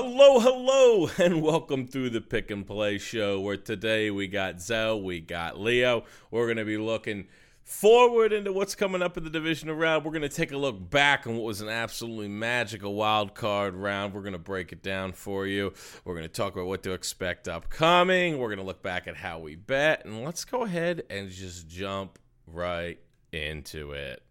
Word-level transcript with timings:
Hello, 0.00 0.38
hello, 0.38 1.10
and 1.18 1.42
welcome 1.42 1.88
through 1.88 2.10
the 2.10 2.20
Pick 2.20 2.52
and 2.52 2.64
Play 2.64 2.98
show 2.98 3.40
where 3.40 3.56
today 3.56 4.12
we 4.12 4.28
got 4.28 4.60
Zel, 4.60 5.02
we 5.02 5.18
got 5.18 5.58
Leo. 5.58 6.04
We're 6.30 6.46
going 6.46 6.58
to 6.58 6.64
be 6.64 6.76
looking 6.76 7.26
forward 7.64 8.32
into 8.32 8.52
what's 8.52 8.76
coming 8.76 9.02
up 9.02 9.16
in 9.16 9.24
the 9.24 9.28
divisional 9.28 9.74
round. 9.74 10.04
We're 10.04 10.12
going 10.12 10.22
to 10.22 10.28
take 10.28 10.52
a 10.52 10.56
look 10.56 10.88
back 10.88 11.26
on 11.26 11.34
what 11.34 11.42
was 11.42 11.62
an 11.62 11.68
absolutely 11.68 12.28
magical 12.28 12.94
wild 12.94 13.34
card 13.34 13.74
round. 13.74 14.14
We're 14.14 14.20
going 14.20 14.34
to 14.34 14.38
break 14.38 14.70
it 14.70 14.84
down 14.84 15.14
for 15.14 15.48
you. 15.48 15.72
We're 16.04 16.14
going 16.14 16.22
to 16.22 16.32
talk 16.32 16.52
about 16.52 16.66
what 16.66 16.84
to 16.84 16.92
expect 16.92 17.48
upcoming. 17.48 18.38
We're 18.38 18.54
going 18.54 18.60
to 18.60 18.64
look 18.64 18.84
back 18.84 19.08
at 19.08 19.16
how 19.16 19.40
we 19.40 19.56
bet, 19.56 20.04
and 20.04 20.24
let's 20.24 20.44
go 20.44 20.62
ahead 20.62 21.02
and 21.10 21.28
just 21.28 21.66
jump 21.66 22.20
right 22.46 23.00
into 23.32 23.90
it. 23.90 24.22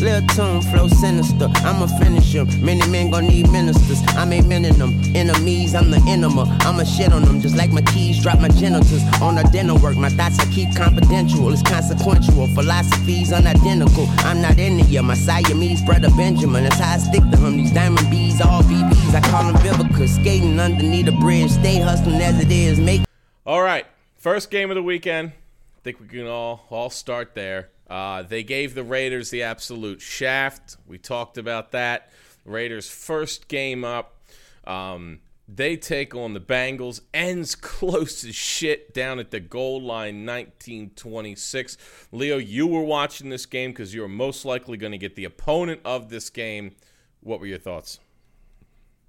Lil 0.00 0.20
tune, 0.28 0.60
flow 0.62 0.88
sinister. 0.88 1.48
I'ma 1.64 1.86
finish 1.98 2.34
him. 2.34 2.48
Many 2.64 2.86
men 2.88 3.10
gon' 3.10 3.26
need 3.26 3.50
ministers. 3.50 4.00
I'm 4.08 4.32
a 4.32 4.40
men 4.42 4.64
in 4.64 4.78
them. 4.78 5.00
Enemies, 5.14 5.74
I'm 5.74 5.90
the 5.90 6.02
enema. 6.08 6.44
I'ma 6.60 6.84
shit 6.84 7.12
on 7.12 7.22
them 7.22 7.40
just 7.40 7.56
like 7.56 7.70
my 7.70 7.82
keys 7.82 8.22
drop 8.22 8.40
my 8.40 8.48
genitals. 8.48 9.02
On 9.22 9.36
the 9.36 9.42
dinner 9.52 9.74
work, 9.74 9.96
my 9.96 10.08
thoughts 10.08 10.38
I 10.38 10.46
keep 10.46 10.74
confidential. 10.74 11.52
It's 11.52 11.62
consequential. 11.62 12.46
Philosophies 12.48 13.32
unidentical. 13.32 14.06
I'm 14.18 14.42
not 14.42 14.58
India. 14.58 15.02
My 15.02 15.14
Siamese 15.14 15.82
brother 15.82 16.10
Benjamin. 16.16 16.64
That's 16.64 16.78
how 16.78 16.94
I 16.94 16.98
stick 16.98 17.22
to 17.30 17.36
him. 17.36 17.56
These 17.56 17.72
diamond 17.72 18.10
bees, 18.10 18.40
all 18.40 18.62
BBs. 18.62 19.14
I 19.14 19.20
call 19.20 19.52
them 19.52 19.56
Vivica. 19.62 20.08
Skating 20.08 20.58
underneath 20.58 21.06
the 21.06 21.12
bridge. 21.12 21.50
Stay 21.50 21.78
hustling 21.80 22.20
as 22.20 22.40
it 22.42 22.50
is. 22.50 22.78
Make. 22.78 23.02
All 23.46 23.62
right, 23.62 23.86
first 24.16 24.50
game 24.50 24.70
of 24.70 24.74
the 24.74 24.82
weekend. 24.82 25.32
I 25.76 25.80
think 25.82 26.00
we 26.00 26.08
can 26.08 26.26
all 26.26 26.66
all 26.70 26.90
start 26.90 27.34
there. 27.34 27.68
Uh, 27.88 28.22
they 28.22 28.42
gave 28.42 28.74
the 28.74 28.84
Raiders 28.84 29.30
the 29.30 29.42
absolute 29.42 30.00
shaft. 30.00 30.76
We 30.86 30.98
talked 30.98 31.38
about 31.38 31.72
that. 31.72 32.10
Raiders' 32.44 32.88
first 32.88 33.48
game 33.48 33.84
up. 33.84 34.20
Um, 34.66 35.20
they 35.46 35.76
take 35.76 36.14
on 36.14 36.32
the 36.32 36.40
Bengals. 36.40 37.00
Ends 37.12 37.54
close 37.54 38.24
as 38.24 38.34
shit 38.34 38.94
down 38.94 39.18
at 39.18 39.30
the 39.30 39.40
goal 39.40 39.80
line, 39.80 40.24
1926. 40.26 41.76
Leo, 42.12 42.38
you 42.38 42.66
were 42.66 42.82
watching 42.82 43.28
this 43.28 43.46
game 43.46 43.70
because 43.70 43.94
you 43.94 44.00
were 44.00 44.08
most 44.08 44.44
likely 44.44 44.76
going 44.76 44.92
to 44.92 44.98
get 44.98 45.16
the 45.16 45.24
opponent 45.24 45.80
of 45.84 46.08
this 46.08 46.30
game. 46.30 46.74
What 47.20 47.40
were 47.40 47.46
your 47.46 47.58
thoughts? 47.58 48.00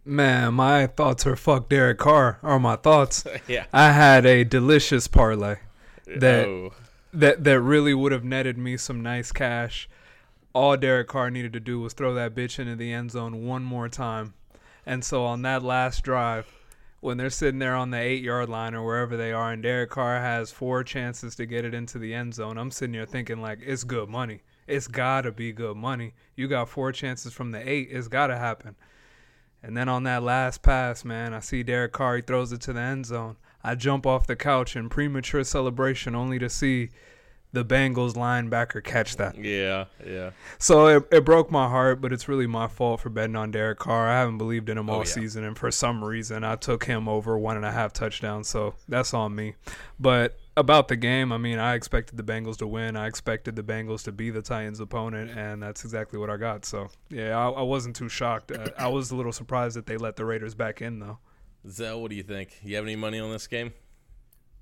Man, 0.07 0.53
my 0.53 0.85
thoughts 0.87 1.25
are 1.25 1.35
fuck 1.35 1.67
Derek 1.67 1.97
Carr 1.97 2.39
are 2.43 2.59
my 2.59 2.75
thoughts. 2.75 3.25
yeah. 3.47 3.65
I 3.73 3.91
had 3.91 4.25
a 4.25 4.43
delicious 4.43 5.07
parlay 5.07 5.55
that 6.05 6.45
Oh. 6.45 6.73
That 7.19 7.43
that 7.43 7.61
really 7.61 7.93
would 7.93 8.11
have 8.11 8.23
netted 8.23 8.57
me 8.57 8.77
some 8.77 9.01
nice 9.01 9.31
cash. 9.31 9.89
All 10.53 10.77
Derek 10.77 11.07
Carr 11.07 11.29
needed 11.29 11.53
to 11.53 11.59
do 11.59 11.79
was 11.79 11.93
throw 11.93 12.13
that 12.13 12.35
bitch 12.35 12.59
into 12.59 12.75
the 12.75 12.93
end 12.93 13.11
zone 13.11 13.45
one 13.45 13.63
more 13.63 13.89
time. 13.89 14.33
And 14.85 15.03
so 15.03 15.25
on 15.25 15.41
that 15.41 15.63
last 15.63 16.03
drive, 16.03 16.47
when 17.01 17.17
they're 17.17 17.29
sitting 17.29 17.59
there 17.59 17.75
on 17.75 17.91
the 17.91 17.99
eight 17.99 18.23
yard 18.23 18.49
line 18.49 18.73
or 18.73 18.83
wherever 18.83 19.17
they 19.17 19.31
are, 19.31 19.51
and 19.51 19.61
Derek 19.61 19.89
Carr 19.89 20.19
has 20.19 20.51
four 20.51 20.83
chances 20.83 21.35
to 21.35 21.45
get 21.45 21.65
it 21.65 21.73
into 21.73 21.99
the 21.99 22.13
end 22.13 22.33
zone, 22.33 22.57
I'm 22.57 22.71
sitting 22.71 22.93
here 22.93 23.05
thinking 23.05 23.41
like 23.41 23.59
it's 23.61 23.83
good 23.83 24.09
money. 24.09 24.41
It's 24.67 24.87
gotta 24.87 25.31
be 25.31 25.51
good 25.51 25.77
money. 25.77 26.13
You 26.35 26.47
got 26.47 26.69
four 26.69 26.91
chances 26.91 27.33
from 27.33 27.51
the 27.51 27.69
eight, 27.69 27.89
it's 27.91 28.07
gotta 28.07 28.37
happen. 28.37 28.75
And 29.61 29.75
then 29.75 29.89
on 29.89 30.03
that 30.03 30.23
last 30.23 30.61
pass, 30.61 31.03
man, 31.03 31.33
I 31.33 31.39
see 31.39 31.63
Derek 31.63 31.91
Carr, 31.91 32.17
he 32.17 32.21
throws 32.21 32.51
it 32.51 32.61
to 32.61 32.73
the 32.73 32.81
end 32.81 33.05
zone. 33.05 33.37
I 33.65 33.73
jump 33.73 34.05
off 34.05 34.27
the 34.27 34.35
couch 34.35 34.75
in 34.75 34.89
premature 34.89 35.43
celebration 35.43 36.13
only 36.13 36.37
to 36.37 36.49
see 36.49 36.89
the 37.51 37.65
Bengals 37.65 38.13
linebacker 38.13 38.83
catch 38.83 39.15
that. 39.15 39.35
Yeah, 39.37 39.85
yeah. 40.05 40.31
So 40.59 40.87
it, 40.87 41.07
it 41.11 41.25
broke 41.25 41.49
my 41.49 41.67
heart, 41.67 41.99
but 41.99 42.13
it's 42.13 42.27
really 42.27 42.45
my 42.45 42.67
fault 42.67 42.99
for 42.99 43.09
betting 43.09 43.35
on 43.35 43.49
Derek 43.49 43.79
Carr. 43.79 44.07
I 44.07 44.19
haven't 44.19 44.37
believed 44.37 44.69
in 44.69 44.77
him 44.77 44.89
all 44.89 44.99
yeah. 44.99 45.05
season, 45.05 45.43
and 45.43 45.57
for 45.57 45.71
some 45.71 46.03
reason, 46.03 46.43
I 46.43 46.57
took 46.57 46.83
him 46.83 47.07
over 47.07 47.39
one 47.39 47.55
and 47.55 47.65
a 47.65 47.71
half 47.71 47.91
touchdowns. 47.91 48.49
So 48.49 48.75
that's 48.87 49.15
on 49.15 49.33
me. 49.33 49.55
But 49.99 50.37
about 50.55 50.87
the 50.87 50.95
game, 50.95 51.31
I 51.31 51.37
mean, 51.37 51.57
I 51.57 51.73
expected 51.73 52.17
the 52.17 52.23
Bengals 52.23 52.57
to 52.57 52.67
win. 52.67 52.95
I 52.95 53.07
expected 53.07 53.55
the 53.55 53.63
Bengals 53.63 54.03
to 54.03 54.11
be 54.11 54.29
the 54.29 54.43
Titans' 54.43 54.79
opponent, 54.79 55.31
and 55.31 55.63
that's 55.63 55.83
exactly 55.83 56.19
what 56.19 56.29
I 56.29 56.37
got. 56.37 56.65
So 56.65 56.89
yeah, 57.09 57.35
I, 57.35 57.49
I 57.49 57.61
wasn't 57.63 57.95
too 57.95 58.09
shocked. 58.09 58.51
Uh, 58.51 58.67
I 58.77 58.89
was 58.89 59.09
a 59.09 59.15
little 59.15 59.33
surprised 59.33 59.75
that 59.75 59.87
they 59.87 59.97
let 59.97 60.17
the 60.17 60.25
Raiders 60.25 60.53
back 60.53 60.83
in, 60.83 60.99
though. 60.99 61.17
Zel, 61.69 62.01
what 62.01 62.09
do 62.09 62.15
you 62.15 62.23
think? 62.23 62.59
You 62.63 62.75
have 62.75 62.85
any 62.85 62.95
money 62.95 63.19
on 63.19 63.31
this 63.31 63.47
game? 63.47 63.73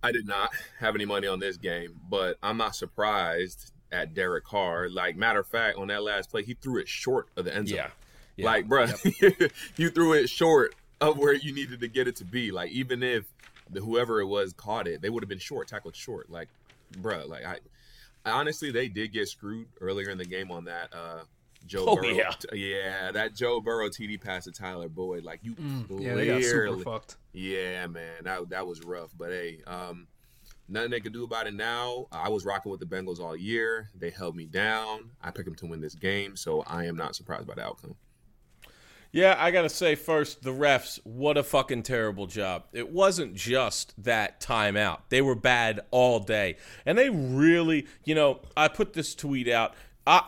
I 0.01 0.11
did 0.11 0.27
not 0.27 0.51
have 0.79 0.95
any 0.95 1.05
money 1.05 1.27
on 1.27 1.39
this 1.39 1.57
game, 1.57 1.99
but 2.09 2.37
I'm 2.43 2.57
not 2.57 2.75
surprised 2.75 3.71
at 3.91 4.13
Derek 4.13 4.43
Carr. 4.43 4.89
Like, 4.89 5.15
matter 5.15 5.39
of 5.39 5.47
fact, 5.47 5.77
on 5.77 5.87
that 5.87 6.03
last 6.03 6.29
play, 6.29 6.43
he 6.43 6.55
threw 6.55 6.79
it 6.79 6.87
short 6.87 7.29
of 7.37 7.45
the 7.45 7.55
end 7.55 7.69
zone. 7.69 7.77
Yeah. 7.77 7.87
yeah. 8.35 8.45
Like, 8.45 8.67
bro, 8.67 8.87
you 9.77 9.89
threw 9.89 10.13
it 10.13 10.29
short 10.29 10.75
of 10.99 11.17
where 11.17 11.33
you 11.33 11.53
needed 11.53 11.79
to 11.79 11.87
get 11.87 12.07
it 12.07 12.17
to 12.17 12.25
be. 12.25 12.51
Like, 12.51 12.71
even 12.71 13.01
if 13.01 13.25
the 13.69 13.79
whoever 13.79 14.19
it 14.19 14.25
was 14.25 14.53
caught 14.53 14.87
it, 14.87 15.01
they 15.01 15.09
would 15.09 15.23
have 15.23 15.29
been 15.29 15.39
short, 15.39 15.67
tackled 15.67 15.95
short. 15.95 16.29
Like, 16.29 16.49
bro, 16.97 17.25
like 17.25 17.45
I, 17.45 17.59
I 18.25 18.31
honestly, 18.31 18.71
they 18.71 18.89
did 18.89 19.13
get 19.13 19.29
screwed 19.29 19.67
earlier 19.79 20.09
in 20.09 20.17
the 20.17 20.25
game 20.25 20.51
on 20.51 20.65
that. 20.65 20.93
uh 20.93 21.21
Joe 21.65 21.85
Oh, 21.87 21.95
Burrow, 21.95 22.07
yeah. 22.09 22.31
yeah, 22.53 23.11
that 23.11 23.35
Joe 23.35 23.59
Burrow 23.61 23.89
TD 23.89 24.19
pass 24.21 24.43
to 24.45 24.51
Tyler 24.51 24.89
Boyd, 24.89 25.23
like 25.23 25.39
you 25.43 25.55
Mm, 25.55 26.01
Yeah, 26.01 26.15
they 26.15 26.25
got 26.27 26.43
super 26.43 26.77
fucked. 26.83 27.17
yeah, 27.33 27.87
man, 27.87 28.23
that 28.23 28.49
that 28.49 28.67
was 28.67 28.81
rough. 28.83 29.11
But 29.17 29.29
hey, 29.31 29.59
um, 29.67 30.07
nothing 30.67 30.91
they 30.91 30.99
can 30.99 31.11
do 31.13 31.23
about 31.23 31.47
it 31.47 31.53
now. 31.53 32.07
I 32.11 32.29
was 32.29 32.45
rocking 32.45 32.71
with 32.71 32.79
the 32.79 32.85
Bengals 32.85 33.19
all 33.19 33.35
year. 33.35 33.89
They 33.95 34.09
held 34.09 34.35
me 34.35 34.45
down. 34.45 35.11
I 35.21 35.31
picked 35.31 35.45
them 35.45 35.55
to 35.55 35.65
win 35.65 35.81
this 35.81 35.95
game, 35.95 36.35
so 36.35 36.63
I 36.67 36.85
am 36.85 36.95
not 36.97 37.15
surprised 37.15 37.47
by 37.47 37.55
the 37.55 37.63
outcome. 37.63 37.95
Yeah, 39.11 39.35
I 39.37 39.51
gotta 39.51 39.69
say 39.69 39.93
first, 39.93 40.41
the 40.41 40.49
refs, 40.49 40.97
what 41.03 41.37
a 41.37 41.43
fucking 41.43 41.83
terrible 41.83 42.25
job. 42.25 42.63
It 42.73 42.89
wasn't 42.89 43.35
just 43.35 43.93
that 44.03 44.39
timeout. 44.41 45.01
They 45.09 45.21
were 45.21 45.35
bad 45.35 45.81
all 45.91 46.19
day. 46.19 46.57
And 46.83 46.97
they 46.97 47.11
really, 47.11 47.85
you 48.05 48.15
know, 48.15 48.39
I 48.57 48.69
put 48.69 48.93
this 48.93 49.13
tweet 49.13 49.47
out. 49.47 49.75
I, 50.07 50.23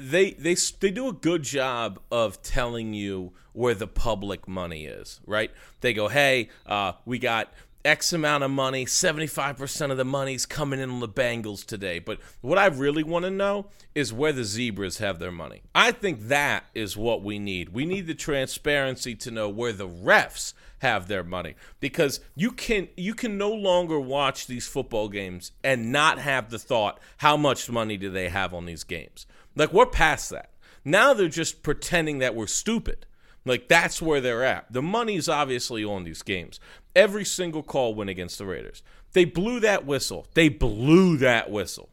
they 0.00 0.32
they 0.32 0.54
they 0.54 0.90
do 0.90 1.08
a 1.08 1.12
good 1.12 1.42
job 1.42 2.00
of 2.10 2.42
telling 2.42 2.94
you 2.94 3.32
where 3.52 3.74
the 3.74 3.86
public 3.86 4.46
money 4.46 4.86
is, 4.86 5.20
right? 5.26 5.50
They 5.80 5.92
go, 5.92 6.08
"Hey, 6.08 6.48
uh, 6.66 6.92
we 7.04 7.18
got 7.18 7.52
X 7.84 8.12
amount 8.12 8.44
of 8.44 8.50
money, 8.50 8.84
75% 8.84 9.90
of 9.90 9.96
the 9.96 10.04
money's 10.04 10.44
coming 10.46 10.80
in 10.80 10.90
on 10.90 11.00
the 11.00 11.08
Bengals 11.08 11.64
today. 11.64 11.98
But 11.98 12.18
what 12.40 12.58
I 12.58 12.66
really 12.66 13.02
want 13.02 13.24
to 13.24 13.30
know 13.30 13.66
is 13.94 14.12
where 14.12 14.32
the 14.32 14.44
Zebras 14.44 14.98
have 14.98 15.18
their 15.18 15.32
money. 15.32 15.62
I 15.74 15.92
think 15.92 16.28
that 16.28 16.64
is 16.74 16.96
what 16.96 17.22
we 17.22 17.38
need. 17.38 17.70
We 17.70 17.86
need 17.86 18.06
the 18.06 18.14
transparency 18.14 19.14
to 19.16 19.30
know 19.30 19.48
where 19.48 19.72
the 19.72 19.88
refs 19.88 20.54
have 20.80 21.08
their 21.08 21.24
money 21.24 21.54
because 21.80 22.20
you 22.34 22.52
can 22.52 22.88
you 22.96 23.14
can 23.14 23.36
no 23.36 23.50
longer 23.50 23.98
watch 23.98 24.46
these 24.46 24.68
football 24.68 25.08
games 25.08 25.50
and 25.64 25.90
not 25.90 26.18
have 26.18 26.50
the 26.50 26.58
thought 26.58 27.00
how 27.18 27.36
much 27.36 27.68
money 27.68 27.96
do 27.96 28.10
they 28.10 28.28
have 28.28 28.54
on 28.54 28.66
these 28.66 28.84
games. 28.84 29.26
Like 29.58 29.72
we're 29.72 29.86
past 29.86 30.30
that. 30.30 30.52
Now 30.84 31.12
they're 31.12 31.28
just 31.28 31.62
pretending 31.62 32.18
that 32.18 32.34
we're 32.34 32.46
stupid. 32.46 33.06
Like 33.44 33.68
that's 33.68 34.00
where 34.00 34.20
they're 34.20 34.44
at. 34.44 34.72
The 34.72 34.82
money's 34.82 35.28
obviously 35.28 35.84
on 35.84 36.04
these 36.04 36.22
games. 36.22 36.60
Every 36.94 37.24
single 37.24 37.62
call 37.62 37.94
went 37.94 38.10
against 38.10 38.38
the 38.38 38.46
Raiders. 38.46 38.82
They 39.12 39.24
blew 39.24 39.60
that 39.60 39.84
whistle. 39.84 40.26
They 40.34 40.48
blew 40.48 41.16
that 41.18 41.50
whistle. 41.50 41.88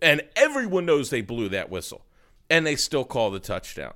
And 0.00 0.22
everyone 0.36 0.86
knows 0.86 1.10
they 1.10 1.22
blew 1.22 1.48
that 1.50 1.70
whistle. 1.70 2.04
And 2.50 2.66
they 2.66 2.76
still 2.76 3.04
call 3.04 3.30
the 3.30 3.40
touchdown. 3.40 3.94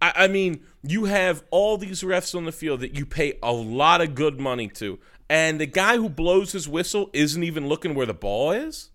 I, 0.00 0.12
I 0.16 0.28
mean, 0.28 0.64
you 0.82 1.04
have 1.04 1.44
all 1.50 1.76
these 1.76 2.02
refs 2.02 2.34
on 2.34 2.44
the 2.44 2.52
field 2.52 2.80
that 2.80 2.96
you 2.96 3.04
pay 3.04 3.38
a 3.42 3.52
lot 3.52 4.00
of 4.00 4.14
good 4.14 4.40
money 4.40 4.68
to. 4.68 4.98
And 5.28 5.60
the 5.60 5.66
guy 5.66 5.96
who 5.96 6.08
blows 6.08 6.52
his 6.52 6.68
whistle 6.68 7.10
isn't 7.12 7.42
even 7.42 7.68
looking 7.68 7.94
where 7.94 8.06
the 8.06 8.14
ball 8.14 8.52
is. 8.52 8.90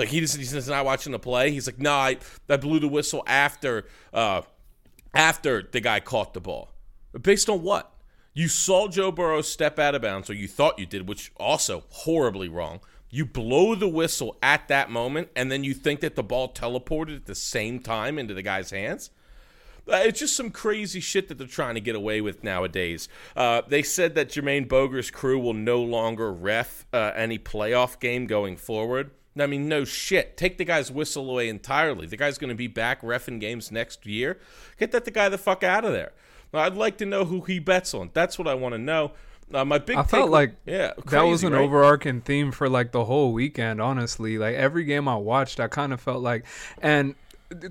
Like 0.00 0.08
he 0.08 0.20
just, 0.20 0.36
he's 0.36 0.66
not 0.66 0.86
watching 0.86 1.12
the 1.12 1.18
play. 1.18 1.50
He's 1.50 1.66
like, 1.66 1.78
no, 1.78 1.92
I, 1.92 2.16
I 2.48 2.56
blew 2.56 2.80
the 2.80 2.88
whistle 2.88 3.22
after 3.26 3.84
uh, 4.14 4.40
after 5.14 5.62
the 5.62 5.80
guy 5.80 6.00
caught 6.00 6.32
the 6.32 6.40
ball. 6.40 6.70
Based 7.20 7.50
on 7.50 7.62
what? 7.62 7.92
You 8.32 8.48
saw 8.48 8.88
Joe 8.88 9.12
Burrow 9.12 9.42
step 9.42 9.78
out 9.78 9.94
of 9.94 10.00
bounds, 10.00 10.30
or 10.30 10.34
you 10.34 10.48
thought 10.48 10.78
you 10.78 10.86
did, 10.86 11.06
which 11.06 11.32
also 11.36 11.84
horribly 11.90 12.48
wrong. 12.48 12.80
You 13.10 13.26
blow 13.26 13.74
the 13.74 13.88
whistle 13.88 14.38
at 14.42 14.68
that 14.68 14.90
moment, 14.90 15.28
and 15.36 15.52
then 15.52 15.64
you 15.64 15.74
think 15.74 16.00
that 16.00 16.14
the 16.14 16.22
ball 16.22 16.50
teleported 16.50 17.16
at 17.16 17.26
the 17.26 17.34
same 17.34 17.80
time 17.80 18.18
into 18.18 18.32
the 18.32 18.42
guy's 18.42 18.70
hands. 18.70 19.10
Uh, 19.86 19.96
It's 19.96 20.20
just 20.20 20.36
some 20.36 20.50
crazy 20.50 21.00
shit 21.00 21.28
that 21.28 21.36
they're 21.36 21.46
trying 21.46 21.74
to 21.74 21.80
get 21.80 21.96
away 21.96 22.20
with 22.20 22.44
nowadays. 22.44 23.08
Uh, 23.36 23.62
they 23.68 23.82
said 23.82 24.14
that 24.14 24.28
Jermaine 24.30 24.66
Boger's 24.66 25.10
crew 25.10 25.38
will 25.38 25.52
no 25.52 25.82
longer 25.82 26.32
ref 26.32 26.86
uh, 26.92 27.12
any 27.14 27.38
playoff 27.38 28.00
game 28.00 28.26
going 28.26 28.56
forward. 28.56 29.10
I 29.38 29.46
mean, 29.46 29.68
no 29.68 29.84
shit. 29.84 30.36
Take 30.36 30.58
the 30.58 30.64
guy's 30.64 30.90
whistle 30.90 31.30
away 31.30 31.48
entirely. 31.48 32.06
The 32.06 32.16
guy's 32.16 32.38
going 32.38 32.48
to 32.48 32.56
be 32.56 32.66
back 32.66 33.02
refing 33.02 33.40
games 33.40 33.70
next 33.70 34.06
year. 34.06 34.38
Get 34.78 34.90
that 34.92 35.04
the 35.04 35.10
guy 35.10 35.28
the 35.28 35.38
fuck 35.38 35.62
out 35.62 35.84
of 35.84 35.92
there. 35.92 36.12
I'd 36.52 36.74
like 36.74 36.98
to 36.98 37.06
know 37.06 37.24
who 37.24 37.42
he 37.42 37.60
bets 37.60 37.94
on. 37.94 38.10
That's 38.12 38.38
what 38.38 38.48
I 38.48 38.54
want 38.54 38.74
to 38.74 38.78
know. 38.78 39.12
Uh, 39.52 39.64
my 39.64 39.78
big 39.78 39.96
I 39.96 40.02
felt 40.04 40.26
take- 40.26 40.30
like 40.30 40.56
yeah, 40.66 40.92
that 41.06 41.22
was 41.22 41.42
an 41.44 41.52
right? 41.52 41.62
overarching 41.62 42.20
theme 42.20 42.52
for 42.52 42.68
like 42.68 42.92
the 42.92 43.04
whole 43.04 43.32
weekend. 43.32 43.80
Honestly, 43.80 44.38
like 44.38 44.54
every 44.54 44.84
game 44.84 45.08
I 45.08 45.16
watched, 45.16 45.58
I 45.60 45.68
kind 45.68 45.92
of 45.92 46.00
felt 46.00 46.22
like, 46.22 46.44
and 46.80 47.14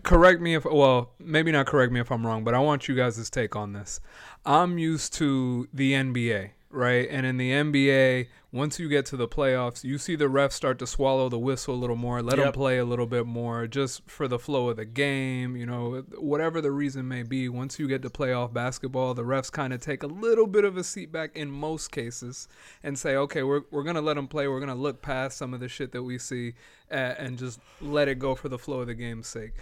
correct 0.03 0.41
me 0.41 0.55
if 0.55 0.65
well 0.65 1.11
maybe 1.19 1.53
not 1.53 1.65
correct 1.65 1.89
me 1.93 2.01
if 2.01 2.11
i'm 2.11 2.27
wrong 2.27 2.43
but 2.43 2.53
i 2.53 2.59
want 2.59 2.89
you 2.89 2.95
guys' 2.95 3.29
take 3.29 3.55
on 3.55 3.71
this 3.71 4.01
i'm 4.45 4.77
used 4.77 5.13
to 5.13 5.69
the 5.73 5.93
nba 5.93 6.49
right? 6.71 7.07
And 7.09 7.25
in 7.25 7.37
the 7.37 7.51
nba 7.51 8.27
once 8.51 8.79
you 8.79 8.89
get 8.89 9.05
to 9.05 9.15
the 9.15 9.27
playoffs 9.27 9.83
you 9.83 9.97
see 9.97 10.15
the 10.15 10.25
refs 10.25 10.53
start 10.53 10.79
to 10.79 10.87
swallow 10.87 11.29
the 11.29 11.37
whistle 11.37 11.75
a 11.75 11.77
little 11.77 11.95
more 11.95 12.21
let 12.23 12.37
them 12.37 12.51
play 12.51 12.79
a 12.79 12.85
little 12.85 13.05
bit 13.05 13.25
more 13.27 13.67
just 13.67 14.01
for 14.09 14.27
the 14.27 14.39
flow 14.39 14.69
of 14.69 14.77
the 14.77 14.85
game 14.85 15.55
you 15.55 15.65
know 15.65 16.03
whatever 16.17 16.61
the 16.61 16.71
reason 16.71 17.07
may 17.07 17.23
be. 17.23 17.49
Once 17.49 17.79
you 17.79 17.87
get 17.87 18.01
to 18.01 18.09
playoff 18.09 18.53
basketball 18.53 19.13
the 19.13 19.23
refs 19.23 19.51
kind 19.51 19.73
of 19.73 19.81
take 19.81 20.03
a 20.03 20.07
little 20.07 20.47
bit 20.47 20.63
of 20.63 20.77
a 20.77 20.83
seat 20.83 21.11
back 21.11 21.35
in 21.35 21.49
most 21.49 21.91
cases 21.91 22.47
and 22.83 22.97
say 22.97 23.15
okay 23.15 23.43
we're, 23.43 23.61
we're 23.71 23.83
gonna 23.83 24.01
let 24.01 24.15
them 24.15 24.27
play. 24.27 24.47
We're 24.47 24.59
gonna 24.59 24.75
look 24.75 25.01
past 25.01 25.37
some 25.37 25.53
of 25.53 25.59
the 25.59 25.67
shit 25.67 25.91
that 25.91 26.03
we 26.03 26.17
see 26.17 26.53
uh, 26.91 27.15
and 27.17 27.37
just 27.37 27.59
let 27.81 28.07
it 28.07 28.19
go 28.19 28.35
for 28.35 28.49
the 28.49 28.57
flow 28.57 28.81
of 28.81 28.87
the 28.87 28.95
game's 28.95 29.27
sake. 29.27 29.53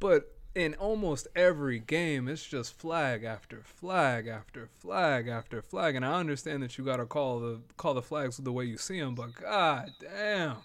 But 0.00 0.33
in 0.54 0.74
almost 0.74 1.26
every 1.34 1.78
game, 1.80 2.28
it's 2.28 2.44
just 2.44 2.78
flag 2.78 3.24
after 3.24 3.62
flag 3.62 4.26
after 4.26 4.68
flag 4.78 5.28
after 5.28 5.60
flag, 5.62 5.96
and 5.96 6.04
I 6.04 6.18
understand 6.20 6.62
that 6.62 6.78
you 6.78 6.84
gotta 6.84 7.06
call 7.06 7.40
the 7.40 7.60
call 7.76 7.94
the 7.94 8.02
flags 8.02 8.36
the 8.36 8.52
way 8.52 8.64
you 8.64 8.78
see 8.78 9.00
them, 9.00 9.14
but 9.14 9.34
god 9.34 9.90
damn, 10.00 10.58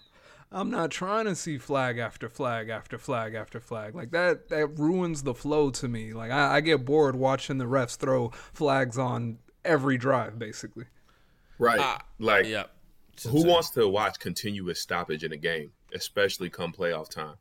I'm 0.52 0.70
not 0.70 0.90
trying 0.90 1.26
to 1.26 1.34
see 1.34 1.58
flag 1.58 1.98
after 1.98 2.28
flag 2.28 2.68
after 2.68 2.98
flag 2.98 3.34
after 3.34 3.60
flag 3.60 3.94
like 3.94 4.10
that. 4.12 4.48
That 4.48 4.78
ruins 4.78 5.22
the 5.22 5.34
flow 5.34 5.70
to 5.70 5.88
me. 5.88 6.12
Like 6.12 6.30
I, 6.30 6.56
I 6.56 6.60
get 6.60 6.84
bored 6.84 7.16
watching 7.16 7.58
the 7.58 7.66
refs 7.66 7.96
throw 7.96 8.30
flags 8.52 8.98
on 8.98 9.38
every 9.64 9.98
drive, 9.98 10.38
basically. 10.38 10.86
Right. 11.58 11.80
Ah, 11.80 12.02
like 12.18 12.46
Yeah. 12.46 12.64
Who 13.28 13.44
wants 13.44 13.70
to 13.70 13.86
watch 13.86 14.18
continuous 14.18 14.80
stoppage 14.80 15.24
in 15.24 15.32
a 15.32 15.36
game, 15.36 15.72
especially 15.94 16.48
come 16.48 16.72
playoff 16.72 17.10
time? 17.10 17.34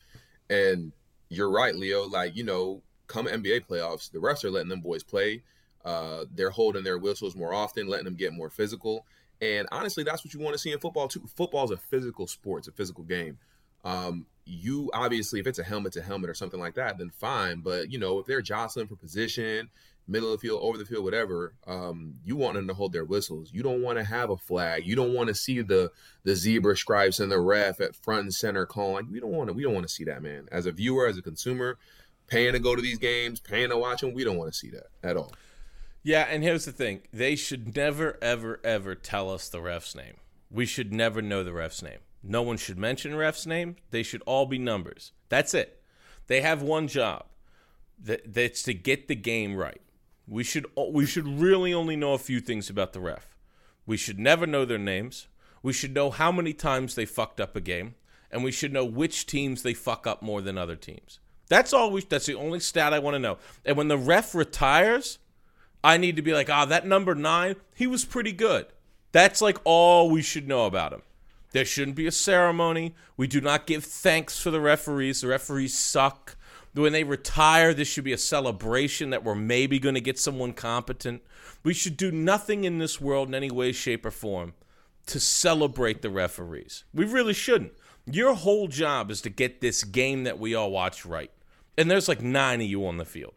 And 0.50 0.92
you're 1.30 1.50
right, 1.50 1.76
Leo. 1.76 2.08
Like 2.08 2.36
you 2.36 2.44
know, 2.44 2.82
come 3.08 3.28
NBA 3.28 3.68
playoffs, 3.68 4.12
the 4.12 4.20
refs 4.20 4.44
are 4.44 4.52
letting 4.52 4.70
them 4.70 4.82
boys 4.82 5.04
play. 5.04 5.44
Uh, 5.86 6.26
they're 6.34 6.50
holding 6.50 6.84
their 6.84 6.98
whistles 6.98 7.36
more 7.36 7.54
often, 7.54 7.88
letting 7.88 8.06
them 8.06 8.16
get 8.16 8.34
more 8.34 8.50
physical. 8.50 9.06
And 9.42 9.68
honestly, 9.72 10.04
that's 10.04 10.26
what 10.26 10.34
you 10.34 10.40
want 10.40 10.54
to 10.54 10.60
see 10.60 10.74
in 10.74 10.80
football 10.80 11.08
too. 11.08 11.24
Football 11.36 11.66
is 11.66 11.72
a 11.72 11.78
physical 11.78 12.28
sport; 12.28 12.62
it's 12.62 12.68
a 12.68 12.74
physical 12.74 13.04
game. 13.04 13.38
Um, 13.86 14.26
you 14.46 14.90
obviously, 14.94 15.40
if 15.40 15.48
it's 15.48 15.60
a 15.60 15.64
helmet 15.64 15.94
to 15.94 16.02
helmet 16.02 16.30
or 16.30 16.34
something 16.34 16.60
like 16.60 16.76
that, 16.76 16.98
then 16.98 17.10
fine. 17.10 17.62
But 17.62 17.92
you 17.92 18.00
know, 18.00 18.20
if 18.20 18.26
they're 18.26 18.42
jostling 18.42 18.88
for 18.88 18.96
position, 18.96 19.70
middle 20.10 20.34
of 20.34 20.40
the 20.40 20.48
field, 20.48 20.60
over 20.62 20.78
the 20.78 20.86
field, 20.86 21.04
whatever, 21.04 21.54
um, 21.68 22.16
you 22.24 22.36
want 22.36 22.56
them 22.56 22.68
to 22.68 22.74
hold 22.74 22.94
their 22.94 23.06
whistles. 23.06 23.52
You 23.54 23.64
don't 23.64 23.82
want 23.82 23.98
to 23.98 24.04
have 24.04 24.30
a 24.30 24.38
flag. 24.38 24.86
You 24.86 24.96
don't 24.96 25.14
want 25.14 25.30
to 25.30 25.36
see 25.36 25.62
the 25.62 25.92
the 26.24 26.36
zebra 26.36 26.76
stripes 26.76 27.20
and 27.20 27.32
the 27.32 27.40
ref 27.40 27.80
at 27.80 27.96
front 27.96 28.24
and 28.24 28.34
center 28.34 28.66
calling. 28.66 29.10
We 29.12 29.20
don't 29.20 29.32
want 29.32 29.50
to. 29.50 29.54
We 29.54 29.64
don't 29.64 29.74
want 29.74 29.88
to 29.88 29.94
see 29.94 30.04
that, 30.06 30.22
man. 30.22 30.48
As 30.52 30.66
a 30.66 30.72
viewer, 30.72 31.08
as 31.08 31.18
a 31.18 31.22
consumer, 31.22 31.78
paying 32.28 32.54
to 32.54 32.60
go 32.60 32.76
to 32.76 32.82
these 32.82 32.98
games, 32.98 33.40
paying 33.40 33.70
to 33.70 33.78
watch 33.78 34.02
them, 34.02 34.14
we 34.14 34.24
don't 34.24 34.38
want 34.38 34.52
to 34.52 34.58
see 34.58 34.70
that 34.72 34.88
at 35.04 35.18
all. 35.18 35.34
Yeah, 36.04 36.28
and 36.30 36.44
here's 36.44 36.66
the 36.66 36.72
thing: 36.72 37.02
they 37.14 37.36
should 37.36 37.76
never, 37.76 38.18
ever, 38.22 38.60
ever 38.64 38.96
tell 38.96 39.30
us 39.30 39.50
the 39.50 39.62
ref's 39.62 39.96
name. 39.96 40.16
We 40.50 40.66
should 40.66 40.92
never 40.92 41.22
know 41.22 41.44
the 41.44 41.54
ref's 41.54 41.84
name. 41.84 42.00
No 42.24 42.42
one 42.42 42.58
should 42.58 42.78
mention 42.78 43.16
ref's 43.16 43.46
name. 43.46 43.76
They 43.92 44.04
should 44.04 44.24
all 44.26 44.46
be 44.46 44.58
numbers. 44.58 45.14
That's 45.30 45.54
it. 45.54 45.82
They 46.28 46.42
have 46.42 46.62
one 46.62 46.88
job. 46.88 47.26
That 48.02 48.34
that's 48.34 48.64
to 48.64 48.74
get 48.74 49.08
the 49.08 49.16
game 49.16 49.56
right. 49.56 49.82
We 50.30 50.44
should 50.44 50.68
we 50.78 51.06
should 51.06 51.28
really 51.28 51.74
only 51.74 51.96
know 51.96 52.14
a 52.14 52.20
few 52.20 52.40
things 52.40 52.70
about 52.70 52.94
the 52.94 53.00
ref. 53.00 53.36
We 53.86 53.98
should 53.98 54.20
never 54.20 54.46
know 54.46 54.64
their 54.64 54.78
names. 54.78 55.28
We 55.64 55.74
should 55.74 55.94
know 55.94 56.12
how 56.12 56.32
many 56.32 56.54
times 56.54 56.96
they 56.96 57.06
fucked 57.06 57.42
up 57.42 57.56
a 57.56 57.62
game, 57.62 57.96
and 58.32 58.44
we 58.44 58.52
should 58.52 58.72
know 58.72 58.86
which 58.86 59.26
teams 59.26 59.64
they 59.64 59.74
fuck 59.74 60.06
up 60.06 60.22
more 60.22 60.42
than 60.42 60.58
other 60.58 60.76
teams. 60.76 61.20
That's 61.50 61.74
all. 61.74 61.92
We, 61.92 62.04
that's 62.04 62.28
the 62.28 62.36
only 62.36 62.60
stat 62.60 62.94
I 62.94 63.00
want 63.00 63.16
to 63.16 63.20
know. 63.20 63.40
And 63.66 63.76
when 63.76 63.88
the 63.88 63.98
ref 63.98 64.36
retires, 64.36 65.18
I 65.84 65.98
need 65.98 66.16
to 66.16 66.22
be 66.22 66.34
like, 66.34 66.50
ah, 66.50 66.66
that 66.66 66.86
number 66.86 67.16
nine, 67.16 67.56
he 67.74 67.88
was 67.88 68.06
pretty 68.06 68.32
good. 68.32 68.68
That's 69.12 69.42
like 69.42 69.58
all 69.64 70.12
we 70.12 70.22
should 70.22 70.48
know 70.48 70.68
about 70.68 70.94
him. 70.94 71.02
There 71.52 71.66
shouldn't 71.66 71.98
be 71.98 72.06
a 72.06 72.12
ceremony. 72.12 72.94
We 73.18 73.26
do 73.26 73.42
not 73.42 73.66
give 73.66 73.84
thanks 73.84 74.40
for 74.40 74.52
the 74.52 74.62
referees. 74.62 75.22
The 75.22 75.28
referees 75.28 75.76
suck. 75.76 76.38
When 76.74 76.94
they 76.94 77.04
retire, 77.04 77.74
this 77.74 77.88
should 77.88 78.04
be 78.04 78.14
a 78.14 78.18
celebration 78.18 79.10
that 79.10 79.24
we're 79.24 79.36
maybe 79.36 79.80
going 79.80 79.96
to 79.96 80.02
get 80.02 80.20
someone 80.20 80.54
competent. 80.54 81.24
We 81.64 81.74
should 81.74 81.98
do 81.98 82.12
nothing 82.12 82.64
in 82.64 82.78
this 82.78 83.02
world 83.02 83.28
in 83.28 83.36
any 83.36 83.52
way, 83.52 83.72
shape, 83.72 84.06
or 84.06 84.12
form 84.12 84.54
to 85.08 85.20
celebrate 85.20 86.02
the 86.02 86.10
referees. 86.10 86.84
We 86.94 87.06
really 87.06 87.34
shouldn't. 87.34 87.74
Your 88.06 88.36
whole 88.36 88.68
job 88.68 89.10
is 89.12 89.22
to 89.22 89.30
get 89.30 89.60
this 89.60 89.84
game 89.84 90.24
that 90.24 90.40
we 90.40 90.54
all 90.54 90.72
watch 90.72 91.06
right. 91.06 91.32
And 91.78 91.90
there's 91.90 92.08
like 92.08 92.22
nine 92.22 92.62
of 92.62 92.68
you 92.68 92.86
on 92.86 92.98
the 92.98 93.06
field. 93.06 93.34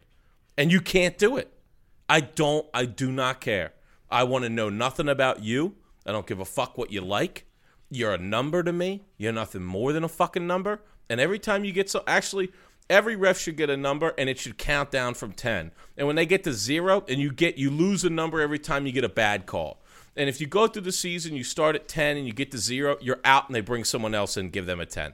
And 0.57 0.71
you 0.71 0.81
can't 0.81 1.17
do 1.17 1.37
it. 1.37 1.51
I 2.07 2.19
don't, 2.19 2.67
I 2.73 2.85
do 2.85 3.11
not 3.11 3.41
care. 3.41 3.73
I 4.11 4.23
want 4.23 4.43
to 4.43 4.49
know 4.49 4.69
nothing 4.69 5.09
about 5.09 5.43
you. 5.43 5.75
I 6.05 6.11
don't 6.11 6.27
give 6.27 6.39
a 6.39 6.45
fuck 6.45 6.77
what 6.77 6.91
you 6.91 7.01
like. 7.01 7.45
You're 7.89 8.13
a 8.13 8.17
number 8.17 8.61
to 8.61 8.73
me. 8.73 9.05
You're 9.17 9.33
nothing 9.33 9.63
more 9.63 9.93
than 9.93 10.03
a 10.03 10.09
fucking 10.09 10.45
number. 10.45 10.81
And 11.09 11.19
every 11.19 11.39
time 11.39 11.65
you 11.65 11.71
get 11.71 11.89
so, 11.89 12.03
actually, 12.05 12.51
every 12.89 13.15
ref 13.15 13.39
should 13.39 13.57
get 13.57 13.69
a 13.69 13.77
number 13.77 14.13
and 14.17 14.29
it 14.29 14.37
should 14.39 14.57
count 14.57 14.91
down 14.91 15.13
from 15.13 15.33
10. 15.33 15.71
And 15.97 16.07
when 16.07 16.15
they 16.15 16.25
get 16.25 16.43
to 16.45 16.53
zero, 16.53 17.03
and 17.07 17.19
you 17.19 17.31
get, 17.31 17.57
you 17.57 17.69
lose 17.69 18.03
a 18.03 18.09
number 18.09 18.41
every 18.41 18.59
time 18.59 18.85
you 18.85 18.91
get 18.91 19.03
a 19.03 19.09
bad 19.09 19.45
call. 19.45 19.81
And 20.15 20.29
if 20.29 20.39
you 20.39 20.47
go 20.47 20.67
through 20.67 20.83
the 20.83 20.91
season, 20.91 21.35
you 21.35 21.43
start 21.43 21.75
at 21.75 21.87
10 21.87 22.17
and 22.17 22.27
you 22.27 22.33
get 22.33 22.51
to 22.51 22.57
zero, 22.57 22.97
you're 23.01 23.19
out 23.25 23.47
and 23.47 23.55
they 23.55 23.61
bring 23.61 23.83
someone 23.83 24.13
else 24.13 24.37
in 24.37 24.45
and 24.45 24.53
give 24.53 24.65
them 24.65 24.79
a 24.79 24.85
10. 24.85 25.13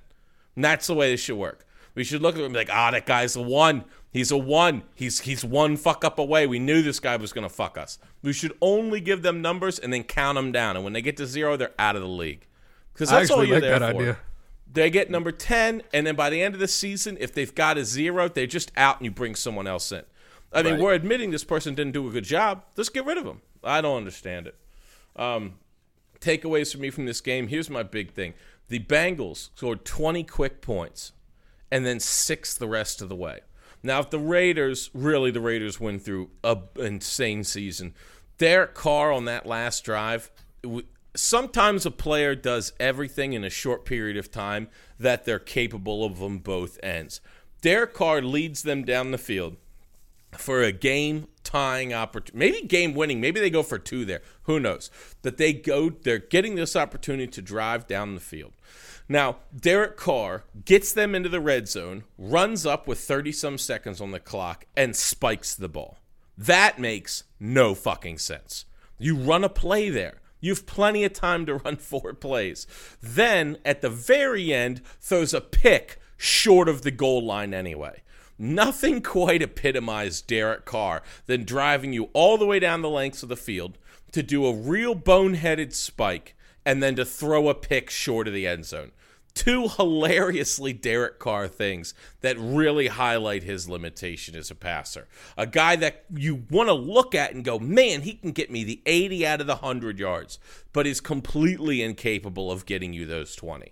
And 0.55 0.65
that's 0.65 0.87
the 0.87 0.93
way 0.93 1.11
this 1.11 1.21
should 1.21 1.37
work. 1.37 1.65
We 1.95 2.03
should 2.03 2.21
look 2.21 2.35
at 2.35 2.39
him 2.39 2.45
and 2.45 2.53
be 2.53 2.59
like, 2.59 2.69
ah, 2.71 2.91
that 2.91 3.05
guy's 3.05 3.35
a 3.35 3.41
one. 3.41 3.85
He's 4.11 4.31
a 4.31 4.37
one. 4.37 4.83
He's 4.95 5.19
he's 5.19 5.45
one 5.45 5.77
fuck 5.77 6.03
up 6.03 6.17
away. 6.17 6.47
We 6.47 6.59
knew 6.59 6.81
this 6.81 6.99
guy 6.99 7.15
was 7.17 7.33
gonna 7.33 7.49
fuck 7.49 7.77
us. 7.77 7.99
We 8.21 8.33
should 8.33 8.53
only 8.61 9.01
give 9.01 9.21
them 9.21 9.41
numbers 9.41 9.79
and 9.79 9.93
then 9.93 10.03
count 10.03 10.35
them 10.35 10.51
down. 10.51 10.75
And 10.75 10.83
when 10.83 10.93
they 10.93 11.01
get 11.01 11.17
to 11.17 11.25
zero, 11.25 11.57
they're 11.57 11.73
out 11.77 11.95
of 11.95 12.01
the 12.01 12.07
league. 12.07 12.47
Because 12.93 13.09
that's 13.09 13.29
all 13.31 13.43
you're 13.43 13.57
like 13.57 13.63
there 13.63 13.79
that 13.79 13.91
for. 13.93 14.01
idea. 14.01 14.17
They 14.71 14.89
get 14.89 15.09
number 15.09 15.31
10, 15.31 15.81
and 15.93 16.05
then 16.05 16.15
by 16.15 16.29
the 16.29 16.41
end 16.41 16.53
of 16.53 16.59
the 16.59 16.67
season, 16.67 17.17
if 17.19 17.33
they've 17.33 17.53
got 17.53 17.77
a 17.77 17.83
zero, 17.85 18.27
they're 18.27 18.45
just 18.45 18.71
out 18.77 18.97
and 18.97 19.05
you 19.05 19.11
bring 19.11 19.33
someone 19.35 19.65
else 19.67 19.91
in. 19.91 20.03
I 20.53 20.61
mean, 20.63 20.73
Right. 20.73 20.81
we're 20.81 20.93
admitting 20.93 21.31
this 21.31 21.43
person 21.43 21.73
didn't 21.75 21.93
do 21.93 22.07
a 22.07 22.11
good 22.11 22.23
job. 22.23 22.63
Let's 22.75 22.89
get 22.89 23.05
rid 23.05 23.17
of 23.17 23.25
him. 23.25 23.41
I 23.63 23.81
don't 23.81 23.97
understand 23.97 24.47
it. 24.47 24.55
Um, 25.15 25.55
takeaways 26.21 26.71
for 26.71 26.77
me 26.79 26.89
from 26.89 27.05
this 27.05 27.21
game 27.21 27.47
here's 27.47 27.69
my 27.69 27.81
big 27.81 28.11
thing 28.11 28.33
the 28.67 28.79
Bengals 28.79 29.49
scored 29.55 29.85
20 29.85 30.23
quick 30.25 30.61
points 30.61 31.13
and 31.71 31.85
then 31.85 31.99
six 31.99 32.53
the 32.53 32.67
rest 32.67 33.01
of 33.01 33.09
the 33.09 33.15
way. 33.15 33.39
Now, 33.81 33.99
if 33.99 34.09
the 34.09 34.19
Raiders, 34.19 34.89
really 34.93 35.31
the 35.31 35.39
Raiders 35.39 35.79
went 35.79 36.03
through 36.03 36.29
a 36.43 36.57
insane 36.77 37.43
season, 37.43 37.93
Derek 38.37 38.73
Carr 38.73 39.11
on 39.11 39.25
that 39.25 39.45
last 39.45 39.83
drive, 39.85 40.29
sometimes 41.15 41.85
a 41.85 41.91
player 41.91 42.35
does 42.35 42.73
everything 42.79 43.33
in 43.33 43.43
a 43.43 43.49
short 43.49 43.85
period 43.85 44.17
of 44.17 44.31
time 44.31 44.69
that 44.99 45.25
they're 45.25 45.39
capable 45.39 46.03
of 46.03 46.21
on 46.21 46.39
both 46.39 46.79
ends. 46.83 47.21
Derek 47.61 47.93
Carr 47.93 48.21
leads 48.21 48.63
them 48.63 48.83
down 48.83 49.11
the 49.11 49.17
field 49.17 49.57
for 50.37 50.61
a 50.61 50.71
game 50.71 51.27
tying 51.43 51.93
opportunity, 51.93 52.37
maybe 52.37 52.67
game 52.67 52.93
winning. 52.93 53.19
Maybe 53.19 53.39
they 53.39 53.49
go 53.49 53.63
for 53.63 53.79
two 53.79 54.05
there. 54.05 54.21
Who 54.43 54.59
knows? 54.59 54.91
But 55.21 55.37
they 55.37 55.53
go, 55.53 55.89
they're 55.89 56.19
getting 56.19 56.55
this 56.55 56.75
opportunity 56.75 57.27
to 57.27 57.41
drive 57.41 57.87
down 57.87 58.13
the 58.13 58.21
field. 58.21 58.53
Now, 59.11 59.37
Derek 59.55 59.97
Carr 59.97 60.43
gets 60.65 60.93
them 60.93 61.15
into 61.15 61.29
the 61.29 61.41
red 61.41 61.67
zone, 61.67 62.03
runs 62.17 62.65
up 62.65 62.87
with 62.87 62.99
30 62.99 63.31
some 63.31 63.57
seconds 63.57 63.99
on 63.99 64.11
the 64.11 64.19
clock, 64.19 64.65
and 64.77 64.95
spikes 64.95 65.55
the 65.55 65.67
ball. 65.67 65.97
That 66.37 66.77
makes 66.77 67.23
no 67.39 67.73
fucking 67.73 68.19
sense. 68.19 68.65
You 68.99 69.15
run 69.15 69.43
a 69.43 69.49
play 69.49 69.89
there. 69.89 70.21
You 70.39 70.51
have 70.51 70.65
plenty 70.65 71.03
of 71.03 71.13
time 71.13 71.45
to 71.45 71.55
run 71.65 71.77
four 71.77 72.13
plays. 72.13 72.67
Then, 73.01 73.57
at 73.65 73.81
the 73.81 73.89
very 73.89 74.53
end, 74.53 74.81
throws 74.99 75.33
a 75.33 75.41
pick 75.41 75.99
short 76.17 76.67
of 76.67 76.81
the 76.81 76.91
goal 76.91 77.23
line 77.23 77.53
anyway. 77.53 78.01
Nothing 78.37 79.01
quite 79.01 79.41
epitomized 79.41 80.27
Derek 80.27 80.63
Carr 80.63 81.01
than 81.25 81.43
driving 81.43 81.91
you 81.91 82.09
all 82.13 82.37
the 82.37 82.45
way 82.45 82.59
down 82.59 82.81
the 82.81 82.89
lengths 82.89 83.21
of 83.21 83.29
the 83.29 83.35
field 83.35 83.77
to 84.13 84.23
do 84.23 84.45
a 84.45 84.53
real 84.53 84.95
boneheaded 84.95 85.73
spike 85.73 86.35
and 86.65 86.81
then 86.81 86.95
to 86.95 87.05
throw 87.05 87.49
a 87.49 87.55
pick 87.55 87.89
short 87.89 88.27
of 88.27 88.33
the 88.33 88.47
end 88.47 88.65
zone. 88.65 88.91
Two 89.39 89.69
hilariously 89.69 90.73
Derek 90.73 91.17
Carr 91.17 91.47
things 91.47 91.93
that 92.19 92.35
really 92.37 92.87
highlight 92.87 93.43
his 93.43 93.69
limitation 93.69 94.35
as 94.35 94.51
a 94.51 94.55
passer. 94.55 95.07
A 95.37 95.47
guy 95.47 95.77
that 95.77 96.03
you 96.13 96.43
want 96.49 96.67
to 96.67 96.73
look 96.73 97.15
at 97.15 97.33
and 97.33 97.41
go, 97.41 97.57
man, 97.57 98.01
he 98.01 98.15
can 98.15 98.33
get 98.33 98.51
me 98.51 98.65
the 98.65 98.81
80 98.85 99.25
out 99.25 99.39
of 99.39 99.47
the 99.47 99.55
100 99.55 99.97
yards, 99.97 100.39
but 100.73 100.85
is 100.85 100.99
completely 100.99 101.81
incapable 101.81 102.51
of 102.51 102.65
getting 102.65 102.91
you 102.91 103.05
those 103.05 103.33
20 103.33 103.71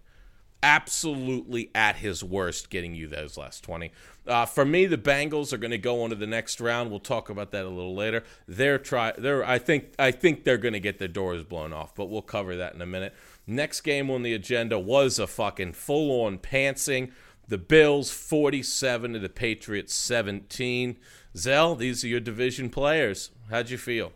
absolutely 0.64 1.70
at 1.76 1.98
his 1.98 2.24
worst 2.24 2.70
getting 2.70 2.96
you 2.96 3.08
those 3.08 3.38
last 3.38 3.64
20. 3.64 3.92
Uh, 4.26 4.46
for 4.46 4.66
me, 4.66 4.86
the 4.86 4.98
Bengals 4.98 5.54
are 5.54 5.58
going 5.58 5.72
to 5.72 5.78
go 5.78 6.04
on 6.04 6.10
to 6.10 6.16
the 6.16 6.28
next 6.28 6.60
round. 6.60 6.90
We'll 6.90 7.00
talk 7.00 7.30
about 7.30 7.52
that 7.52 7.64
a 7.64 7.70
little 7.70 7.96
later. 7.96 8.24
They're 8.48 8.80
try 8.80 9.14
they're 9.18 9.46
I 9.46 9.60
think 9.60 9.94
I 10.00 10.12
think 10.12 10.44
they're 10.44 10.58
going 10.58 10.74
to 10.74 10.80
get 10.80 11.00
their 11.00 11.08
doors 11.08 11.44
blown 11.44 11.74
off, 11.74 11.94
but 11.94 12.06
we'll 12.06 12.22
cover 12.22 12.56
that 12.56 12.74
in 12.74 12.82
a 12.82 12.86
minute. 12.86 13.14
Next 13.48 13.82
game 13.82 14.12
on 14.12 14.24
the 14.24 14.34
agenda 14.34 14.78
was 14.78 15.18
a 15.18 15.26
fucking 15.26 15.74
full-on 15.74 16.40
pantsing. 16.40 17.14
The 17.48 17.58
Bills 17.58 18.12
47 18.12 19.14
to 19.14 19.20
the 19.20 19.30
Patriots 19.30 19.94
17. 19.94 20.98
Zel, 21.36 21.76
these 21.76 22.04
are 22.04 22.10
your 22.10 22.20
division 22.20 22.70
players. 22.70 23.32
How'd 23.50 23.70
you 23.70 23.78
feel? 23.78 24.12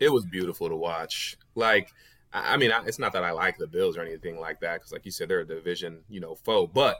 It 0.00 0.12
was 0.12 0.26
beautiful 0.26 0.68
to 0.68 0.74
watch. 0.74 1.36
Like, 1.54 1.92
I 2.32 2.56
mean, 2.56 2.72
it's 2.86 2.98
not 2.98 3.12
that 3.12 3.22
I 3.22 3.30
like 3.30 3.56
the 3.56 3.68
Bills 3.68 3.96
or 3.96 4.02
anything 4.02 4.40
like 4.40 4.58
that, 4.60 4.80
because, 4.80 4.92
like 4.92 5.04
you 5.04 5.12
said, 5.12 5.28
they're 5.28 5.40
a 5.40 5.46
division, 5.46 6.00
you 6.08 6.18
know, 6.18 6.34
foe. 6.34 6.66
But 6.66 6.96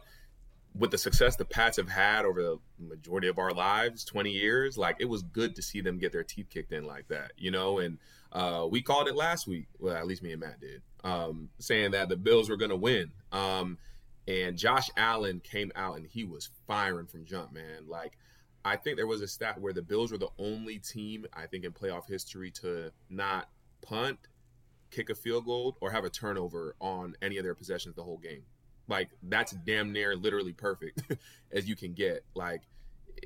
with 0.79 0.93
the 0.93 0.99
success 0.99 1.35
the 1.35 1.45
Pats 1.45 1.79
have 1.79 1.89
had 1.89 2.25
over 2.25 2.43
the 2.43 2.59
majority 2.79 3.27
of 3.27 3.39
our 3.41 3.53
lives, 3.53 4.05
20 4.05 4.31
years, 4.31 4.79
like 4.79 4.97
it 5.01 5.09
was 5.09 5.23
good 5.23 5.57
to 5.57 5.63
see 5.63 5.81
them 5.81 5.99
get 5.99 6.13
their 6.13 6.23
teeth 6.23 6.49
kicked 6.49 6.73
in 6.73 6.85
like 6.85 7.09
that, 7.09 7.33
you 7.37 7.51
know. 7.51 7.79
And 7.79 7.99
uh, 8.33 8.67
we 8.71 8.83
called 8.83 9.09
it 9.09 9.17
last 9.17 9.47
week. 9.47 9.67
Well, 9.79 9.97
at 9.97 10.07
least 10.07 10.23
me 10.23 10.33
and 10.33 10.41
Matt 10.41 10.61
did, 10.61 10.83
um, 11.05 11.49
saying 11.59 11.93
that 11.93 12.09
the 12.09 12.17
Bills 12.17 12.49
were 12.49 12.57
going 12.57 12.71
to 12.71 12.77
win. 12.77 13.11
Um, 13.33 13.79
and 14.29 14.57
Josh 14.57 14.89
Allen 14.97 15.41
came 15.41 15.73
out 15.75 15.97
and 15.97 16.07
he 16.07 16.25
was 16.25 16.51
firing 16.67 17.07
from 17.07 17.25
jump, 17.25 17.53
man. 17.53 17.89
Like 17.89 18.17
I 18.65 18.77
think 18.77 18.97
there 18.97 19.07
was 19.07 19.23
a 19.23 19.29
stat 19.29 19.61
where 19.61 19.73
the 19.73 19.83
Bills 19.83 20.13
were 20.13 20.19
the 20.19 20.31
only 20.39 20.79
team 20.79 21.27
I 21.33 21.47
think 21.47 21.65
in 21.65 21.73
playoff 21.73 22.07
history 22.07 22.51
to 22.63 22.93
not 23.09 23.49
punt, 23.83 24.19
kick 24.91 25.11
a 25.11 25.15
field 25.15 25.47
goal, 25.47 25.77
or 25.81 25.91
have 25.91 26.05
a 26.05 26.11
turnover 26.11 26.77
on 26.81 27.17
any 27.23 27.39
of 27.39 27.45
their 27.45 27.55
possessions 27.55 27.95
the 27.97 28.03
whole 28.03 28.19
game. 28.19 28.43
Like 28.87 29.11
that's 29.23 29.53
damn 29.53 29.93
near 29.93 30.15
literally 30.17 30.53
perfect 30.53 31.03
as 31.53 31.69
you 31.69 31.77
can 31.77 31.95
get. 31.95 32.25
Like 32.35 32.63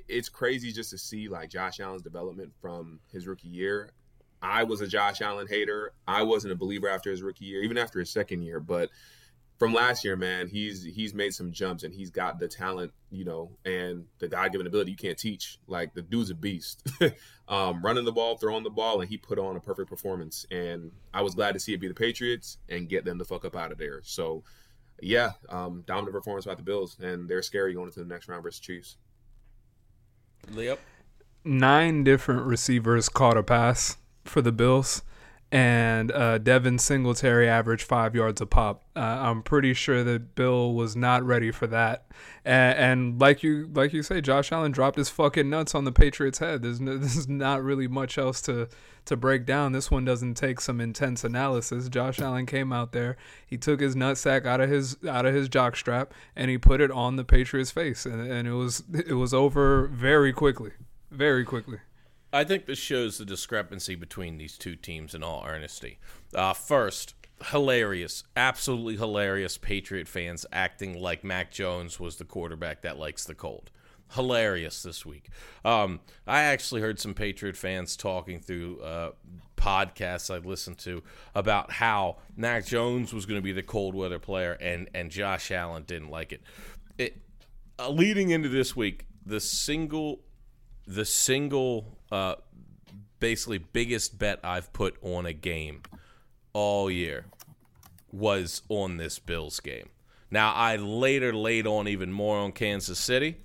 it's 0.08 0.28
crazy 0.28 0.72
just 0.72 0.90
to 0.90 0.98
see 0.98 1.28
like 1.28 1.50
Josh 1.50 1.80
Allen's 1.80 2.02
development 2.02 2.52
from 2.60 3.00
his 3.12 3.26
rookie 3.26 3.48
year. 3.48 3.90
I 4.44 4.62
was 4.64 4.82
a 4.82 4.86
Josh 4.86 5.22
Allen 5.22 5.46
hater. 5.48 5.92
I 6.06 6.22
wasn't 6.22 6.52
a 6.52 6.56
believer 6.56 6.88
after 6.88 7.10
his 7.10 7.22
rookie 7.22 7.46
year, 7.46 7.62
even 7.62 7.78
after 7.78 7.98
his 7.98 8.10
second 8.10 8.42
year, 8.42 8.60
but 8.60 8.90
from 9.58 9.72
last 9.72 10.04
year, 10.04 10.16
man, 10.16 10.48
he's 10.48 10.82
he's 10.82 11.14
made 11.14 11.32
some 11.32 11.50
jumps 11.50 11.84
and 11.84 11.94
he's 11.94 12.10
got 12.10 12.38
the 12.38 12.48
talent, 12.48 12.92
you 13.10 13.24
know, 13.24 13.56
and 13.64 14.04
the 14.18 14.28
God 14.28 14.52
given 14.52 14.66
ability 14.66 14.90
you 14.90 14.96
can't 14.96 15.16
teach. 15.16 15.58
Like 15.66 15.94
the 15.94 16.02
dude's 16.02 16.30
a 16.30 16.34
beast. 16.34 16.86
um, 17.48 17.80
running 17.80 18.04
the 18.04 18.12
ball, 18.12 18.36
throwing 18.36 18.64
the 18.64 18.70
ball, 18.70 19.00
and 19.00 19.08
he 19.08 19.16
put 19.16 19.38
on 19.38 19.56
a 19.56 19.60
perfect 19.60 19.88
performance. 19.88 20.44
And 20.50 20.90
I 21.14 21.22
was 21.22 21.34
glad 21.34 21.52
to 21.52 21.60
see 21.60 21.72
it 21.72 21.80
be 21.80 21.88
the 21.88 21.94
Patriots 21.94 22.58
and 22.68 22.88
get 22.88 23.04
them 23.04 23.16
the 23.16 23.24
fuck 23.24 23.44
up 23.44 23.56
out 23.56 23.72
of 23.72 23.78
there. 23.78 24.00
So 24.02 24.42
yeah, 25.00 25.30
um, 25.48 25.84
dominant 25.86 26.12
performance 26.12 26.46
by 26.46 26.54
the 26.54 26.62
Bills, 26.62 26.98
and 27.00 27.28
they're 27.28 27.42
scary 27.42 27.74
going 27.74 27.86
into 27.86 28.00
the 28.00 28.06
next 28.06 28.28
round 28.28 28.42
versus 28.42 28.60
Chiefs. 28.60 28.96
Leo, 30.50 30.76
Nine 31.44 32.04
different 32.04 32.42
receivers 32.42 33.08
caught 33.08 33.36
a 33.36 33.42
pass 33.42 33.96
for 34.24 34.42
the 34.42 34.52
Bills, 34.52 35.02
and 35.54 36.10
uh, 36.10 36.38
Devin 36.38 36.78
Singletary 36.78 37.48
averaged 37.48 37.84
five 37.84 38.14
yards 38.16 38.40
a 38.40 38.46
pop. 38.46 38.82
Uh, 38.96 39.00
I'm 39.00 39.42
pretty 39.42 39.72
sure 39.72 40.02
that 40.02 40.34
Bill 40.34 40.72
was 40.72 40.96
not 40.96 41.22
ready 41.22 41.52
for 41.52 41.68
that, 41.68 42.06
and, 42.44 42.78
and, 42.78 43.20
like 43.20 43.44
you 43.44 43.70
like 43.72 43.92
you 43.92 44.02
say, 44.02 44.20
Josh 44.20 44.50
Allen 44.50 44.72
dropped 44.72 44.96
his 44.96 45.10
fucking 45.10 45.48
nuts 45.48 45.74
on 45.74 45.84
the 45.84 45.92
Patriots' 45.92 46.38
head. 46.38 46.62
There's 46.62 46.80
no, 46.80 46.96
there's 46.98 47.28
not 47.28 47.62
really 47.62 47.86
much 47.86 48.18
else 48.18 48.40
to 48.42 48.68
to 49.04 49.16
break 49.16 49.46
down. 49.46 49.70
This 49.70 49.92
one 49.92 50.04
doesn't 50.04 50.34
take 50.34 50.60
some 50.60 50.80
intense 50.80 51.22
analysis. 51.22 51.88
Josh 51.88 52.18
Allen 52.18 52.46
came 52.46 52.72
out 52.72 52.90
there, 52.90 53.16
he 53.46 53.56
took 53.56 53.80
his 53.80 53.94
nutsack 53.94 54.46
out 54.46 54.60
of 54.60 54.68
his 54.68 54.96
out 55.06 55.24
of 55.24 55.34
his 55.34 55.48
jockstrap, 55.48 56.08
and 56.34 56.50
he 56.50 56.58
put 56.58 56.80
it 56.80 56.90
on 56.90 57.14
the 57.14 57.24
Patriots' 57.24 57.70
face, 57.70 58.06
and, 58.06 58.20
and 58.20 58.48
it 58.48 58.54
was 58.54 58.82
it 58.92 59.14
was 59.14 59.32
over 59.32 59.86
very 59.86 60.32
quickly, 60.32 60.72
very 61.12 61.44
quickly. 61.44 61.78
I 62.34 62.42
think 62.42 62.66
this 62.66 62.80
shows 62.80 63.18
the 63.18 63.24
discrepancy 63.24 63.94
between 63.94 64.38
these 64.38 64.58
two 64.58 64.74
teams 64.74 65.14
in 65.14 65.22
all 65.22 65.44
earnesty. 65.46 65.98
Uh, 66.34 66.52
first, 66.52 67.14
hilarious, 67.50 68.24
absolutely 68.36 68.96
hilarious 68.96 69.56
Patriot 69.56 70.08
fans 70.08 70.44
acting 70.52 71.00
like 71.00 71.22
Mac 71.22 71.52
Jones 71.52 72.00
was 72.00 72.16
the 72.16 72.24
quarterback 72.24 72.82
that 72.82 72.98
likes 72.98 73.24
the 73.24 73.36
cold. 73.36 73.70
Hilarious 74.14 74.82
this 74.82 75.06
week. 75.06 75.28
Um, 75.64 76.00
I 76.26 76.42
actually 76.42 76.80
heard 76.80 76.98
some 76.98 77.14
Patriot 77.14 77.56
fans 77.56 77.96
talking 77.96 78.40
through 78.40 78.80
uh, 78.80 79.12
podcasts 79.56 80.34
I 80.34 80.38
listened 80.38 80.78
to 80.78 81.04
about 81.36 81.70
how 81.70 82.16
Mac 82.36 82.66
Jones 82.66 83.14
was 83.14 83.26
going 83.26 83.38
to 83.38 83.44
be 83.44 83.52
the 83.52 83.62
cold 83.62 83.94
weather 83.94 84.18
player 84.18 84.58
and, 84.60 84.90
and 84.92 85.08
Josh 85.08 85.52
Allen 85.52 85.84
didn't 85.86 86.10
like 86.10 86.32
it. 86.32 86.42
It 86.98 87.16
uh, 87.78 87.90
leading 87.90 88.30
into 88.30 88.48
this 88.48 88.74
week, 88.74 89.06
the 89.24 89.40
single 89.40 90.20
the 90.86 91.04
single 91.04 91.93
uh, 92.10 92.36
basically 93.20 93.58
biggest 93.58 94.18
bet 94.18 94.40
I've 94.44 94.72
put 94.72 94.96
on 95.02 95.26
a 95.26 95.32
game 95.32 95.82
all 96.52 96.90
year 96.90 97.26
was 98.12 98.62
on 98.68 98.96
this 98.96 99.18
Bills 99.18 99.60
game. 99.60 99.88
Now 100.30 100.52
I 100.52 100.76
later 100.76 101.32
laid 101.32 101.66
on 101.66 101.88
even 101.88 102.12
more 102.12 102.38
on 102.38 102.52
Kansas 102.52 102.98
City, 102.98 103.36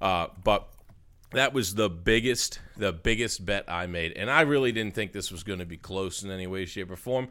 uh, 0.00 0.28
but 0.42 0.68
that 1.32 1.52
was 1.52 1.74
the 1.74 1.90
biggest 1.90 2.60
the 2.76 2.92
biggest 2.92 3.44
bet 3.44 3.64
I 3.68 3.86
made, 3.86 4.12
and 4.16 4.30
I 4.30 4.42
really 4.42 4.72
didn't 4.72 4.94
think 4.94 5.12
this 5.12 5.30
was 5.30 5.42
going 5.42 5.58
to 5.58 5.66
be 5.66 5.76
close 5.76 6.22
in 6.22 6.30
any 6.30 6.46
way, 6.46 6.64
shape, 6.64 6.90
or 6.90 6.96
form. 6.96 7.28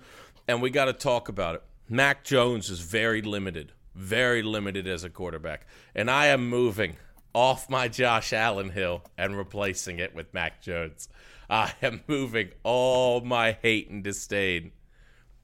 And 0.47 0.61
we 0.61 0.69
got 0.69 0.85
to 0.85 0.93
talk 0.93 1.29
about 1.29 1.55
it. 1.55 1.63
Mac 1.89 2.23
Jones 2.23 2.69
is 2.69 2.79
very 2.79 3.21
limited, 3.21 3.71
very 3.95 4.43
limited 4.43 4.87
as 4.87 5.03
a 5.03 5.09
quarterback, 5.09 5.65
and 5.95 6.11
I 6.11 6.27
am 6.27 6.47
moving 6.47 6.97
off 7.37 7.69
my 7.69 7.87
Josh 7.87 8.33
Allen 8.33 8.71
hill 8.71 9.03
and 9.15 9.37
replacing 9.37 9.99
it 9.99 10.15
with 10.15 10.33
Mac 10.33 10.59
Jones. 10.59 11.07
I 11.47 11.71
am 11.83 12.01
moving 12.07 12.49
all 12.63 13.21
my 13.21 13.51
hate 13.61 13.91
and 13.91 14.03
disdain 14.03 14.71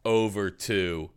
over 0.03 0.49
to 0.49 1.11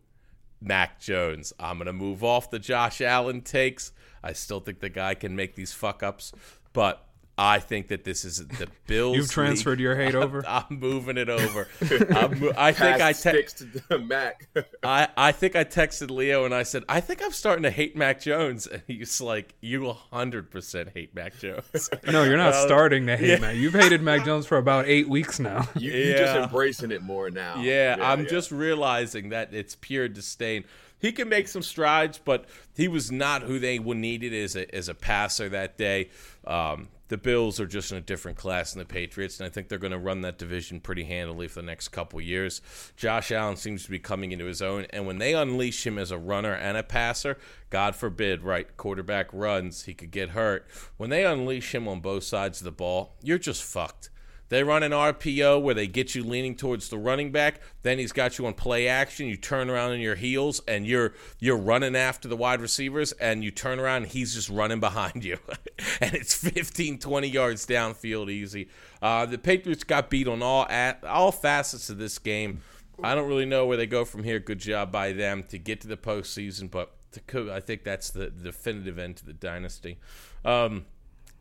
Mac 0.61 0.99
Jones. 0.99 1.51
I'm 1.59 1.77
going 1.77 1.87
to 1.87 1.93
move 1.93 2.23
off 2.23 2.51
the 2.51 2.59
Josh 2.59 3.01
Allen 3.01 3.41
takes. 3.41 3.91
I 4.21 4.33
still 4.33 4.59
think 4.59 4.79
the 4.79 4.89
guy 4.89 5.15
can 5.15 5.35
make 5.35 5.55
these 5.55 5.73
fuck 5.73 6.03
ups, 6.03 6.31
but 6.73 7.06
I 7.39 7.59
think 7.59 7.89
that 7.89 8.03
this 8.03 8.25
is 8.25 8.45
the 8.47 8.67
Bills. 8.87 9.15
You've 9.15 9.29
transferred 9.29 9.77
league. 9.77 9.81
your 9.81 9.95
hate 9.95 10.15
over. 10.23 10.43
I'm, 10.47 10.65
I'm 10.69 10.79
moving 10.79 11.17
it 11.17 11.29
over. 11.29 11.67
I'm, 11.81 12.51
i 12.57 12.71
think 12.71 13.01
I 13.01 13.13
te- 13.13 13.43
to 13.89 13.99
Mac. 13.99 14.47
I 14.83 15.07
I 15.15 15.31
think 15.31 15.55
I 15.55 15.63
texted 15.63 16.09
Leo 16.09 16.45
and 16.45 16.53
I 16.55 16.63
said 16.63 16.83
I 16.89 16.99
think 16.99 17.21
I'm 17.23 17.31
starting 17.31 17.63
to 17.63 17.69
hate 17.69 17.95
Mac 17.95 18.21
Jones, 18.21 18.65
and 18.65 18.81
he's 18.87 19.21
like, 19.21 19.53
"You 19.61 19.83
100 19.83 20.49
percent 20.49 20.89
hate 20.95 21.13
Mac 21.13 21.37
Jones." 21.37 21.89
No, 22.07 22.23
you're 22.23 22.37
not 22.37 22.53
Uh, 22.53 22.65
starting 22.65 23.05
to 23.07 23.15
hate 23.17 23.29
yeah. 23.29 23.39
Mac. 23.39 23.55
You've 23.55 23.73
hated 23.73 24.01
Mac 24.01 24.25
Jones 24.25 24.47
for 24.47 24.57
about 24.57 24.87
eight 24.87 25.07
weeks 25.07 25.39
now. 25.39 25.67
You, 25.75 25.91
You're 25.91 26.17
just 26.17 26.35
embracing 26.35 26.91
it 26.91 27.03
more 27.03 27.29
now. 27.29 27.61
Yeah, 27.61 27.97
I'm 28.01 28.23
yeah. 28.23 28.29
just 28.29 28.51
realizing 28.51 29.29
that 29.29 29.53
it's 29.53 29.75
pure 29.75 30.07
disdain. 30.07 30.63
He 30.99 31.11
can 31.11 31.29
make 31.29 31.47
some 31.47 31.61
strides, 31.61 32.17
but 32.17 32.45
he 32.75 32.87
was 32.87 33.11
not 33.11 33.43
who 33.43 33.59
they 33.59 33.77
would 33.77 33.97
needed 33.97 34.33
as 34.33 34.55
a 34.55 34.73
as 34.73 34.89
a 34.89 34.95
passer 34.95 35.49
that 35.49 35.77
day. 35.77 36.09
Um, 36.45 36.87
the 37.09 37.17
Bills 37.17 37.59
are 37.59 37.67
just 37.67 37.91
in 37.91 37.97
a 37.97 38.01
different 38.01 38.37
class 38.37 38.73
than 38.73 38.79
the 38.79 38.85
Patriots, 38.85 39.39
and 39.39 39.47
I 39.47 39.49
think 39.49 39.67
they're 39.67 39.77
going 39.77 39.91
to 39.91 39.97
run 39.97 40.21
that 40.21 40.37
division 40.37 40.79
pretty 40.79 41.03
handily 41.03 41.47
for 41.47 41.61
the 41.61 41.67
next 41.67 41.89
couple 41.89 42.19
years. 42.19 42.61
Josh 42.95 43.31
Allen 43.31 43.55
seems 43.55 43.83
to 43.83 43.89
be 43.89 43.99
coming 43.99 44.31
into 44.31 44.45
his 44.45 44.61
own, 44.61 44.85
and 44.91 45.07
when 45.07 45.17
they 45.17 45.33
unleash 45.33 45.85
him 45.85 45.97
as 45.97 46.11
a 46.11 46.17
runner 46.17 46.53
and 46.53 46.77
a 46.77 46.83
passer, 46.83 47.37
God 47.69 47.95
forbid, 47.95 48.43
right? 48.43 48.75
Quarterback 48.77 49.27
runs, 49.31 49.83
he 49.83 49.93
could 49.93 50.11
get 50.11 50.29
hurt. 50.29 50.67
When 50.97 51.09
they 51.09 51.25
unleash 51.25 51.73
him 51.73 51.87
on 51.87 52.01
both 52.01 52.23
sides 52.23 52.59
of 52.59 52.65
the 52.65 52.71
ball, 52.71 53.15
you're 53.21 53.37
just 53.37 53.63
fucked. 53.63 54.09
They 54.49 54.63
run 54.63 54.83
an 54.83 54.91
RPO 54.91 55.61
where 55.61 55.75
they 55.75 55.87
get 55.87 56.15
you 56.15 56.23
leaning 56.23 56.55
towards 56.55 56.89
the 56.89 56.97
running 56.97 57.31
back. 57.31 57.61
Then 57.81 57.99
he's 57.99 58.11
got 58.11 58.37
you 58.37 58.45
on 58.45 58.53
play 58.53 58.87
action. 58.87 59.27
You 59.27 59.35
turn 59.35 59.69
around 59.69 59.91
on 59.91 59.99
your 59.99 60.15
heels 60.15 60.61
and 60.67 60.85
you're 60.85 61.13
you're 61.39 61.57
running 61.57 61.95
after 61.95 62.27
the 62.27 62.37
wide 62.37 62.61
receivers 62.61 63.11
and 63.13 63.43
you 63.43 63.51
turn 63.51 63.79
around 63.79 64.03
and 64.03 64.11
he's 64.11 64.33
just 64.33 64.49
running 64.49 64.79
behind 64.87 65.23
you. 65.23 65.37
and 66.01 66.13
it's 66.13 66.33
15, 66.33 66.99
20 66.99 67.27
yards 67.27 67.65
downfield 67.65 68.29
easy. 68.29 68.69
Uh, 69.01 69.25
the 69.25 69.37
Patriots 69.37 69.83
got 69.83 70.09
beat 70.09 70.27
on 70.27 70.41
all 70.41 70.65
at, 70.69 71.03
all 71.03 71.31
facets 71.31 71.89
of 71.89 71.97
this 71.97 72.17
game. 72.17 72.61
I 73.03 73.13
don't 73.13 73.27
really 73.27 73.45
know 73.45 73.65
where 73.65 73.77
they 73.77 73.85
go 73.85 74.05
from 74.05 74.23
here. 74.23 74.39
Good 74.39 74.59
job 74.59 74.91
by 74.91 75.11
them 75.11 75.43
to 75.49 75.59
get 75.59 75.81
to 75.81 75.87
the 75.87 75.97
postseason, 75.97 76.71
but 76.71 76.93
to, 77.11 77.51
I 77.51 77.59
think 77.59 77.83
that's 77.83 78.09
the 78.09 78.29
definitive 78.29 78.97
end 78.97 79.17
to 79.17 79.25
the 79.25 79.33
dynasty. 79.33 79.99
Um, 80.43 80.85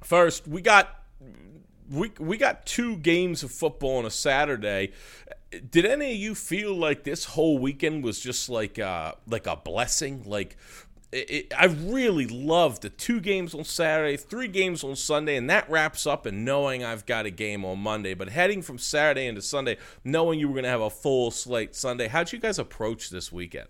first, 0.03 0.47
we 0.47 0.61
got 0.61 1.03
we 1.91 2.13
we 2.19 2.37
got 2.37 2.67
two 2.67 2.97
games 2.97 3.43
of 3.43 3.51
football 3.51 3.99
on 3.99 4.07
a 4.07 4.11
Saturday. 4.11 4.93
Did 5.71 5.85
any 5.85 6.13
of 6.13 6.17
you 6.19 6.35
feel 6.35 6.75
like 6.75 7.05
this 7.05 7.25
whole 7.25 7.59
weekend 7.59 8.05
was 8.05 8.21
just 8.21 8.49
like 8.49 8.79
uh, 8.79 9.13
like 9.27 9.47
a 9.47 9.57
blessing? 9.57 10.25
Like 10.27 10.57
it, 11.13 11.31
it, 11.31 11.55
I 11.57 11.67
really 11.67 12.27
loved 12.27 12.83
the 12.83 12.91
two 12.91 13.21
games 13.21 13.55
on 13.55 13.65
Saturday, 13.65 14.17
three 14.17 14.49
games 14.49 14.83
on 14.83 14.97
Sunday, 14.97 15.37
and 15.37 15.49
that 15.49 15.69
wraps 15.71 16.07
up. 16.07 16.27
And 16.27 16.45
knowing 16.45 16.85
I've 16.85 17.07
got 17.07 17.27
a 17.27 17.31
game 17.31 17.65
on 17.65 17.79
Monday, 17.79 18.15
but 18.15 18.29
heading 18.29 18.63
from 18.63 18.79
Saturday 18.79 19.27
into 19.27 19.43
Sunday, 19.43 19.79
knowing 20.05 20.39
you 20.39 20.49
were 20.49 20.55
going 20.55 20.65
to 20.65 20.71
have 20.71 20.81
a 20.81 20.91
full 20.91 21.31
slate 21.31 21.75
Sunday, 21.75 22.09
how'd 22.09 22.33
you 22.33 22.39
guys 22.39 22.59
approach 22.59 23.11
this 23.11 23.31
weekend? 23.31 23.69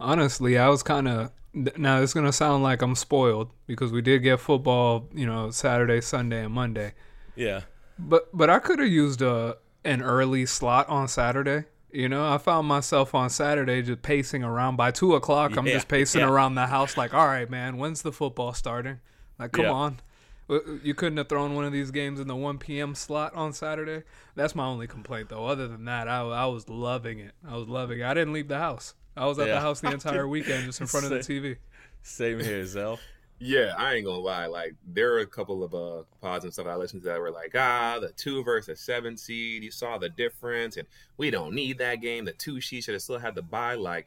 Honestly, 0.00 0.58
I 0.58 0.68
was 0.68 0.82
kind 0.82 1.08
of 1.08 1.30
now 1.76 2.00
it's 2.00 2.14
gonna 2.14 2.32
sound 2.32 2.62
like 2.62 2.82
I'm 2.82 2.94
spoiled 2.94 3.52
because 3.66 3.92
we 3.92 4.02
did 4.02 4.20
get 4.20 4.40
football, 4.40 5.08
you 5.14 5.26
know, 5.26 5.50
Saturday, 5.50 6.00
Sunday, 6.00 6.44
and 6.44 6.54
Monday. 6.54 6.94
Yeah, 7.36 7.62
But 7.98 8.28
but 8.36 8.50
I 8.50 8.58
could 8.60 8.78
have 8.80 8.88
used 8.88 9.22
a 9.22 9.58
an 9.84 10.02
early 10.02 10.46
slot 10.46 10.88
on 10.88 11.08
Saturday 11.08 11.64
You 11.92 12.08
know, 12.08 12.30
I 12.32 12.38
found 12.38 12.68
myself 12.68 13.14
on 13.14 13.30
Saturday 13.30 13.82
just 13.82 14.02
pacing 14.02 14.44
around. 14.44 14.76
By 14.76 14.90
two 14.92 15.14
o'clock, 15.16 15.56
I'm 15.56 15.66
just 15.66 15.88
pacing 15.88 16.20
yeah. 16.22 16.28
around 16.28 16.54
the 16.54 16.66
house, 16.68 16.96
like, 16.96 17.12
all 17.14 17.26
right, 17.26 17.50
man, 17.50 17.78
when's 17.78 18.02
the 18.02 18.12
football 18.12 18.52
starting? 18.54 19.00
Like, 19.38 19.52
come 19.52 19.66
Yeah. 19.66 19.72
on. 19.72 20.00
Uh, 20.48 20.54
uh, 20.56 20.60
you 20.84 20.94
couldn't 20.94 21.18
have 21.18 21.28
thrown 21.28 21.54
one 21.54 21.64
of 21.64 21.72
these 21.72 21.90
games 21.90 22.20
in 22.20 22.28
the 22.28 22.36
1 22.36 22.58
p.m. 22.58 22.94
slot 22.94 23.34
on 23.34 23.52
Saturday. 23.52 24.04
That's 24.36 24.54
my 24.54 24.66
only 24.66 24.86
complaint, 24.86 25.30
though. 25.30 25.46
Other 25.46 25.66
than 25.68 25.84
that, 25.86 26.08
I, 26.08 26.20
I 26.22 26.46
was 26.46 26.68
loving 26.68 27.18
it. 27.20 27.32
I 27.48 27.56
was 27.56 27.68
loving 27.68 28.00
it. 28.00 28.04
I 28.04 28.14
didn't 28.14 28.32
leave 28.34 28.48
the 28.48 28.58
house. 28.58 28.94
I 29.16 29.26
was 29.26 29.38
at 29.38 29.48
Yeah. 29.48 29.54
the 29.54 29.60
house 29.60 29.80
the 29.80 29.90
entire 29.92 30.26
weekend, 30.28 30.64
just 30.64 30.80
in 30.80 30.86
front 30.86 31.06
of 31.06 31.10
the 31.10 31.18
TV. 31.18 31.56
Same 32.02 32.38
here, 32.40 32.64
Zel. 32.64 32.98
Yeah, 33.42 33.72
I 33.78 33.94
ain't 33.94 34.04
gonna 34.04 34.18
lie. 34.18 34.46
Like 34.46 34.74
there 34.86 35.14
are 35.14 35.20
a 35.20 35.26
couple 35.26 35.64
of 35.64 35.74
uh 35.74 36.02
pods 36.20 36.44
and 36.44 36.52
stuff 36.52 36.66
I 36.66 36.74
listened 36.76 37.02
to 37.02 37.08
that 37.08 37.20
were 37.20 37.30
like, 37.30 37.52
ah, 37.56 37.98
the 38.00 38.12
two 38.12 38.44
versus 38.44 38.80
seven 38.80 39.16
seed. 39.16 39.64
You 39.64 39.70
saw 39.70 39.96
the 39.96 40.10
difference, 40.10 40.76
and 40.76 40.86
we 41.16 41.30
don't 41.30 41.54
need 41.54 41.78
that 41.78 41.96
game. 42.02 42.26
The 42.26 42.32
two 42.32 42.60
seed 42.60 42.84
should 42.84 42.94
have 42.94 43.02
still 43.02 43.18
had 43.18 43.34
the 43.34 43.42
buy. 43.42 43.74
Like, 43.74 44.06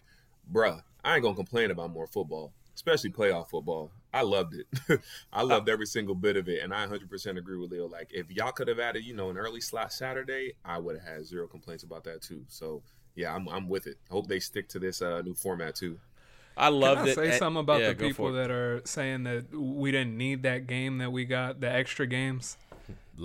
bruh, 0.51 0.81
I 1.03 1.15
ain't 1.15 1.23
gonna 1.23 1.35
complain 1.35 1.71
about 1.71 1.89
more 1.91 2.05
football, 2.05 2.53
especially 2.75 3.09
playoff 3.09 3.49
football. 3.49 3.89
I 4.13 4.21
loved 4.21 4.53
it. 4.53 5.01
I 5.33 5.41
loved 5.41 5.67
every 5.67 5.87
single 5.87 6.13
bit 6.13 6.37
of 6.37 6.47
it, 6.47 6.61
and 6.63 6.71
I 6.71 6.85
100% 6.85 7.37
agree 7.37 7.57
with 7.57 7.71
Leo. 7.71 7.87
Like, 7.87 8.09
if 8.11 8.29
y'all 8.29 8.51
could 8.51 8.67
have 8.67 8.77
added, 8.79 9.03
you 9.03 9.15
know, 9.15 9.31
an 9.31 9.37
early 9.39 9.61
slot 9.61 9.91
Saturday, 9.91 10.53
I 10.63 10.77
would 10.77 10.99
have 10.99 11.07
had 11.15 11.25
zero 11.25 11.47
complaints 11.47 11.81
about 11.83 12.03
that 12.03 12.21
too. 12.21 12.45
So. 12.47 12.83
Yeah, 13.15 13.33
I'm, 13.35 13.47
I'm 13.49 13.69
with 13.69 13.87
it. 13.87 13.97
Hope 14.09 14.27
they 14.27 14.39
stick 14.39 14.67
to 14.69 14.79
this 14.79 15.01
uh, 15.01 15.21
new 15.21 15.33
format 15.33 15.75
too. 15.75 15.99
I 16.55 16.69
loved 16.69 16.99
Can 16.99 17.07
I 17.07 17.11
it. 17.11 17.15
say 17.15 17.29
and- 17.29 17.33
something 17.39 17.59
about 17.61 17.81
yeah, 17.81 17.89
the 17.89 17.95
people 17.95 18.31
that 18.33 18.51
are 18.51 18.81
saying 18.85 19.23
that 19.23 19.51
we 19.55 19.91
didn't 19.91 20.17
need 20.17 20.43
that 20.43 20.67
game 20.67 20.99
that 20.99 21.11
we 21.11 21.25
got, 21.25 21.59
the 21.59 21.71
extra 21.71 22.05
games? 22.05 22.57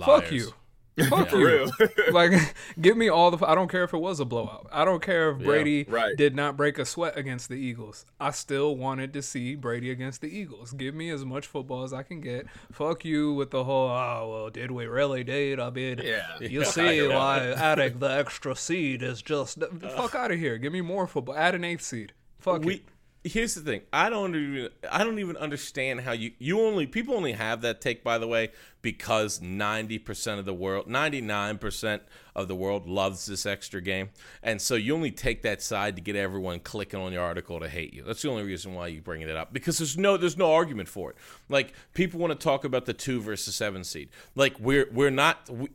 Fuck 0.03 0.31
you. 0.31 0.53
Fuck 1.09 1.31
you. 1.33 1.69
like, 2.11 2.31
give 2.79 2.97
me 2.97 3.09
all 3.09 3.31
the. 3.31 3.45
I 3.45 3.55
don't 3.55 3.69
care 3.69 3.83
if 3.83 3.93
it 3.93 3.97
was 3.97 4.19
a 4.19 4.25
blowout. 4.25 4.67
I 4.71 4.85
don't 4.85 5.01
care 5.01 5.29
if 5.31 5.39
Yeah, 5.39 5.45
Brady 5.45 5.83
right. 5.87 6.15
did 6.15 6.35
not 6.35 6.57
break 6.57 6.77
a 6.79 6.85
sweat 6.85 7.17
against 7.17 7.49
the 7.49 7.55
Eagles. 7.55 8.05
I 8.19 8.31
still 8.31 8.75
wanted 8.75 9.13
to 9.13 9.21
see 9.21 9.55
Brady 9.55 9.91
against 9.91 10.21
the 10.21 10.27
Eagles. 10.27 10.71
Give 10.73 10.93
me 10.95 11.09
as 11.09 11.23
much 11.25 11.47
football 11.47 11.83
as 11.83 11.93
I 11.93 12.03
can 12.03 12.21
get. 12.21 12.47
Fuck 12.71 13.05
you 13.05 13.33
with 13.33 13.51
the 13.51 13.63
whole. 13.63 13.89
Oh 13.89 14.29
well, 14.31 14.49
did 14.49 14.71
we 14.71 14.85
really 14.87 15.23
need? 15.23 15.59
I 15.59 15.69
mean, 15.69 15.99
Yeah. 16.03 16.25
you 16.39 16.59
Yeah. 16.61 16.65
see 16.65 17.07
Yeah. 17.07 17.15
why 17.15 17.39
adding 17.51 17.99
the 17.99 18.07
extra 18.11 18.55
seed 18.55 19.01
is 19.03 19.21
just 19.21 19.59
fuck 19.81 20.15
out 20.15 20.31
of 20.31 20.39
here. 20.39 20.57
Give 20.57 20.73
me 20.73 20.81
more 20.81 21.07
football. 21.07 21.35
Add 21.35 21.55
an 21.55 21.63
eighth 21.63 21.83
seed. 21.83 22.13
Fuck 22.39 22.63
we 22.63 22.75
it. 22.75 22.83
Here's 23.23 23.53
the 23.53 23.61
thing. 23.61 23.81
I 23.91 24.09
don't 24.09 24.35
even 24.35 24.69
i 24.89 25.03
don't 25.03 25.19
even 25.19 25.37
understand 25.37 26.01
how 26.01 26.11
you 26.13 26.31
you 26.39 26.61
only 26.61 26.87
people 26.87 27.15
only 27.15 27.33
have 27.33 27.61
that 27.61 27.81
take 27.81 28.03
by 28.03 28.17
the 28.17 28.27
way 28.27 28.51
because 28.81 29.39
90% 29.39 30.39
of 30.39 30.45
the 30.45 30.53
world 30.53 30.87
99% 30.87 31.99
of 32.35 32.47
the 32.47 32.55
world 32.55 32.87
loves 32.87 33.25
this 33.25 33.45
extra 33.45 33.81
game. 33.81 34.09
And 34.41 34.61
so 34.61 34.75
you 34.75 34.95
only 34.95 35.11
take 35.11 35.41
that 35.41 35.61
side 35.61 35.97
to 35.97 36.01
get 36.01 36.15
everyone 36.15 36.61
clicking 36.61 36.99
on 36.99 37.11
your 37.11 37.23
article 37.23 37.59
to 37.59 37.67
hate 37.67 37.93
you. 37.93 38.03
That's 38.03 38.21
the 38.21 38.29
only 38.29 38.43
reason 38.43 38.73
why 38.73 38.87
you 38.87 39.01
bring 39.01 39.21
it 39.21 39.29
up 39.29 39.51
because 39.51 39.77
there's 39.77 39.97
no 39.97 40.15
there's 40.17 40.37
no 40.37 40.53
argument 40.53 40.87
for 40.87 41.11
it. 41.11 41.17
Like 41.49 41.73
people 41.93 42.19
want 42.19 42.31
to 42.31 42.41
talk 42.41 42.63
about 42.63 42.85
the 42.85 42.93
2 42.93 43.21
versus 43.21 43.55
7 43.55 43.83
seed. 43.83 44.09
Like 44.35 44.59
we're 44.59 44.87
we're 44.91 45.09
not 45.09 45.49
we, 45.49 45.69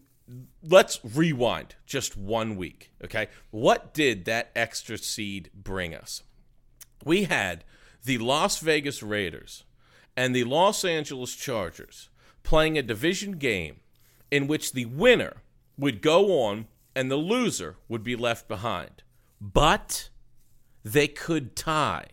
let's 0.62 1.00
rewind 1.04 1.74
just 1.84 2.16
one 2.16 2.56
week 2.56 2.90
okay? 3.04 3.28
What 3.50 3.92
did 3.92 4.24
that 4.24 4.50
extra 4.56 4.96
seed 4.96 5.50
bring 5.54 5.94
us 5.94 6.22
we 7.04 7.24
had 7.24 7.64
the 8.04 8.18
Las 8.18 8.58
Vegas 8.58 9.02
Raiders 9.02 9.64
and 10.16 10.34
the 10.34 10.44
Los 10.44 10.84
Angeles 10.84 11.34
Chargers 11.34 12.08
playing 12.42 12.76
a 12.76 12.82
division 12.82 13.32
game 13.32 13.80
in 14.30 14.46
which 14.46 14.72
the 14.72 14.84
winner 14.86 15.42
would 15.78 16.02
go 16.02 16.42
on 16.42 16.66
and 16.94 17.10
the 17.10 17.16
loser 17.16 17.76
would 17.88 18.02
be 18.02 18.16
left 18.16 18.48
behind. 18.48 19.02
But 19.40 20.08
they 20.84 21.08
could 21.08 21.56
tie. 21.56 22.08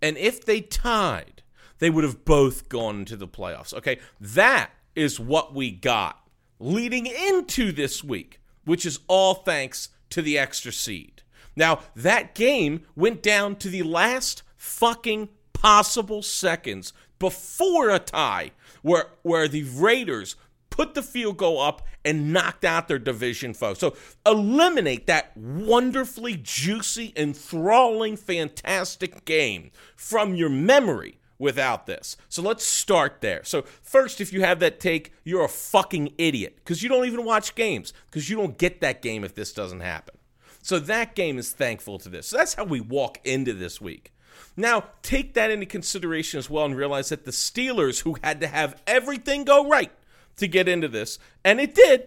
And 0.00 0.16
if 0.18 0.44
they 0.44 0.60
tied, 0.60 1.42
they 1.78 1.90
would 1.90 2.04
have 2.04 2.24
both 2.24 2.68
gone 2.68 3.00
into 3.00 3.16
the 3.16 3.28
playoffs. 3.28 3.74
Okay, 3.74 3.98
that 4.20 4.70
is 4.94 5.18
what 5.18 5.54
we 5.54 5.70
got 5.70 6.18
leading 6.58 7.06
into 7.06 7.72
this 7.72 8.04
week, 8.04 8.40
which 8.64 8.86
is 8.86 9.00
all 9.08 9.34
thanks 9.34 9.88
to 10.10 10.22
the 10.22 10.38
extra 10.38 10.72
seed. 10.72 11.11
Now, 11.56 11.80
that 11.94 12.34
game 12.34 12.82
went 12.96 13.22
down 13.22 13.56
to 13.56 13.68
the 13.68 13.82
last 13.82 14.42
fucking 14.56 15.28
possible 15.52 16.22
seconds 16.22 16.92
before 17.18 17.90
a 17.90 17.98
tie 17.98 18.50
where 18.82 19.06
where 19.22 19.46
the 19.46 19.62
Raiders 19.62 20.36
put 20.70 20.94
the 20.94 21.02
field 21.02 21.36
goal 21.36 21.60
up 21.60 21.82
and 22.04 22.32
knocked 22.32 22.64
out 22.64 22.88
their 22.88 22.98
division 22.98 23.54
foe. 23.54 23.74
So 23.74 23.94
eliminate 24.26 25.06
that 25.06 25.36
wonderfully 25.36 26.40
juicy, 26.42 27.12
enthralling, 27.14 28.16
fantastic 28.16 29.24
game 29.24 29.70
from 29.94 30.34
your 30.34 30.48
memory 30.48 31.18
without 31.38 31.86
this. 31.86 32.16
So 32.28 32.42
let's 32.42 32.64
start 32.64 33.20
there. 33.20 33.44
So 33.44 33.62
first, 33.82 34.20
if 34.20 34.32
you 34.32 34.40
have 34.40 34.60
that 34.60 34.80
take, 34.80 35.12
you're 35.24 35.44
a 35.44 35.48
fucking 35.48 36.14
idiot 36.18 36.56
because 36.56 36.82
you 36.82 36.88
don't 36.88 37.06
even 37.06 37.24
watch 37.24 37.54
games 37.54 37.92
because 38.10 38.30
you 38.30 38.36
don't 38.36 38.58
get 38.58 38.80
that 38.80 39.02
game 39.02 39.24
if 39.24 39.34
this 39.34 39.52
doesn't 39.52 39.80
happen. 39.80 40.16
So 40.62 40.78
that 40.78 41.14
game 41.14 41.38
is 41.38 41.52
thankful 41.52 41.98
to 41.98 42.08
this. 42.08 42.28
So 42.28 42.38
that's 42.38 42.54
how 42.54 42.64
we 42.64 42.80
walk 42.80 43.18
into 43.24 43.52
this 43.52 43.80
week. 43.80 44.12
Now, 44.56 44.84
take 45.02 45.34
that 45.34 45.50
into 45.50 45.66
consideration 45.66 46.38
as 46.38 46.48
well 46.48 46.64
and 46.64 46.76
realize 46.76 47.10
that 47.10 47.24
the 47.24 47.30
Steelers, 47.30 48.02
who 48.02 48.16
had 48.22 48.40
to 48.40 48.46
have 48.46 48.80
everything 48.86 49.44
go 49.44 49.68
right 49.68 49.92
to 50.36 50.46
get 50.46 50.68
into 50.68 50.88
this, 50.88 51.18
and 51.44 51.60
it 51.60 51.74
did, 51.74 52.06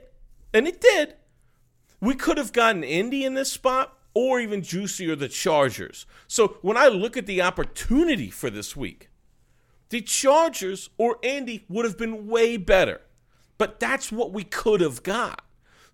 and 0.53 0.67
it 0.67 0.81
did, 0.81 1.15
we 2.01 2.15
could 2.15 2.37
have 2.37 2.53
gotten 2.53 2.83
Indy 2.83 3.23
in 3.23 3.33
this 3.33 3.51
spot 3.51 3.97
or 4.13 4.39
even 4.39 4.63
juicier 4.63 5.15
the 5.15 5.27
Chargers. 5.27 6.05
So 6.27 6.57
when 6.61 6.77
I 6.77 6.87
look 6.87 7.17
at 7.17 7.25
the 7.25 7.41
opportunity 7.41 8.29
for 8.29 8.49
this 8.49 8.75
week, 8.75 9.09
the 9.89 10.01
Chargers 10.01 10.89
or 10.97 11.17
Indy 11.21 11.65
would 11.67 11.85
have 11.85 11.97
been 11.97 12.27
way 12.27 12.57
better. 12.57 13.01
But 13.57 13.79
that's 13.79 14.11
what 14.11 14.31
we 14.31 14.43
could 14.43 14.81
have 14.81 15.03
got. 15.03 15.44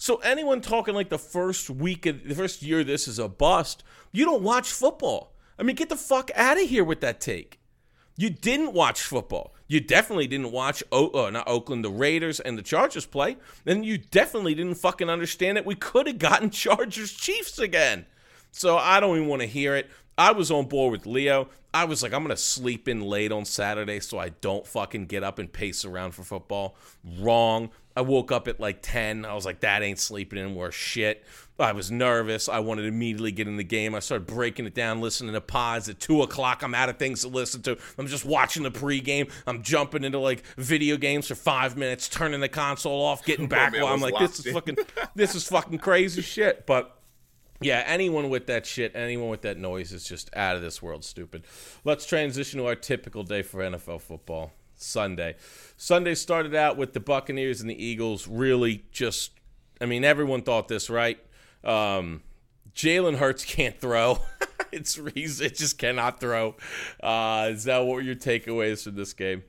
So 0.02 0.16
anyone 0.16 0.62
talking 0.62 0.96
like 0.96 1.10
the 1.10 1.20
first 1.20 1.70
week 1.70 2.08
of 2.08 2.28
the 2.28 2.34
first 2.34 2.64
year 2.64 2.84
this 2.84 3.08
is 3.08 3.20
a 3.20 3.28
bust, 3.28 3.84
you 4.12 4.26
don't 4.26 4.42
watch 4.42 4.72
football. 4.72 5.36
I 5.60 5.62
mean, 5.62 5.76
get 5.76 5.90
the 5.90 5.96
fuck 5.96 6.32
out 6.34 6.60
of 6.60 6.68
here 6.68 6.84
with 6.84 7.02
that 7.02 7.22
take. 7.22 7.60
You 8.18 8.32
didn't 8.32 8.74
watch 8.74 9.00
football. 9.04 9.54
You 9.68 9.80
definitely 9.80 10.26
didn't 10.26 10.52
watch 10.52 10.84
o- 10.92 11.12
uh, 11.12 11.30
not 11.30 11.48
Oakland, 11.48 11.86
the 11.86 11.92
Raiders 11.92 12.40
and 12.40 12.58
the 12.58 12.64
Chargers 12.64 13.06
play. 13.06 13.38
Then 13.64 13.84
you 13.84 14.00
definitely 14.00 14.56
didn't 14.56 14.80
fucking 14.80 15.08
understand 15.08 15.56
that 15.58 15.68
we 15.68 15.76
could 15.76 16.08
have 16.08 16.18
gotten 16.18 16.50
Chargers 16.50 17.14
Chiefs 17.14 17.60
again. 17.60 18.08
So 18.50 18.78
I 18.78 19.02
don't 19.02 19.18
even 19.18 19.30
want 19.30 19.44
to 19.44 19.48
hear 19.48 19.76
it. 19.76 19.88
I 20.17 20.32
was 20.32 20.52
on 20.52 20.65
board 20.65 20.91
with 20.91 21.06
Leo. 21.06 21.50
I 21.74 21.86
was 21.86 22.04
like, 22.04 22.13
I'm 22.13 22.24
gonna 22.24 22.38
sleep 22.38 22.88
in 22.88 23.02
late 23.02 23.32
on 23.32 23.45
Saturday 23.45 24.00
so 24.02 24.19
I 24.19 24.30
don't 24.30 24.67
fucking 24.67 25.06
get 25.06 25.24
up 25.24 25.39
and 25.39 25.52
pace 25.52 25.86
around 25.86 26.12
for 26.12 26.24
football. 26.24 26.76
Wrong. 27.19 27.69
I 27.95 28.02
woke 28.02 28.32
up 28.32 28.47
at 28.47 28.60
like 28.60 28.80
10. 28.82 29.26
I 29.26 29.34
was 29.34 29.45
like, 29.45 29.62
that 29.62 29.82
ain't 29.82 30.00
sleeping 30.00 30.39
in 30.39 30.56
worth 30.56 30.74
shit. 30.74 31.26
I 31.60 31.74
was 31.74 31.91
nervous. 31.91 32.50
I 32.50 32.60
wanted 32.60 32.84
to 32.84 32.88
immediately 32.88 33.32
get 33.32 33.47
in 33.47 33.58
the 33.58 33.63
game. 33.63 33.93
I 33.93 34.00
started 34.00 34.26
breaking 34.26 34.65
it 34.65 34.74
down, 34.74 35.02
listening 35.02 35.34
to 35.34 35.41
pods. 35.41 35.89
At 35.89 36.00
2 36.00 36.24
o'clock, 36.24 36.63
I'm 36.63 36.74
out 36.74 36.89
of 36.89 36.97
things 36.97 37.21
to 37.21 37.28
listen 37.28 37.62
to. 37.63 37.78
I'm 37.97 38.08
just 38.08 38.26
watching 38.26 38.63
the 38.63 38.71
pregame. 38.71 39.30
I'm 39.45 39.62
jumping 39.62 40.04
into 40.04 40.19
like 40.19 40.43
video 40.58 40.97
games 40.97 41.28
for 41.28 41.36
five 41.36 41.78
minutes, 41.78 42.08
turning 42.10 42.39
the 42.39 42.50
console 42.50 43.02
off, 43.02 43.26
getting 43.26 43.47
back 43.50 43.74
while 43.74 43.88
I'm 43.88 44.02
like, 44.02 44.17
this 44.17 44.39
is 44.39 44.52
fucking, 44.52 44.78
this 45.15 45.36
is 45.36 45.47
fucking 45.47 45.80
crazy 45.80 46.21
shit. 46.21 46.65
But 46.65 46.97
yeah, 47.62 47.84
anyone 47.86 48.30
with 48.30 48.47
that 48.47 48.65
shit, 48.65 48.91
anyone 48.95 49.30
with 49.30 49.41
that 49.43 49.58
noise 49.58 49.91
is 49.93 50.04
just 50.04 50.30
out 50.36 50.56
of 50.56 50.62
this 50.62 50.82
world 50.82 51.04
stupid. 51.04 51.43
Let's 51.84 52.06
transition 52.06 52.60
to 52.60 52.65
our 52.67 52.76
typical 52.76 53.24
day 53.24 53.41
for 53.41 53.62
NFL 53.62 54.02
football. 54.02 54.52
Sunday. 54.76 55.36
Sunday 55.78 56.15
started 56.15 56.56
out 56.56 56.76
with 56.76 56.93
the 56.93 57.00
Buccaneers 57.00 57.62
and 57.62 57.69
the 57.69 57.84
Eagles 57.86 58.28
really 58.28 58.84
just 58.91 59.32
I 59.80 59.86
mean, 59.86 60.04
everyone 60.04 60.41
thought 60.41 60.67
this, 60.67 60.89
right? 60.89 61.19
Um 61.63 62.24
Jalen 62.74 63.17
Hurts 63.17 63.45
can't 63.45 63.80
throw. 63.80 64.19
it's 64.71 65.00
he's 65.13 65.39
it 65.39 65.56
just 65.56 65.78
cannot 65.78 66.19
throw. 66.19 66.56
Uh 67.02 67.50
is 67.52 67.65
that 67.65 67.80
what 67.80 67.95
were 67.95 68.02
your 68.02 68.15
takeaways 68.15 68.84
from 68.86 68.95
this 68.95 69.13
game? 69.13 69.43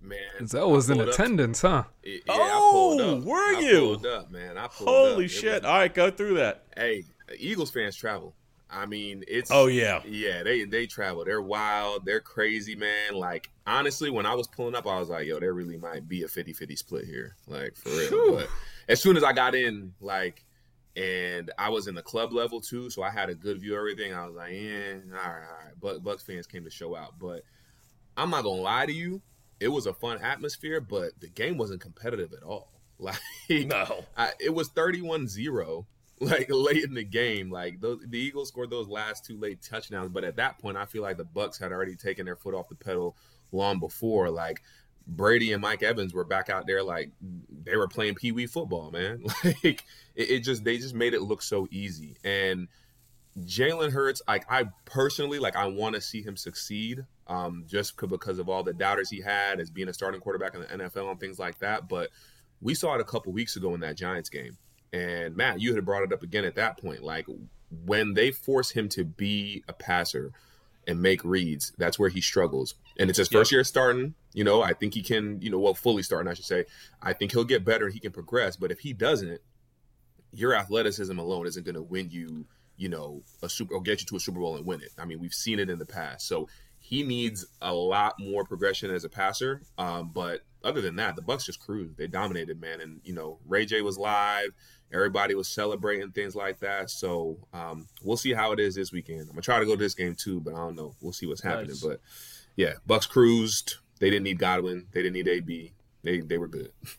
Man, 0.00 0.18
That 0.40 0.68
was 0.68 0.88
I 0.90 0.94
in 0.94 0.98
pulled 0.98 1.08
up- 1.10 1.14
attendance, 1.14 1.62
huh? 1.62 1.84
Yeah, 2.04 2.18
Oh, 2.28 3.18
up. 3.18 3.24
were 3.24 3.36
I 3.36 3.60
you? 3.60 3.78
pulled 3.80 4.06
up, 4.06 4.30
man. 4.30 4.58
I 4.58 4.66
pulled 4.68 4.88
up. 4.88 4.94
Holy 5.12 5.24
It 5.24 5.28
shit. 5.28 5.62
was- 5.62 5.64
All 5.64 5.78
right, 5.78 5.92
go 5.94 6.10
through 6.10 6.34
that. 6.34 6.64
hey, 6.76 7.04
Eagles 7.38 7.70
fans 7.70 7.96
travel. 7.96 8.34
I 8.68 8.84
mean, 8.86 9.22
it's 9.28 9.50
Oh, 9.52 9.66
yeah. 9.66 10.02
yeah. 10.04 10.42
They 10.42 10.64
they 10.64 10.86
travel. 10.86 11.24
They're 11.24 11.40
wild. 11.42 12.04
They're 12.04 12.20
crazy, 12.20 12.74
man. 12.74 13.14
Like 13.14 13.48
honestly, 13.66 14.10
when 14.10 14.26
I 14.26 14.34
was 14.34 14.48
pulling 14.48 14.74
up, 14.74 14.86
I 14.86 14.98
was 14.98 15.08
like, 15.08 15.26
yo, 15.26 15.38
there 15.38 15.54
really 15.54 15.76
might 15.76 16.08
be 16.08 16.22
a 16.24 16.26
50-50 16.26 16.76
split 16.76 17.04
here, 17.04 17.36
like 17.46 17.76
for 17.76 17.90
real. 17.90 18.36
But 18.36 18.48
as 18.88 19.00
soon 19.00 19.16
as 19.16 19.22
I 19.22 19.32
got 19.32 19.54
in, 19.54 19.94
like, 20.00 20.44
and 20.96 21.50
I 21.58 21.68
was 21.68 21.86
in 21.86 21.94
the 21.94 22.02
club 22.02 22.32
level 22.32 22.60
too, 22.60 22.90
so 22.90 23.02
I 23.02 23.10
had 23.10 23.28
a 23.30 23.34
good 23.36 23.60
view 23.60 23.74
of 23.74 23.78
everything. 23.78 24.12
I 24.14 24.26
was 24.26 24.34
like, 24.34 24.52
yeah, 24.52 24.94
all 25.12 25.30
right, 25.30 25.46
all 25.48 25.64
right. 25.64 25.74
But 25.80 26.02
Bucs 26.02 26.24
fans 26.24 26.46
came 26.48 26.64
to 26.64 26.70
show 26.70 26.96
out, 26.96 27.18
but 27.20 27.42
I'm 28.16 28.30
not 28.30 28.42
gonna 28.44 28.62
lie 28.62 28.86
to 28.86 28.92
you. 28.92 29.22
It 29.60 29.68
was 29.68 29.86
a 29.86 29.94
fun 29.94 30.18
atmosphere, 30.22 30.80
but 30.80 31.12
the 31.20 31.28
game 31.28 31.56
wasn't 31.56 31.80
competitive 31.80 32.32
at 32.32 32.42
all. 32.42 32.72
Like 32.98 33.18
No. 33.50 34.06
I, 34.16 34.30
it 34.40 34.54
was 34.54 34.70
31-0 34.70 35.84
like 36.20 36.46
late 36.48 36.84
in 36.84 36.94
the 36.94 37.04
game. 37.04 37.50
Like 37.50 37.80
those, 37.80 38.00
the 38.06 38.18
Eagles 38.18 38.48
scored 38.48 38.70
those 38.70 38.88
last 38.88 39.24
two 39.24 39.38
late 39.38 39.60
touchdowns, 39.62 40.08
but 40.08 40.24
at 40.24 40.36
that 40.36 40.58
point, 40.58 40.76
I 40.76 40.86
feel 40.86 41.02
like 41.02 41.18
the 41.18 41.24
Bucs 41.24 41.60
had 41.60 41.72
already 41.72 41.94
taken 41.94 42.24
their 42.24 42.36
foot 42.36 42.54
off 42.54 42.68
the 42.68 42.74
pedal 42.74 43.16
long 43.52 43.78
before. 43.78 44.30
Like 44.30 44.62
Brady 45.06 45.52
and 45.52 45.60
Mike 45.60 45.82
Evans 45.82 46.14
were 46.14 46.24
back 46.24 46.48
out 46.48 46.66
there 46.66 46.82
like 46.82 47.10
they 47.64 47.76
were 47.76 47.88
playing 47.88 48.14
pee 48.14 48.32
wee 48.32 48.46
football, 48.46 48.90
man. 48.90 49.24
Like 49.44 49.84
it, 50.14 50.30
it, 50.30 50.40
just 50.40 50.64
they 50.64 50.78
just 50.78 50.94
made 50.94 51.12
it 51.12 51.22
look 51.22 51.42
so 51.42 51.68
easy. 51.70 52.16
And 52.24 52.68
Jalen 53.40 53.92
Hurts, 53.92 54.22
like 54.26 54.50
I 54.50 54.64
personally 54.86 55.38
like 55.38 55.54
I 55.54 55.66
want 55.66 55.94
to 55.96 56.00
see 56.00 56.22
him 56.22 56.36
succeed, 56.36 57.04
um, 57.26 57.64
just 57.66 57.98
because 57.98 58.38
of 58.38 58.48
all 58.48 58.62
the 58.62 58.72
doubters 58.72 59.10
he 59.10 59.20
had 59.20 59.60
as 59.60 59.68
being 59.68 59.88
a 59.88 59.92
starting 59.92 60.20
quarterback 60.20 60.54
in 60.54 60.62
the 60.62 60.66
NFL 60.88 61.10
and 61.10 61.20
things 61.20 61.38
like 61.38 61.58
that. 61.58 61.88
But 61.88 62.08
we 62.62 62.74
saw 62.74 62.94
it 62.94 63.02
a 63.02 63.04
couple 63.04 63.32
weeks 63.32 63.56
ago 63.56 63.74
in 63.74 63.80
that 63.80 63.96
Giants 63.96 64.30
game. 64.30 64.56
And 64.96 65.36
Matt, 65.36 65.60
you 65.60 65.74
had 65.74 65.84
brought 65.84 66.02
it 66.02 66.12
up 66.12 66.22
again 66.22 66.44
at 66.44 66.54
that 66.54 66.78
point. 66.78 67.02
Like 67.02 67.26
when 67.84 68.14
they 68.14 68.30
force 68.30 68.70
him 68.70 68.88
to 68.90 69.04
be 69.04 69.62
a 69.68 69.72
passer 69.72 70.32
and 70.86 71.02
make 71.02 71.22
reads, 71.24 71.72
that's 71.76 71.98
where 71.98 72.08
he 72.08 72.20
struggles. 72.20 72.74
And 72.98 73.10
it's 73.10 73.18
his 73.18 73.28
first 73.28 73.52
year 73.52 73.62
starting. 73.64 74.14
You 74.32 74.44
know, 74.44 74.62
I 74.62 74.72
think 74.72 74.94
he 74.94 75.02
can, 75.02 75.40
you 75.42 75.50
know, 75.50 75.58
well, 75.58 75.74
fully 75.74 76.02
starting, 76.02 76.30
I 76.30 76.34
should 76.34 76.44
say. 76.44 76.64
I 77.02 77.12
think 77.12 77.32
he'll 77.32 77.44
get 77.44 77.64
better 77.64 77.86
and 77.86 77.94
he 77.94 78.00
can 78.00 78.12
progress. 78.12 78.56
But 78.56 78.70
if 78.70 78.78
he 78.80 78.92
doesn't, 78.92 79.40
your 80.32 80.54
athleticism 80.54 81.18
alone 81.18 81.46
isn't 81.46 81.64
going 81.64 81.74
to 81.74 81.82
win 81.82 82.08
you, 82.10 82.46
you 82.76 82.88
know, 82.88 83.22
a 83.42 83.48
super 83.48 83.74
or 83.74 83.82
get 83.82 84.00
you 84.00 84.06
to 84.06 84.16
a 84.16 84.20
Super 84.20 84.38
Bowl 84.38 84.56
and 84.56 84.64
win 84.64 84.80
it. 84.80 84.92
I 84.98 85.04
mean, 85.04 85.18
we've 85.18 85.34
seen 85.34 85.58
it 85.58 85.68
in 85.68 85.78
the 85.78 85.86
past. 85.86 86.26
So 86.26 86.48
he 86.78 87.02
needs 87.02 87.44
a 87.60 87.74
lot 87.74 88.14
more 88.18 88.44
progression 88.44 88.90
as 88.90 89.04
a 89.04 89.08
passer. 89.08 89.62
Um, 89.76 90.10
but 90.14 90.42
other 90.62 90.80
than 90.80 90.96
that, 90.96 91.16
the 91.16 91.22
Bucs 91.22 91.44
just 91.44 91.60
cruised. 91.60 91.96
They 91.96 92.06
dominated, 92.06 92.60
man. 92.60 92.80
And 92.80 93.00
you 93.04 93.14
know, 93.14 93.38
Ray 93.46 93.66
J 93.66 93.82
was 93.82 93.98
live. 93.98 94.50
Everybody 94.92 95.34
was 95.34 95.48
celebrating 95.48 96.10
things 96.10 96.36
like 96.36 96.60
that. 96.60 96.90
So 96.90 97.38
um, 97.52 97.86
we'll 98.02 98.16
see 98.16 98.32
how 98.32 98.52
it 98.52 98.60
is 98.60 98.74
this 98.74 98.92
weekend. 98.92 99.22
I'm 99.22 99.28
gonna 99.28 99.42
try 99.42 99.58
to 99.58 99.66
go 99.66 99.72
to 99.72 99.82
this 99.82 99.94
game 99.94 100.14
too, 100.14 100.40
but 100.40 100.54
I 100.54 100.58
don't 100.58 100.76
know. 100.76 100.94
We'll 101.00 101.12
see 101.12 101.26
what's 101.26 101.42
happening. 101.42 101.68
Nice. 101.68 101.82
But 101.82 102.00
yeah, 102.54 102.74
Bucs 102.88 103.08
cruised. 103.08 103.76
They 103.98 104.10
didn't 104.10 104.24
need 104.24 104.38
Godwin. 104.38 104.86
They 104.92 105.02
didn't 105.02 105.14
need 105.14 105.28
AB. 105.28 105.72
They 106.02 106.20
they 106.20 106.38
were 106.38 106.48
good. 106.48 106.72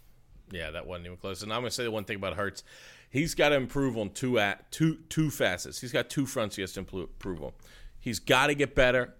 Yeah, 0.50 0.72
that 0.72 0.88
wasn't 0.88 1.08
even 1.08 1.18
close. 1.18 1.44
And 1.44 1.52
I'm 1.52 1.60
gonna 1.60 1.72
say 1.72 1.84
the 1.84 1.92
one 1.92 2.06
thing 2.06 2.16
about 2.16 2.36
Hurts, 2.38 2.64
he's 3.10 3.36
got 3.36 3.50
to 3.50 3.56
improve 3.56 3.98
on 3.98 4.12
two 4.12 4.40
at 4.40 4.72
two 4.72 5.00
two 5.10 5.30
facets. 5.30 5.82
He's 5.82 5.92
got 5.92 6.10
two 6.10 6.26
fronts 6.26 6.56
he 6.56 6.62
has 6.62 6.72
to 6.74 6.80
improve 6.80 7.44
on. 7.44 7.52
He's 8.00 8.20
got 8.20 8.48
to 8.48 8.56
get 8.56 8.74
better 8.74 9.14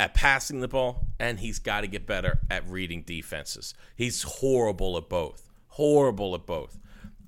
at 0.00 0.14
passing 0.14 0.58
the 0.58 0.66
ball, 0.66 1.06
and 1.20 1.38
he's 1.38 1.60
got 1.60 1.82
to 1.82 1.86
get 1.86 2.06
better 2.06 2.40
at 2.50 2.68
reading 2.68 3.02
defenses. 3.02 3.74
He's 3.94 4.22
horrible 4.22 4.96
at 4.96 5.08
both. 5.08 5.48
Horrible 5.68 6.34
at 6.34 6.46
both. 6.46 6.78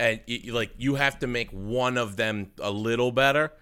And 0.00 0.20
like 0.48 0.72
you 0.76 0.96
have 0.96 1.18
to 1.20 1.26
make 1.26 1.50
one 1.50 1.96
of 1.96 2.16
them 2.16 2.50
a 2.60 2.70
little 2.70 3.12
better. 3.12 3.52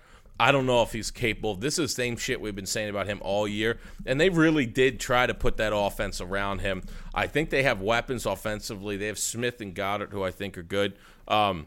I 0.40 0.50
don't 0.50 0.66
know 0.66 0.82
if 0.82 0.92
he's 0.92 1.10
capable. 1.10 1.54
This 1.54 1.78
is 1.78 1.94
the 1.94 2.02
same 2.02 2.16
shit 2.16 2.40
we've 2.40 2.56
been 2.56 2.66
saying 2.66 2.90
about 2.90 3.06
him 3.06 3.20
all 3.22 3.46
year. 3.46 3.78
And 4.06 4.20
they 4.20 4.28
really 4.28 4.66
did 4.66 4.98
try 4.98 5.26
to 5.26 5.34
put 5.34 5.58
that 5.58 5.72
offense 5.74 6.20
around 6.20 6.60
him. 6.60 6.82
I 7.14 7.26
think 7.26 7.50
they 7.50 7.62
have 7.62 7.80
weapons 7.80 8.26
offensively. 8.26 8.96
They 8.96 9.06
have 9.06 9.18
Smith 9.18 9.60
and 9.60 9.74
Goedert, 9.74 10.10
who 10.10 10.24
I 10.24 10.30
think 10.30 10.58
are 10.58 10.64
good. 10.64 10.94
Um, 11.28 11.66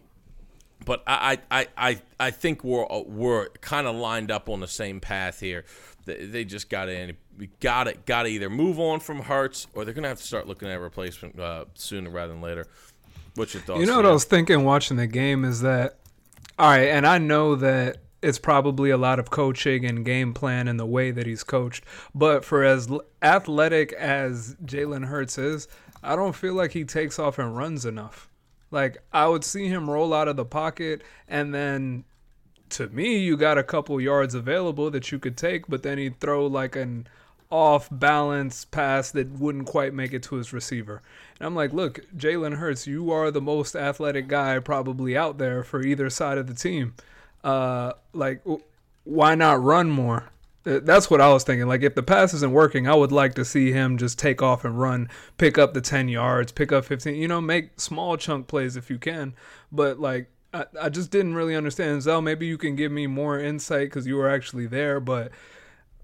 but 0.83 1.03
I, 1.07 1.39
I, 1.49 1.67
I, 1.77 2.01
I 2.19 2.31
think 2.31 2.63
we're 2.63 2.85
we're 3.05 3.47
kind 3.61 3.87
of 3.87 3.95
lined 3.95 4.29
up 4.29 4.49
on 4.49 4.59
the 4.59 4.67
same 4.67 4.99
path 4.99 5.39
here. 5.39 5.63
They, 6.05 6.45
just 6.45 6.69
got 6.69 6.85
to 6.85 7.13
got 7.59 7.87
it 7.87 8.05
got 8.05 8.23
to 8.23 8.29
either 8.29 8.49
move 8.49 8.79
on 8.79 8.99
from 8.99 9.21
Hurts 9.21 9.67
or 9.73 9.85
they're 9.85 9.93
gonna 9.93 10.09
have 10.09 10.19
to 10.19 10.23
start 10.23 10.47
looking 10.47 10.67
at 10.67 10.75
a 10.75 10.79
replacement 10.79 11.39
uh, 11.39 11.65
sooner 11.73 12.09
rather 12.09 12.33
than 12.33 12.41
later. 12.41 12.67
What's 13.35 13.53
your 13.53 13.63
thoughts? 13.63 13.79
You 13.79 13.85
know 13.85 13.97
what 13.97 14.05
I 14.05 14.11
was 14.11 14.25
thinking 14.25 14.63
watching 14.63 14.97
the 14.97 15.07
game 15.07 15.45
is 15.45 15.61
that 15.61 15.99
all 16.57 16.69
right, 16.69 16.87
and 16.87 17.05
I 17.05 17.17
know 17.17 17.55
that 17.55 17.97
it's 18.21 18.39
probably 18.39 18.89
a 18.89 18.97
lot 18.97 19.19
of 19.19 19.29
coaching 19.29 19.85
and 19.85 20.03
game 20.03 20.33
plan 20.33 20.67
and 20.67 20.79
the 20.79 20.85
way 20.85 21.11
that 21.11 21.27
he's 21.27 21.43
coached. 21.43 21.83
But 22.15 22.43
for 22.43 22.63
as 22.63 22.89
athletic 23.21 23.93
as 23.93 24.55
Jalen 24.65 25.05
Hurts 25.05 25.37
is, 25.37 25.67
I 26.01 26.15
don't 26.15 26.35
feel 26.35 26.53
like 26.53 26.71
he 26.71 26.85
takes 26.85 27.19
off 27.19 27.37
and 27.37 27.55
runs 27.55 27.85
enough. 27.85 28.29
Like 28.71 28.97
I 29.13 29.27
would 29.27 29.43
see 29.43 29.67
him 29.67 29.89
roll 29.89 30.13
out 30.13 30.27
of 30.27 30.37
the 30.37 30.45
pocket 30.45 31.03
and 31.27 31.53
then 31.53 32.03
to 32.69 32.87
me 32.89 33.19
you 33.19 33.37
got 33.37 33.57
a 33.57 33.63
couple 33.63 33.99
yards 34.01 34.33
available 34.33 34.89
that 34.91 35.11
you 35.11 35.19
could 35.19 35.37
take, 35.37 35.67
but 35.67 35.83
then 35.83 35.97
he'd 35.97 36.19
throw 36.19 36.47
like 36.47 36.75
an 36.75 37.07
off 37.49 37.87
balance 37.91 38.65
pass 38.65 39.11
that 39.11 39.29
wouldn't 39.31 39.67
quite 39.67 39.93
make 39.93 40.13
it 40.13 40.23
to 40.23 40.35
his 40.35 40.51
receiver. 40.51 41.01
And 41.39 41.47
I'm 41.47 41.55
like, 41.55 41.73
look, 41.73 42.01
Jalen 42.15 42.55
Hurts, 42.57 42.87
you 42.87 43.11
are 43.11 43.31
the 43.31 43.41
most 43.41 43.75
athletic 43.75 44.27
guy 44.27 44.59
probably 44.59 45.15
out 45.15 45.37
there 45.37 45.63
for 45.63 45.81
either 45.81 46.09
side 46.09 46.37
of 46.37 46.47
the 46.47 46.53
team. 46.53 46.93
Uh, 47.43 47.93
like, 48.13 48.41
why 49.03 49.35
not 49.35 49.61
run 49.61 49.89
more? 49.89 50.29
That's 50.63 51.11
what 51.11 51.21
I 51.21 51.31
was 51.31 51.43
thinking. 51.43 51.67
Like, 51.67 51.83
if 51.83 51.93
the 51.93 52.01
pass 52.01 52.33
isn't 52.33 52.51
working, 52.51 52.87
I 52.87 52.95
would 52.95 53.11
like 53.11 53.35
to 53.35 53.45
see 53.45 53.71
him 53.71 53.99
just 53.99 54.17
take 54.17 54.41
off 54.41 54.65
and 54.65 54.79
run, 54.79 55.09
pick 55.37 55.59
up 55.59 55.75
the 55.75 55.81
10 55.81 56.07
yards, 56.07 56.51
pick 56.51 56.71
up 56.71 56.85
15, 56.85 57.15
you 57.15 57.27
know, 57.27 57.39
make 57.39 57.79
small 57.79 58.17
chunk 58.17 58.47
plays 58.47 58.75
if 58.75 58.89
you 58.89 58.97
can. 58.97 59.35
But, 59.71 59.99
like, 59.99 60.27
I, 60.55 60.65
I 60.81 60.89
just 60.89 61.11
didn't 61.11 61.35
really 61.35 61.55
understand. 61.55 62.01
Zel, 62.01 62.21
maybe 62.21 62.47
you 62.47 62.57
can 62.57 62.75
give 62.75 62.91
me 62.91 63.05
more 63.05 63.39
insight 63.39 63.89
because 63.89 64.07
you 64.07 64.15
were 64.15 64.27
actually 64.27 64.65
there. 64.65 64.99
But 64.99 65.31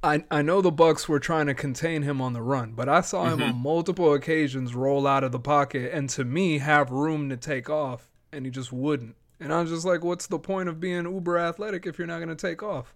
I, 0.03 0.23
I 0.31 0.41
know 0.41 0.61
the 0.61 0.71
Bucs 0.71 1.07
were 1.07 1.19
trying 1.19 1.45
to 1.45 1.53
contain 1.53 2.01
him 2.01 2.21
on 2.21 2.33
the 2.33 2.41
run, 2.41 2.73
but 2.73 2.89
I 2.89 3.01
saw 3.01 3.25
him 3.25 3.39
mm-hmm. 3.39 3.49
on 3.49 3.55
multiple 3.57 4.13
occasions 4.13 4.73
roll 4.73 5.05
out 5.05 5.23
of 5.23 5.31
the 5.31 5.39
pocket 5.39 5.91
and 5.93 6.09
to 6.11 6.25
me 6.25 6.57
have 6.57 6.89
room 6.89 7.29
to 7.29 7.37
take 7.37 7.69
off, 7.69 8.09
and 8.31 8.45
he 8.45 8.51
just 8.51 8.73
wouldn't. 8.73 9.15
And 9.39 9.53
I 9.53 9.61
was 9.61 9.69
just 9.69 9.85
like, 9.85 10.03
what's 10.03 10.27
the 10.27 10.39
point 10.39 10.69
of 10.69 10.79
being 10.79 11.03
uber 11.03 11.37
athletic 11.37 11.85
if 11.85 11.97
you're 11.97 12.07
not 12.07 12.17
going 12.17 12.29
to 12.29 12.35
take 12.35 12.63
off? 12.63 12.93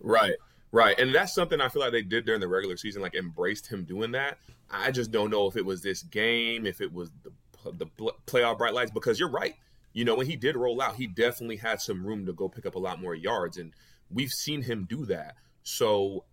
Right, 0.00 0.34
right. 0.72 0.98
And 0.98 1.14
that's 1.14 1.34
something 1.34 1.60
I 1.60 1.68
feel 1.68 1.82
like 1.82 1.92
they 1.92 2.02
did 2.02 2.24
during 2.24 2.40
the 2.40 2.48
regular 2.48 2.76
season, 2.76 3.02
like 3.02 3.14
embraced 3.14 3.66
him 3.66 3.84
doing 3.84 4.12
that. 4.12 4.38
I 4.70 4.90
just 4.90 5.10
don't 5.10 5.30
know 5.30 5.46
if 5.46 5.56
it 5.56 5.64
was 5.64 5.82
this 5.82 6.02
game, 6.02 6.66
if 6.66 6.80
it 6.80 6.92
was 6.92 7.10
the 7.22 7.32
the 7.72 7.86
playoff 8.26 8.56
bright 8.58 8.72
lights, 8.72 8.90
because 8.90 9.20
you're 9.20 9.30
right. 9.30 9.54
You 9.92 10.04
know, 10.04 10.14
when 10.14 10.26
he 10.26 10.36
did 10.36 10.56
roll 10.56 10.80
out, 10.80 10.96
he 10.96 11.06
definitely 11.06 11.56
had 11.56 11.80
some 11.80 12.06
room 12.06 12.24
to 12.26 12.32
go 12.32 12.48
pick 12.48 12.64
up 12.64 12.74
a 12.74 12.78
lot 12.78 13.00
more 13.00 13.14
yards, 13.14 13.58
and 13.58 13.72
we've 14.10 14.30
seen 14.30 14.62
him 14.62 14.86
do 14.88 15.04
that. 15.06 15.34
So 15.62 16.24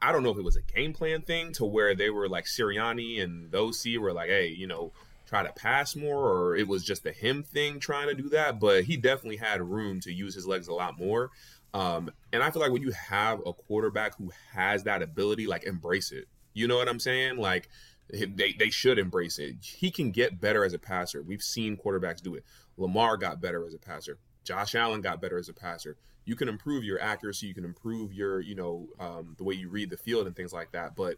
I, 0.00 0.12
don't 0.12 0.22
know 0.22 0.30
if 0.30 0.38
it 0.38 0.44
was 0.44 0.56
a 0.56 0.62
game 0.62 0.92
plan 0.92 1.22
thing 1.22 1.52
to 1.54 1.64
where 1.64 1.94
they 1.94 2.10
were 2.10 2.28
like 2.28 2.44
Sirianni 2.44 3.22
and 3.22 3.50
those 3.50 3.80
C 3.80 3.98
were 3.98 4.12
like, 4.12 4.28
hey, 4.28 4.48
you 4.48 4.66
know, 4.66 4.92
try 5.26 5.42
to 5.42 5.52
pass 5.52 5.94
more, 5.94 6.24
or 6.24 6.56
it 6.56 6.66
was 6.66 6.84
just 6.84 7.04
a 7.06 7.12
him 7.12 7.42
thing 7.42 7.80
trying 7.80 8.08
to 8.08 8.14
do 8.14 8.28
that. 8.30 8.58
But 8.58 8.84
he 8.84 8.96
definitely 8.96 9.36
had 9.36 9.60
room 9.60 10.00
to 10.00 10.12
use 10.12 10.34
his 10.34 10.46
legs 10.46 10.68
a 10.68 10.74
lot 10.74 10.98
more. 10.98 11.30
Um, 11.74 12.10
and 12.32 12.42
I 12.42 12.50
feel 12.50 12.62
like 12.62 12.72
when 12.72 12.82
you 12.82 12.92
have 12.92 13.40
a 13.44 13.52
quarterback 13.52 14.16
who 14.16 14.30
has 14.52 14.84
that 14.84 15.02
ability, 15.02 15.46
like 15.46 15.64
embrace 15.64 16.12
it. 16.12 16.26
You 16.54 16.66
know 16.66 16.76
what 16.76 16.88
I'm 16.88 17.00
saying? 17.00 17.36
Like 17.36 17.68
they, 18.10 18.54
they 18.58 18.70
should 18.70 18.98
embrace 18.98 19.38
it. 19.38 19.56
He 19.62 19.90
can 19.90 20.10
get 20.10 20.40
better 20.40 20.64
as 20.64 20.72
a 20.72 20.78
passer. 20.78 21.22
We've 21.22 21.42
seen 21.42 21.76
quarterbacks 21.76 22.22
do 22.22 22.34
it. 22.34 22.44
Lamar 22.76 23.16
got 23.16 23.40
better 23.40 23.66
as 23.66 23.74
a 23.74 23.78
passer. 23.78 24.18
Josh 24.44 24.74
Allen 24.74 25.02
got 25.02 25.20
better 25.20 25.38
as 25.38 25.48
a 25.48 25.54
passer. 25.54 25.96
You 26.28 26.36
can 26.36 26.48
improve 26.48 26.84
your 26.84 27.00
accuracy. 27.00 27.46
You 27.46 27.54
can 27.54 27.64
improve 27.64 28.12
your, 28.12 28.40
you 28.40 28.54
know, 28.54 28.86
um, 29.00 29.34
the 29.38 29.44
way 29.44 29.54
you 29.54 29.70
read 29.70 29.88
the 29.88 29.96
field 29.96 30.26
and 30.26 30.36
things 30.36 30.52
like 30.52 30.72
that. 30.72 30.94
But 30.94 31.16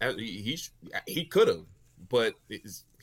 he 0.00 0.56
he 1.06 1.24
could 1.24 1.48
have, 1.48 1.64
but 2.08 2.34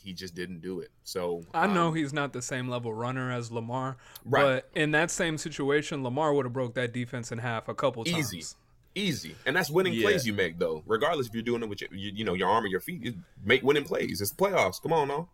he 0.01 0.13
just 0.13 0.35
didn't 0.35 0.61
do 0.61 0.79
it. 0.79 0.89
So 1.03 1.43
I 1.53 1.67
know 1.67 1.89
um, 1.89 1.95
he's 1.95 2.13
not 2.13 2.31
the 2.31 2.41
same 2.41 2.69
level 2.69 2.93
runner 2.93 3.29
as 3.29 3.51
Lamar, 3.51 3.97
right. 4.23 4.41
but 4.41 4.69
in 4.73 4.91
that 4.91 5.11
same 5.11 5.37
situation, 5.37 6.01
Lamar 6.01 6.33
would 6.33 6.45
have 6.45 6.53
broke 6.53 6.75
that 6.75 6.93
defense 6.93 7.29
in 7.31 7.39
half 7.39 7.67
a 7.67 7.75
couple 7.75 8.05
times. 8.05 8.33
Easy, 8.33 8.55
easy, 8.95 9.35
and 9.45 9.53
that's 9.55 9.69
winning 9.69 9.91
yeah. 9.93 10.03
plays 10.03 10.25
you 10.25 10.31
make 10.31 10.59
though. 10.59 10.81
Regardless 10.85 11.27
if 11.27 11.33
you're 11.33 11.43
doing 11.43 11.61
it 11.61 11.67
with 11.67 11.81
your, 11.81 11.93
you, 11.93 12.11
you 12.15 12.23
know, 12.23 12.35
your 12.35 12.47
arm 12.47 12.63
or 12.63 12.67
your 12.67 12.79
feet, 12.79 13.03
you 13.03 13.15
make 13.43 13.63
winning 13.63 13.83
plays. 13.83 14.21
It's 14.21 14.31
the 14.31 14.37
playoffs. 14.37 14.81
Come 14.81 14.93
on, 14.93 15.09
now. 15.09 15.27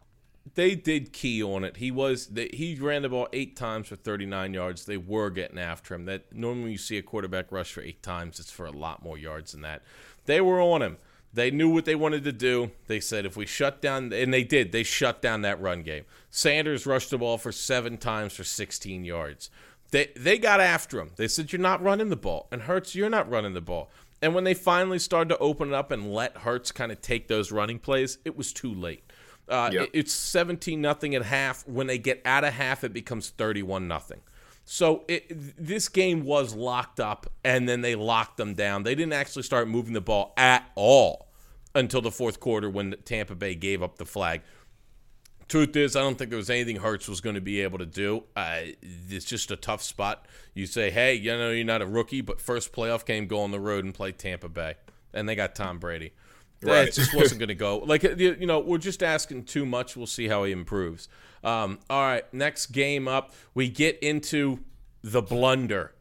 They 0.54 0.76
did 0.76 1.12
key 1.12 1.42
on 1.42 1.64
it. 1.64 1.78
He 1.78 1.90
was 1.92 2.28
they, 2.28 2.50
he 2.54 2.76
ran 2.76 3.02
the 3.02 3.10
ball 3.10 3.28
eight 3.34 3.56
times 3.56 3.88
for 3.88 3.96
39 3.96 4.54
yards. 4.54 4.86
They 4.86 4.98
were 4.98 5.30
getting 5.32 5.58
after 5.58 5.96
him. 5.96 6.06
That 6.06 6.32
normally 6.34 6.74
you 6.74 6.78
see 6.78 6.98
a 6.98 7.02
quarterback 7.02 7.52
rush 7.52 7.74
for 7.74 7.82
eight 7.82 8.04
times, 8.04 8.40
it's 8.40 8.52
for 8.52 8.66
a 8.66 8.72
lot 8.72 9.04
more 9.04 9.18
yards 9.18 9.54
than 9.54 9.62
that. 9.62 9.82
They 10.26 10.42
were 10.42 10.62
on 10.62 10.82
him. 10.82 10.98
They 11.34 11.52
knew 11.52 11.70
what 11.70 11.84
they 11.84 11.96
wanted 11.96 12.24
to 12.24 12.32
do. 12.32 12.72
They 12.88 13.02
said 13.02 13.26
if 13.26 13.36
we 13.36 13.46
shut 13.46 13.82
down, 13.82 14.14
and 14.14 14.34
they 14.34 14.46
did, 14.46 14.72
they 14.72 14.84
shut 14.84 15.22
down 15.22 15.42
that 15.42 15.60
run 15.60 15.84
game. 15.84 16.06
Sanders 16.30 16.86
rushed 16.86 17.10
the 17.10 17.18
ball 17.18 17.38
for 17.38 17.52
seven 17.52 17.98
times 17.98 18.34
for 18.34 18.46
16 18.46 19.04
yards. 19.04 19.50
They, 19.92 20.12
they 20.16 20.38
got 20.38 20.62
after 20.62 21.00
him. 21.00 21.12
They 21.18 21.28
said, 21.28 21.52
You're 21.52 21.62
not 21.62 21.84
running 21.84 22.10
the 22.10 22.16
ball. 22.16 22.48
And 22.52 22.64
Hurts, 22.64 22.96
you're 22.96 23.10
not 23.10 23.30
running 23.30 23.54
the 23.54 23.62
ball. 23.62 23.90
And 24.22 24.34
when 24.34 24.46
they 24.46 24.54
finally 24.54 25.00
started 25.00 25.30
to 25.30 25.38
open 25.40 25.70
it 25.70 25.74
up 25.74 25.92
and 25.92 26.14
let 26.14 26.38
Hurts 26.38 26.72
kind 26.72 26.92
of 26.92 27.02
take 27.02 27.28
those 27.28 27.52
running 27.52 27.80
plays, 27.80 28.18
it 28.24 28.38
was 28.38 28.54
too 28.54 28.74
late. 28.74 29.05
Uh, 29.48 29.70
yep. 29.72 29.90
It's 29.94 30.14
17 30.14 30.82
nothing 30.82 31.16
at 31.16 31.24
half. 31.24 31.68
When 31.68 31.88
they 31.88 31.98
get 31.98 32.22
out 32.26 32.44
of 32.44 32.54
half, 32.54 32.84
it 32.84 32.94
becomes 32.94 33.30
31 33.30 33.88
nothing. 33.88 34.22
So 34.66 35.04
it, 35.08 35.64
this 35.64 35.90
game 35.90 36.24
was 36.24 36.56
locked 36.56 37.00
up, 37.00 37.28
and 37.44 37.70
then 37.70 37.82
they 37.82 37.94
locked 37.94 38.38
them 38.38 38.56
down. 38.56 38.84
They 38.84 38.96
didn't 38.96 39.14
actually 39.14 39.44
start 39.44 39.68
moving 39.68 39.94
the 39.94 40.02
ball 40.02 40.34
at 40.38 40.70
all 40.74 41.28
until 41.76 42.02
the 42.02 42.12
fourth 42.12 42.40
quarter 42.40 42.70
when 42.70 42.96
Tampa 43.06 43.36
Bay 43.36 43.54
gave 43.54 43.84
up 43.84 43.98
the 43.98 44.06
flag. 44.06 44.42
Truth 45.48 45.76
is, 45.76 45.96
I 45.96 46.00
don't 46.00 46.18
think 46.18 46.32
there 46.32 46.38
was 46.38 46.50
anything 46.50 46.78
Hurts 46.78 47.08
was 47.08 47.22
going 47.22 47.36
to 47.36 47.42
be 47.42 47.62
able 47.62 47.78
to 47.78 47.86
do. 47.86 48.24
Uh, 48.36 48.62
it's 48.82 49.26
just 49.26 49.52
a 49.52 49.56
tough 49.56 49.84
spot. 49.84 50.26
You 50.56 50.66
say, 50.66 50.90
hey, 50.90 51.14
you 51.14 51.38
know, 51.38 51.52
you're 51.52 51.64
not 51.64 51.84
a 51.84 51.86
rookie, 51.86 52.22
but 52.22 52.42
first 52.42 52.74
playoff 52.74 53.06
game, 53.06 53.28
go 53.28 53.42
on 53.42 53.52
the 53.52 53.60
road 53.60 53.86
and 53.86 53.94
play 53.94 54.12
Tampa 54.12 54.50
Bay, 54.50 54.74
and 55.14 55.30
they 55.30 55.36
got 55.36 55.54
Tom 55.54 55.78
Brady. 55.78 56.14
Right. 56.72 56.88
It 56.88 56.94
just 56.94 57.14
wasn't 57.14 57.40
going 57.40 57.50
to 57.50 57.56
go. 57.56 57.78
Like 57.80 58.04
you 58.04 58.36
you 58.40 58.46
know, 58.46 58.60
we're 58.60 58.78
just 58.78 59.04
asking 59.04 59.46
too 59.46 59.66
much. 59.66 59.96
We'll 59.96 60.08
see 60.08 60.28
how 60.28 60.44
he 60.44 60.52
improves. 60.52 61.08
Um, 61.44 61.80
all 61.90 62.02
right, 62.02 62.34
next 62.34 62.68
game 62.68 63.08
up, 63.08 63.34
we 63.54 63.70
get 63.70 64.00
into 64.00 64.60
the 65.04 65.22
blunder. 65.22 65.94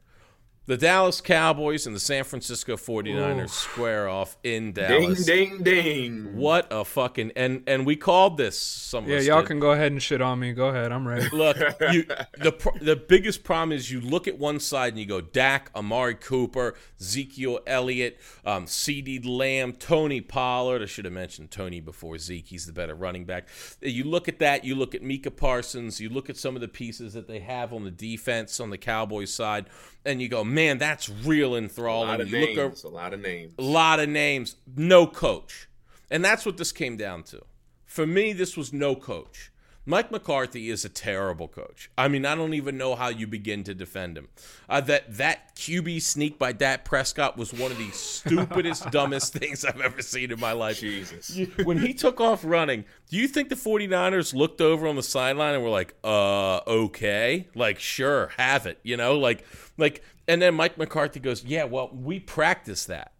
The 0.67 0.79
Dallas 0.79 1.21
Cowboys 1.21 1.87
and 1.87 1.95
the 1.95 2.01
San 2.01 2.25
Francisco 2.25 2.77
49ers 2.77 3.51
square 3.51 4.09
off 4.09 4.39
in 4.43 4.73
Dallas. 4.73 5.27
ding, 5.27 5.63
ding. 5.63 5.63
Ding. 5.63 6.37
What 6.37 6.69
a 6.71 6.87
fucking 6.87 7.33
and 7.37 7.65
and 7.67 7.85
we 7.85 7.97
called 7.97 8.39
this. 8.39 8.59
Some 8.59 9.05
of 9.05 9.11
Yeah, 9.11 9.21
y'all 9.21 9.41
did. 9.43 9.49
can 9.49 9.61
go 9.61 9.73
ahead 9.73 9.93
and 9.93 10.03
shit 10.03 10.23
on 10.23 10.39
me. 10.39 10.55
Go 10.55 10.69
ahead, 10.69 10.91
I'm 10.91 11.07
ready. 11.07 11.29
Look, 11.37 11.59
you, 11.93 12.05
the 12.39 12.73
the 12.81 12.97
biggest 12.97 13.45
problem 13.45 13.73
is 13.73 13.91
you 13.93 14.01
look 14.01 14.27
at 14.27 14.39
one 14.39 14.59
side 14.59 14.95
and 14.95 14.99
you 14.99 15.05
go 15.05 15.21
Dak, 15.21 15.71
Amari 15.77 16.15
Cooper, 16.15 16.75
Ezekiel 16.99 17.61
Elliott, 17.67 18.19
um, 18.47 18.65
CeeDee 18.65 19.27
Lamb, 19.27 19.75
Tony 19.75 20.23
Pollard. 20.23 20.81
I 20.81 20.87
should 20.87 21.05
have 21.05 21.13
mentioned 21.13 21.51
Tony 21.51 21.81
before 21.81 22.17
Zeke. 22.17 22.47
He's 22.47 22.65
the 22.65 22.73
better 22.73 22.95
running 22.95 23.27
back. 23.27 23.49
You 23.83 24.05
look 24.05 24.29
at 24.29 24.39
that. 24.39 24.65
You 24.65 24.77
look 24.77 24.95
at 24.95 25.03
Micah 25.03 25.31
Parsons. 25.31 26.01
You 26.01 26.09
look 26.09 26.31
at 26.31 26.39
some 26.39 26.55
of 26.55 26.63
the 26.63 26.69
pieces 26.69 27.13
that 27.13 27.29
they 27.29 27.41
have 27.41 27.75
on 27.75 27.85
the 27.85 27.91
defense 27.91 28.61
on 28.61 28.71
the 28.71 28.79
Cowboys 28.79 29.31
side, 29.31 29.67
and 30.07 30.23
you 30.23 30.29
go, 30.29 30.43
man, 30.55 30.79
that's 30.79 31.09
real 31.09 31.55
A 31.55 31.59
enthralling. 31.59 32.09
lot 32.09 32.21
of 32.21 32.31
you 32.31 32.55
look. 32.55 32.83
A 32.85 32.89
lot 32.89 33.13
of 33.13 33.21
names. 33.21 33.53
a 33.59 33.63
lot 33.63 34.01
of 34.01 34.09
names, 34.09 34.57
no 34.77 35.07
coach. 35.07 35.69
And 36.11 36.25
that's 36.25 36.47
what 36.47 36.57
this 36.57 36.73
came 36.73 36.97
down 36.97 37.23
to. 37.25 37.43
For 37.85 38.07
me, 38.07 38.33
this 38.33 38.57
was 38.57 38.73
no 38.73 38.95
coach. 38.95 39.51
Mike 39.87 40.11
McCarthy 40.11 40.71
is 40.71 40.85
a 40.85 40.89
terrible 40.89 41.47
coach. 41.47 41.91
I 41.99 42.09
mean, 42.09 42.25
I 42.25 42.35
don't 42.35 42.55
even 42.55 42.79
know 42.79 42.95
how 42.95 43.09
you 43.09 43.27
begin 43.27 43.65
to 43.65 43.75
defend 43.75 44.17
him. 44.17 44.29
Uh, 44.69 44.81
that 44.83 45.17
that 45.19 45.55
QB 45.57 46.01
sneak 46.01 46.39
by 46.39 46.53
Dak 46.53 46.85
Prescott 46.87 47.37
was 47.37 47.53
one 47.53 47.71
of 47.71 47.77
the 47.77 47.91
stupidest, 47.91 48.91
dumbest 48.91 49.35
things 49.35 49.63
I've 49.65 49.81
ever 49.83 50.01
seen 50.01 50.33
in 50.33 50.41
my 50.41 50.53
life. 50.53 50.81
Jesus. 50.81 51.39
When 51.65 51.77
he 51.79 51.93
took 51.93 52.19
off 52.21 52.43
running, 52.45 52.85
do 53.11 53.19
you 53.19 53.29
think 53.29 53.51
the 53.51 53.57
49ers 53.57 54.33
looked 54.33 54.63
over 54.63 54.87
on 54.87 54.97
the 54.97 55.03
sideline 55.03 55.55
and 55.55 55.63
were 55.63 55.69
like, 55.71 55.95
uh, 56.03 56.61
okay? 56.67 57.49
Like, 57.55 57.79
sure, 57.79 58.31
have 58.39 58.65
it, 58.67 58.79
you 58.85 58.97
know? 58.97 59.19
Like, 59.19 59.45
like, 59.77 60.03
and 60.27 60.41
then 60.41 60.55
Mike 60.55 60.79
McCarthy 60.79 61.21
goes, 61.21 61.45
yeah, 61.45 61.65
well, 61.65 61.91
we 61.93 62.21
practice 62.21 62.87
that. 62.87 63.13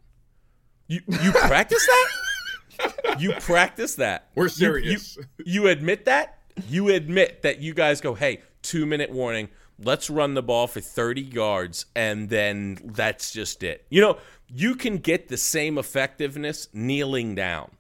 You 0.87 1.01
you 1.23 1.33
practice 1.33 1.87
that? 1.87 2.11
You 3.21 3.33
practice 3.35 3.95
that. 3.97 4.29
We're 4.35 4.45
You- 4.45 4.49
serious. 4.49 5.17
You, 5.17 5.25
you 5.45 5.69
admit 5.69 6.07
that? 6.07 6.39
You 6.69 6.89
admit 6.89 7.43
that 7.43 7.61
you 7.61 7.75
guys 7.75 8.01
go, 8.01 8.15
hey, 8.15 8.43
two 8.63 8.87
minute 8.87 9.11
warning. 9.11 9.49
Let's 9.79 10.09
run 10.09 10.35
the 10.35 10.43
ball 10.43 10.69
for 10.69 10.81
30 10.81 11.21
yards, 11.21 11.87
and 11.97 12.29
then 12.29 12.79
that's 12.85 13.33
just 13.33 13.65
it. 13.65 13.85
You 13.91 14.01
know, 14.01 14.19
you 14.47 14.77
can 14.77 14.99
get 14.99 15.29
the 15.29 15.37
same 15.37 15.79
effectiveness 15.79 16.69
kneeling 16.73 17.35
down 17.35 17.73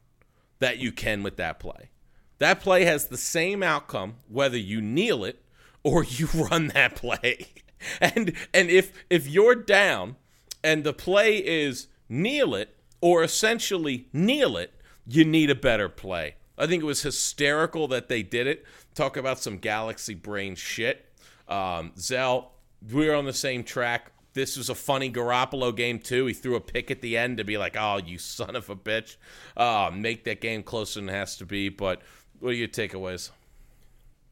that 0.59 0.79
you 0.79 0.91
can 0.91 1.23
with 1.23 1.37
that 1.37 1.61
play. 1.61 1.91
That 2.39 2.61
play 2.61 2.85
has 2.85 3.07
the 3.07 3.17
same 3.17 3.63
outcome 3.63 4.17
whether 4.29 4.57
you 4.57 4.81
kneel 4.81 5.25
it 5.25 5.45
or 5.83 6.05
you 6.09 6.27
run 6.35 6.69
that 6.69 6.97
play. 6.97 7.47
And 8.01 8.33
and 8.55 8.71
if 8.71 8.93
if 9.11 9.29
you're 9.29 9.55
down 9.55 10.17
and 10.63 10.85
the 10.85 10.95
play 10.95 11.37
is 11.37 11.89
kneel 12.09 12.55
it 12.55 12.75
or 13.03 13.23
essentially 13.23 14.09
kneel 14.11 14.57
it, 14.57 14.73
you 15.07 15.23
need 15.23 15.51
a 15.51 15.55
better 15.55 15.91
play. 15.91 16.37
I 16.57 16.67
think 16.67 16.83
it 16.83 16.87
was 16.87 17.03
hysterical 17.03 17.89
that 17.89 18.09
they 18.09 18.23
did 18.23 18.47
it. 18.47 18.65
Talk 18.95 19.17
about 19.17 19.39
some 19.39 19.59
galaxy 19.59 20.15
brain 20.15 20.55
shit. 20.55 21.07
Um, 21.49 21.93
Zel, 21.99 22.53
we 22.93 23.09
were 23.09 23.15
on 23.15 23.25
the 23.25 23.33
same 23.33 23.65
track. 23.65 24.13
This 24.35 24.57
was 24.57 24.69
a 24.69 24.75
funny 24.75 25.11
Garoppolo 25.11 25.75
game 25.75 25.99
too. 25.99 26.27
He 26.27 26.35
threw 26.35 26.57
a 26.57 26.61
pick 26.61 26.91
at 26.91 27.01
the 27.01 27.17
end 27.17 27.39
to 27.39 27.45
be 27.45 27.57
like, 27.57 27.77
"Oh, 27.79 28.01
you 28.05 28.19
son 28.19 28.57
of 28.57 28.69
a 28.69 28.77
bitch!" 28.77 29.17
Uh, 29.57 29.91
make 29.95 30.25
that 30.25 30.41
game 30.41 30.63
closer 30.63 31.01
than 31.01 31.09
it 31.09 31.13
has 31.13 31.37
to 31.37 31.47
be. 31.47 31.69
But 31.69 32.03
what 32.41 32.51
are 32.51 32.55
your 32.55 32.69
takeaways? 32.69 33.31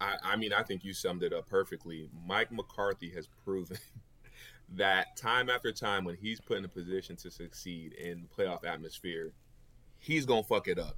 I, 0.00 0.16
I 0.24 0.36
mean, 0.36 0.52
I 0.52 0.64
think 0.64 0.84
you 0.84 0.92
summed 0.92 1.22
it 1.22 1.32
up 1.32 1.48
perfectly. 1.48 2.08
Mike 2.26 2.50
McCarthy 2.50 3.10
has 3.10 3.28
proven 3.44 3.78
that 4.74 5.16
time 5.16 5.48
after 5.48 5.70
time, 5.70 6.04
when 6.04 6.16
he's 6.16 6.40
put 6.40 6.58
in 6.58 6.64
a 6.64 6.68
position 6.68 7.14
to 7.16 7.30
succeed 7.30 7.92
in 7.92 8.26
playoff 8.36 8.64
atmosphere, 8.64 9.32
he's 9.98 10.26
gonna 10.26 10.42
fuck 10.42 10.66
it 10.66 10.78
up. 10.78 10.96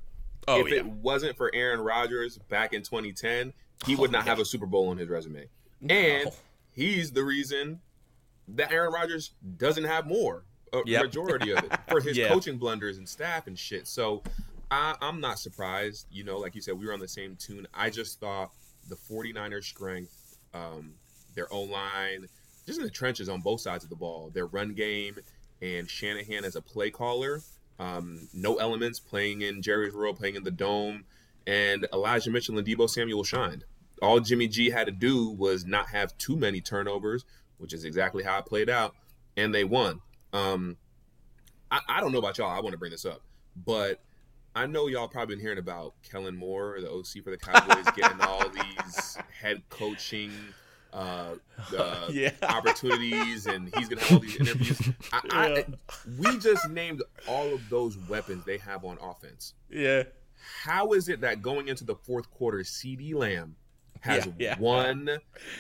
Oh 0.48 0.60
if 0.60 0.70
yeah, 0.70 0.76
it 0.78 0.86
wasn't 0.86 1.36
for 1.36 1.50
Aaron 1.54 1.80
Rodgers 1.80 2.38
back 2.48 2.72
in 2.72 2.82
2010, 2.82 3.52
he 3.86 3.96
would 3.96 4.10
not 4.12 4.26
have 4.26 4.38
a 4.38 4.44
Super 4.44 4.66
Bowl 4.66 4.88
on 4.88 4.96
his 4.98 5.08
resume. 5.08 5.46
And 5.88 6.28
he's 6.72 7.12
the 7.12 7.24
reason 7.24 7.80
that 8.48 8.72
Aaron 8.72 8.92
Rodgers 8.92 9.30
doesn't 9.56 9.84
have 9.84 10.06
more, 10.06 10.44
a 10.72 10.80
Yep. 10.84 11.02
majority 11.04 11.50
of 11.52 11.64
it, 11.64 11.72
for 11.88 12.00
his 12.00 12.16
Yeah. 12.16 12.28
coaching 12.28 12.58
blunders 12.58 12.98
and 12.98 13.08
staff 13.08 13.46
and 13.46 13.58
shit. 13.58 13.86
So 13.86 14.22
I, 14.70 14.94
I'm 15.00 15.20
not 15.20 15.38
surprised. 15.38 16.06
You 16.10 16.24
know, 16.24 16.38
like 16.38 16.54
you 16.54 16.60
said, 16.60 16.78
we 16.78 16.86
were 16.86 16.92
on 16.92 17.00
the 17.00 17.08
same 17.08 17.36
tune. 17.36 17.66
I 17.72 17.90
just 17.90 18.20
thought 18.20 18.50
the 18.88 18.96
49ers' 18.96 19.64
strength, 19.64 20.36
um, 20.52 20.94
their 21.34 21.52
O 21.52 21.62
line, 21.62 22.26
just 22.66 22.78
in 22.78 22.84
the 22.84 22.90
trenches 22.90 23.28
on 23.28 23.40
both 23.40 23.60
sides 23.60 23.84
of 23.84 23.90
the 23.90 23.96
ball, 23.96 24.30
their 24.32 24.46
run 24.46 24.74
game, 24.74 25.16
and 25.62 25.88
Shanahan 25.88 26.44
as 26.44 26.56
a 26.56 26.62
play 26.62 26.90
caller. 26.90 27.40
Um, 27.78 28.28
no 28.32 28.56
elements 28.56 29.00
playing 29.00 29.42
in 29.42 29.62
Jerry's 29.62 29.94
world, 29.94 30.16
playing 30.16 30.36
in 30.36 30.44
the 30.44 30.50
dome, 30.50 31.04
and 31.46 31.86
Elijah 31.92 32.30
Mitchell 32.30 32.56
and 32.58 32.66
Deebo 32.66 32.88
Samuel 32.88 33.24
shined. 33.24 33.64
All 34.02 34.20
Jimmy 34.20 34.48
G 34.48 34.70
had 34.70 34.86
to 34.86 34.92
do 34.92 35.30
was 35.30 35.64
not 35.64 35.88
have 35.88 36.16
too 36.18 36.36
many 36.36 36.60
turnovers, 36.60 37.24
which 37.58 37.72
is 37.72 37.84
exactly 37.84 38.22
how 38.22 38.38
it 38.38 38.46
played 38.46 38.70
out, 38.70 38.94
and 39.36 39.54
they 39.54 39.64
won. 39.64 40.00
Um, 40.32 40.76
I, 41.70 41.80
I 41.88 42.00
don't 42.00 42.12
know 42.12 42.18
about 42.18 42.38
y'all. 42.38 42.50
I 42.50 42.60
want 42.60 42.72
to 42.72 42.78
bring 42.78 42.90
this 42.90 43.04
up, 43.04 43.22
but 43.56 44.00
I 44.54 44.66
know 44.66 44.86
y'all 44.86 45.08
probably 45.08 45.34
been 45.34 45.42
hearing 45.42 45.58
about 45.58 45.94
Kellen 46.08 46.36
Moore, 46.36 46.78
the 46.80 46.90
OC 46.90 47.24
for 47.24 47.30
the 47.30 47.36
Cowboys, 47.36 47.86
getting 47.96 48.20
all 48.20 48.48
these 48.84 49.18
head 49.40 49.62
coaching 49.68 50.30
uh, 50.94 51.34
uh, 51.76 52.08
Yeah. 52.12 52.30
opportunities, 52.42 53.46
and 53.46 53.72
he's 53.76 53.88
gonna 53.88 54.00
have 54.02 54.12
all 54.12 54.18
these 54.20 54.36
interviews. 54.36 54.80
I, 55.12 55.20
I, 55.30 55.64
we 56.18 56.38
just 56.38 56.68
named 56.70 57.02
all 57.28 57.52
of 57.54 57.68
those 57.68 57.96
weapons 58.08 58.44
they 58.44 58.58
have 58.58 58.84
on 58.84 58.98
offense. 59.02 59.54
yeah. 59.70 60.04
How 60.62 60.92
is 60.92 61.08
it 61.08 61.22
that 61.22 61.40
going 61.40 61.68
into 61.68 61.84
the 61.84 61.94
fourth 61.96 62.30
quarter, 62.30 62.58
CeeDee 62.58 63.14
Lamb 63.14 63.56
has 64.02 64.28
Yeah, 64.38 64.58
one 64.58 65.08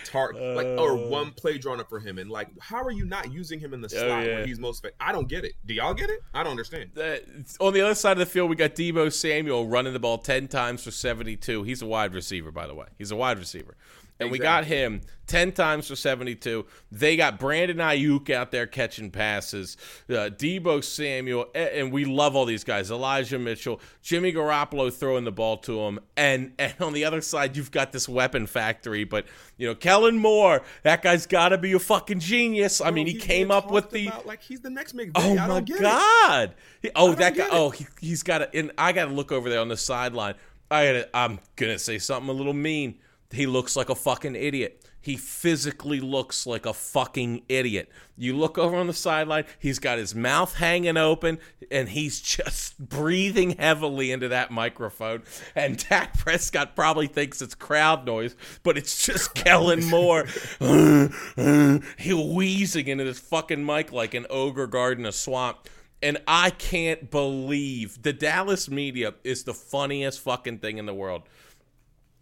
tar 0.04 0.34
like 0.34 0.66
or 0.66 0.90
Uh. 0.92 1.08
one 1.08 1.30
play 1.30 1.56
drawn 1.56 1.80
up 1.80 1.88
for 1.88 1.98
him, 2.00 2.18
and 2.18 2.28
like, 2.30 2.48
how 2.60 2.82
are 2.82 2.90
you 2.90 3.06
not 3.06 3.32
using 3.32 3.58
him 3.58 3.72
in 3.72 3.80
the 3.80 3.86
Oh, 3.86 3.96
slot 3.98 4.26
yeah. 4.26 4.34
where 4.34 4.46
he's 4.46 4.58
most? 4.58 4.82
Fa- 4.82 4.90
I 5.00 5.12
don't 5.12 5.26
get 5.26 5.46
it. 5.46 5.54
Do 5.64 5.72
y'all 5.72 5.94
get 5.94 6.10
it? 6.10 6.20
I 6.34 6.42
don't 6.42 6.50
understand. 6.50 6.90
Uh, 6.98 7.16
on 7.60 7.72
the 7.72 7.80
other 7.80 7.94
side 7.94 8.12
of 8.12 8.18
the 8.18 8.26
field, 8.26 8.50
we 8.50 8.56
got 8.56 8.74
Deebo 8.74 9.10
Samuel 9.10 9.66
running 9.68 9.94
the 9.94 9.98
ball 10.00 10.18
10 10.18 10.48
times 10.48 10.84
for 10.84 10.90
72. 10.90 11.62
He's 11.62 11.80
a 11.80 11.86
wide 11.86 12.12
receiver, 12.12 12.50
by 12.50 12.66
the 12.66 12.74
way. 12.74 12.88
He's 12.98 13.10
a 13.10 13.16
wide 13.16 13.38
receiver. 13.38 13.74
And 14.20 14.30
we 14.30 14.38
got 14.38 14.64
him 14.64 15.00
10 15.26 15.52
times 15.52 15.88
for 15.88 15.96
72. 15.96 16.64
They 16.92 17.16
got 17.16 17.38
Brandon 17.38 17.78
Aiyuk 17.78 18.30
out 18.30 18.52
there 18.52 18.66
catching 18.66 19.10
passes, 19.10 19.76
uh, 20.08 20.30
Deebo 20.30 20.84
Samuel, 20.84 21.46
and 21.54 21.92
we 21.92 22.04
love 22.04 22.36
all 22.36 22.44
these 22.44 22.62
guys. 22.62 22.90
Elijah 22.90 23.38
Mitchell, 23.38 23.80
Jimmy 24.02 24.32
Garoppolo 24.32 24.92
throwing 24.92 25.24
the 25.24 25.32
ball 25.32 25.56
to 25.58 25.80
him. 25.80 25.98
And, 26.16 26.52
and 26.58 26.74
on 26.80 26.92
the 26.92 27.04
other 27.04 27.20
side, 27.20 27.56
you've 27.56 27.72
got 27.72 27.92
this 27.92 28.08
weapon 28.08 28.46
factory. 28.46 29.02
But, 29.02 29.26
you 29.56 29.66
know, 29.66 29.74
Kellen 29.74 30.18
Moore, 30.18 30.62
that 30.84 31.02
guy's 31.02 31.26
got 31.26 31.48
to 31.48 31.58
be 31.58 31.72
a 31.72 31.80
fucking 31.80 32.20
genius. 32.20 32.80
I 32.80 32.92
mean, 32.92 33.06
he 33.06 33.14
came 33.14 33.50
up 33.50 33.70
with 33.70 33.90
the. 33.90 34.10
like 34.24 34.42
he's 34.42 34.60
the 34.60 34.70
next 34.70 34.94
McVay. 34.94 35.12
Oh 35.16 35.34
my 35.34 35.46
don't 35.46 35.66
get 35.66 35.78
it. 35.78 35.82
god! 35.82 36.54
He- 36.82 36.90
oh, 36.94 37.14
that 37.14 37.36
guy. 37.36 37.46
it. 37.46 37.50
Oh, 37.52 37.70
he, 37.70 37.86
he's 38.00 38.22
got 38.22 38.38
to. 38.38 38.56
And 38.56 38.70
I 38.78 38.92
got 38.92 39.06
to 39.06 39.12
look 39.12 39.32
over 39.32 39.50
there 39.50 39.60
on 39.60 39.68
the 39.68 39.76
sideline. 39.76 40.34
I 40.70 40.86
gotta, 40.86 41.16
I'm 41.16 41.40
gonna 41.56 41.78
say 41.78 41.98
something 41.98 42.28
a 42.28 42.32
little 42.32 42.54
mean. 42.54 42.98
He 43.34 43.46
looks 43.46 43.76
like 43.76 43.88
a 43.88 43.94
fucking 43.94 44.36
idiot. 44.36 44.84
He 45.04 45.18
physically 45.18 46.00
looks 46.00 46.46
like 46.46 46.64
a 46.64 46.72
fucking 46.72 47.42
idiot. 47.46 47.90
You 48.16 48.38
look 48.38 48.56
over 48.56 48.74
on 48.74 48.86
the 48.86 48.94
sideline. 48.94 49.44
He's 49.58 49.78
got 49.78 49.98
his 49.98 50.14
mouth 50.14 50.54
hanging 50.54 50.96
open, 50.96 51.40
and 51.70 51.90
he's 51.90 52.20
just 52.22 52.78
breathing 52.78 53.50
heavily 53.58 54.12
into 54.12 54.28
that 54.28 54.50
microphone. 54.50 55.24
And 55.54 55.76
Dak 55.90 56.16
Prescott 56.16 56.74
probably 56.74 57.06
thinks 57.06 57.42
it's 57.42 57.54
crowd 57.54 58.06
noise, 58.06 58.34
but 58.62 58.78
it's 58.78 59.04
just 59.04 59.34
Kellen 59.34 59.84
Moore. 59.84 60.24
Uh, 60.60 61.08
uh, 61.36 61.78
he 61.98 62.14
wheezing 62.14 62.88
into 62.88 63.04
this 63.04 63.18
fucking 63.18 63.64
mic 63.64 63.92
like 63.92 64.14
an 64.14 64.26
ogre 64.30 64.66
guarding 64.66 65.04
a 65.04 65.12
swamp. 65.12 65.68
And 66.02 66.18
I 66.26 66.50
can't 66.50 67.10
believe 67.10 68.02
the 68.02 68.12
Dallas 68.12 68.70
media 68.70 69.14
is 69.24 69.44
the 69.44 69.54
funniest 69.54 70.20
fucking 70.20 70.58
thing 70.58 70.78
in 70.78 70.86
the 70.86 70.94
world. 70.94 71.22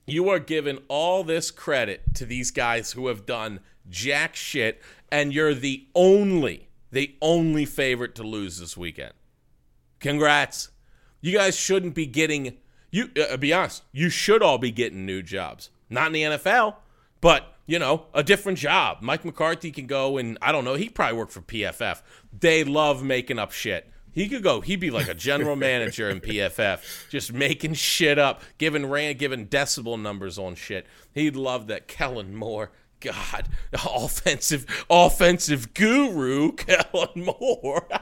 You 0.06 0.28
are 0.30 0.38
giving 0.38 0.78
all 0.88 1.22
this 1.22 1.50
credit 1.50 2.14
to 2.14 2.26
these 2.26 2.50
guys 2.50 2.92
who 2.92 3.06
have 3.06 3.24
done 3.24 3.60
jack 3.88 4.34
shit, 4.34 4.82
and 5.10 5.32
you're 5.32 5.54
the 5.54 5.86
only, 5.94 6.68
the 6.90 7.14
only 7.20 7.64
favorite 7.64 8.14
to 8.16 8.22
lose 8.22 8.58
this 8.58 8.76
weekend. 8.76 9.12
Congrats. 10.00 10.70
You 11.20 11.36
guys 11.36 11.56
shouldn't 11.56 11.94
be 11.94 12.06
getting 12.06 12.58
You 12.90 13.10
uh, 13.30 13.36
be 13.36 13.52
honest, 13.52 13.84
you 13.92 14.10
should 14.10 14.42
all 14.42 14.58
be 14.58 14.72
getting 14.72 15.06
new 15.06 15.22
jobs. 15.22 15.70
Not 15.88 16.08
in 16.08 16.12
the 16.12 16.22
NFL, 16.22 16.76
but 17.20 17.54
you 17.66 17.78
know, 17.78 18.06
a 18.12 18.24
different 18.24 18.58
job. 18.58 18.98
Mike 19.00 19.24
McCarthy 19.24 19.70
can 19.70 19.86
go 19.86 20.18
and 20.18 20.36
I 20.42 20.50
don't 20.50 20.64
know, 20.64 20.74
he 20.74 20.88
probably 20.88 21.16
worked 21.16 21.32
for 21.32 21.42
PFF. 21.42 22.02
They 22.36 22.64
love 22.64 23.04
making 23.04 23.38
up 23.38 23.52
shit. 23.52 23.88
He 24.12 24.28
could 24.28 24.42
go. 24.42 24.60
He'd 24.60 24.80
be 24.80 24.90
like 24.90 25.08
a 25.08 25.14
general 25.14 25.56
manager 25.56 26.08
in 26.10 26.20
PFF, 26.20 27.08
just 27.08 27.32
making 27.32 27.74
shit 27.74 28.18
up, 28.18 28.42
giving 28.58 28.86
ran, 28.86 29.16
giving 29.16 29.46
decibel 29.46 30.00
numbers 30.00 30.38
on 30.38 30.54
shit. 30.54 30.86
He'd 31.14 31.34
love 31.36 31.66
that. 31.68 31.88
Kellen 31.88 32.34
Moore, 32.34 32.70
God, 33.00 33.48
offensive, 33.72 34.84
offensive 34.90 35.72
guru, 35.74 36.52
Kellen 36.56 37.24
Moore. 37.40 37.88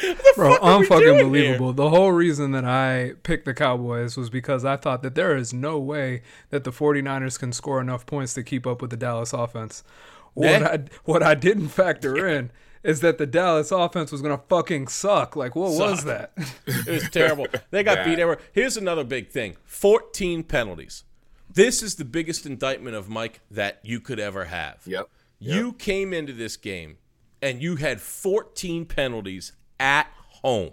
The 0.00 0.32
Bro, 0.34 0.54
fuck 0.54 0.62
are 0.62 0.78
we 0.80 0.86
unfucking 0.86 1.18
doing 1.30 1.34
here? 1.34 1.72
The 1.72 1.90
whole 1.90 2.12
reason 2.12 2.52
that 2.52 2.64
I 2.64 3.12
picked 3.22 3.44
the 3.44 3.54
Cowboys 3.54 4.16
was 4.16 4.30
because 4.30 4.64
I 4.64 4.76
thought 4.76 5.02
that 5.02 5.14
there 5.14 5.36
is 5.36 5.52
no 5.52 5.78
way 5.78 6.22
that 6.48 6.64
the 6.64 6.72
49ers 6.72 7.38
can 7.38 7.52
score 7.52 7.80
enough 7.80 8.04
points 8.06 8.32
to 8.34 8.42
keep 8.42 8.66
up 8.66 8.80
with 8.80 8.90
the 8.90 8.96
Dallas 8.96 9.32
offense. 9.34 9.84
What 10.32 10.62
Yeah. 10.62 10.68
I 10.72 10.78
what 11.04 11.22
I 11.22 11.34
didn't 11.34 11.68
factor 11.68 12.26
in 12.26 12.50
is 12.82 13.00
that 13.00 13.18
the 13.18 13.26
Dallas 13.26 13.70
offense 13.70 14.10
was 14.10 14.22
going 14.22 14.36
to 14.36 14.42
fucking 14.48 14.88
suck. 14.88 15.36
Like 15.36 15.54
what 15.54 15.72
was 15.72 16.04
that? 16.04 16.32
It 16.66 16.86
was 16.88 17.10
terrible. 17.10 17.46
They 17.70 17.82
got 17.82 17.98
Bad. 17.98 18.04
beat 18.06 18.18
everywhere. 18.18 18.38
Here's 18.52 18.76
another 18.76 19.04
big 19.04 19.30
thing 19.30 19.56
14 19.64 20.42
penalties. 20.44 21.04
This 21.52 21.82
is 21.82 21.96
the 21.96 22.04
biggest 22.04 22.46
indictment 22.46 22.96
of 22.96 23.08
Mike 23.08 23.40
that 23.50 23.80
you 23.82 24.00
could 24.00 24.18
ever 24.18 24.46
have. 24.46 24.80
Yep. 24.86 25.08
You 25.38 25.72
came 25.74 26.12
into 26.14 26.32
this 26.32 26.56
game 26.56 26.96
and 27.42 27.62
you 27.62 27.76
had 27.76 28.00
14 28.00 28.86
penalties 28.86 29.52
at 29.78 30.06
home. 30.42 30.70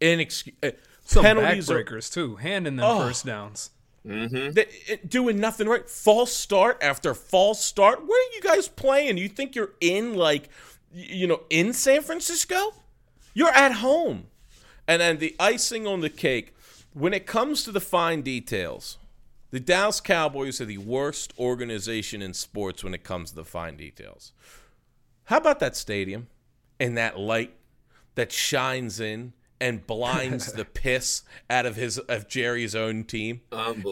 Inex- 0.00 0.52
uh, 0.62 0.70
Some 1.04 1.22
penalties 1.24 1.70
are 1.70 1.82
too, 2.00 2.36
handing 2.36 2.76
them 2.76 2.86
Oh. 2.86 3.00
first 3.06 3.26
downs. 3.26 3.70
Th- 4.02 4.56
it- 4.88 5.10
doing 5.10 5.38
nothing 5.38 5.68
right. 5.68 5.86
False 5.88 6.32
start 6.32 6.78
after 6.80 7.12
false 7.14 7.62
start. 7.62 8.00
Where 8.06 8.18
are 8.18 8.32
you 8.34 8.40
guys 8.40 8.66
playing? 8.66 9.18
You 9.18 9.28
think 9.28 9.54
you're 9.54 9.74
in 9.80 10.14
like, 10.14 10.44
y- 10.44 10.48
you 10.92 11.26
know, 11.26 11.42
in 11.50 11.72
San 11.72 12.02
Francisco? 12.02 12.74
You're 13.34 13.54
at 13.54 13.72
home. 13.72 14.26
And 14.86 15.00
then 15.00 15.18
the 15.18 15.36
icing 15.38 15.86
on 15.86 16.00
the 16.00 16.10
cake, 16.10 16.54
when 16.92 17.14
it 17.14 17.26
comes 17.26 17.62
to 17.64 17.72
the 17.72 17.80
fine 17.80 18.22
details, 18.22 18.98
the 19.50 19.60
Dallas 19.60 20.00
Cowboys 20.00 20.60
are 20.60 20.66
the 20.66 20.78
worst 20.78 21.32
organization 21.38 22.22
in 22.22 22.34
sports 22.34 22.82
when 22.84 22.94
it 22.94 23.04
comes 23.04 23.30
to 23.30 23.36
the 23.36 23.44
fine 23.44 23.76
details. 23.76 24.32
How 25.24 25.36
about 25.36 25.60
that 25.60 25.76
stadium 25.76 26.28
and 26.78 26.96
that 26.96 27.18
light 27.18 27.54
that 28.14 28.32
shines 28.32 29.00
in 29.00 29.32
and 29.60 29.86
blinds 29.86 30.52
the 30.52 30.64
piss 30.80 31.22
out 31.48 31.66
of 31.66 31.76
his 31.76 31.98
of 31.98 32.28
Jerry's 32.28 32.74
own 32.74 33.04
team? 33.04 33.42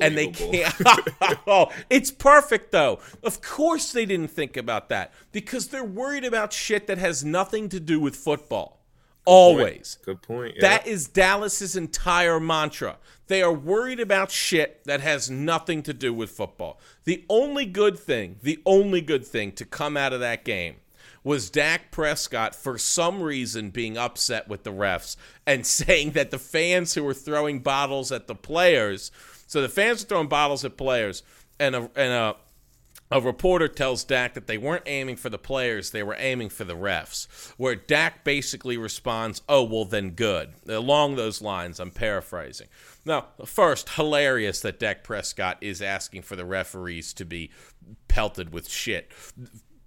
And 0.02 0.16
they 0.16 0.28
can't. 0.28 0.74
oh, 1.46 1.72
it's 1.90 2.10
perfect 2.10 2.72
though. 2.72 3.00
Of 3.22 3.42
course 3.42 3.92
they 3.92 4.06
didn't 4.06 4.30
think 4.30 4.56
about 4.56 4.88
that 4.88 5.12
because 5.32 5.68
they're 5.68 5.84
worried 5.84 6.24
about 6.24 6.52
shit 6.52 6.86
that 6.86 6.98
has 6.98 7.24
nothing 7.24 7.68
to 7.70 7.80
do 7.80 8.00
with 8.00 8.16
football. 8.16 8.78
Always. 9.24 9.98
Good 10.04 10.22
point. 10.22 10.54
Yeah. 10.56 10.62
That 10.62 10.86
is 10.86 11.06
Dallas's 11.06 11.76
entire 11.76 12.40
mantra. 12.40 12.96
They 13.26 13.42
are 13.42 13.52
worried 13.52 14.00
about 14.00 14.30
shit 14.30 14.82
that 14.84 15.02
has 15.02 15.28
nothing 15.28 15.82
to 15.82 15.92
do 15.92 16.14
with 16.14 16.30
football. 16.30 16.80
The 17.04 17.26
only 17.28 17.66
good 17.66 17.98
thing, 17.98 18.36
the 18.42 18.58
only 18.64 19.02
good 19.02 19.26
thing 19.26 19.52
to 19.52 19.66
come 19.66 19.98
out 19.98 20.14
of 20.14 20.20
that 20.20 20.46
game 20.46 20.76
was 21.24 21.50
Dak 21.50 21.90
Prescott 21.90 22.54
for 22.54 22.78
some 22.78 23.22
reason 23.22 23.70
being 23.70 23.96
upset 23.98 24.48
with 24.48 24.64
the 24.64 24.72
refs 24.72 25.16
and 25.46 25.66
saying 25.78 26.12
that 26.12 26.30
the 26.30 26.38
fans 26.38 26.94
who 26.94 27.04
were 27.04 27.14
throwing 27.14 27.60
bottles 27.60 28.12
at 28.12 28.26
the 28.26 28.34
players, 28.34 29.10
so 29.46 29.60
the 29.60 29.68
fans 29.68 30.02
were 30.02 30.08
throwing 30.08 30.28
bottles 30.28 30.64
at 30.64 30.76
players 30.76 31.22
and 31.58 31.74
a 31.74 31.90
and 31.96 32.12
a 32.12 32.36
a 33.10 33.20
reporter 33.20 33.68
tells 33.68 34.04
Dak 34.04 34.34
that 34.34 34.46
they 34.46 34.58
weren't 34.58 34.82
aiming 34.86 35.16
for 35.16 35.30
the 35.30 35.38
players, 35.38 35.90
they 35.90 36.02
were 36.02 36.16
aiming 36.18 36.50
for 36.50 36.64
the 36.64 36.76
refs. 36.76 37.26
Where 37.56 37.74
Dak 37.74 38.22
basically 38.22 38.76
responds, 38.76 39.40
Oh, 39.48 39.62
well, 39.64 39.86
then 39.86 40.10
good. 40.10 40.52
Along 40.68 41.16
those 41.16 41.40
lines, 41.40 41.80
I'm 41.80 41.90
paraphrasing. 41.90 42.68
Now, 43.06 43.28
first, 43.46 43.90
hilarious 43.90 44.60
that 44.60 44.78
Dak 44.78 45.04
Prescott 45.04 45.56
is 45.62 45.80
asking 45.80 46.22
for 46.22 46.36
the 46.36 46.44
referees 46.44 47.14
to 47.14 47.24
be 47.24 47.50
pelted 48.08 48.52
with 48.52 48.68
shit. 48.68 49.10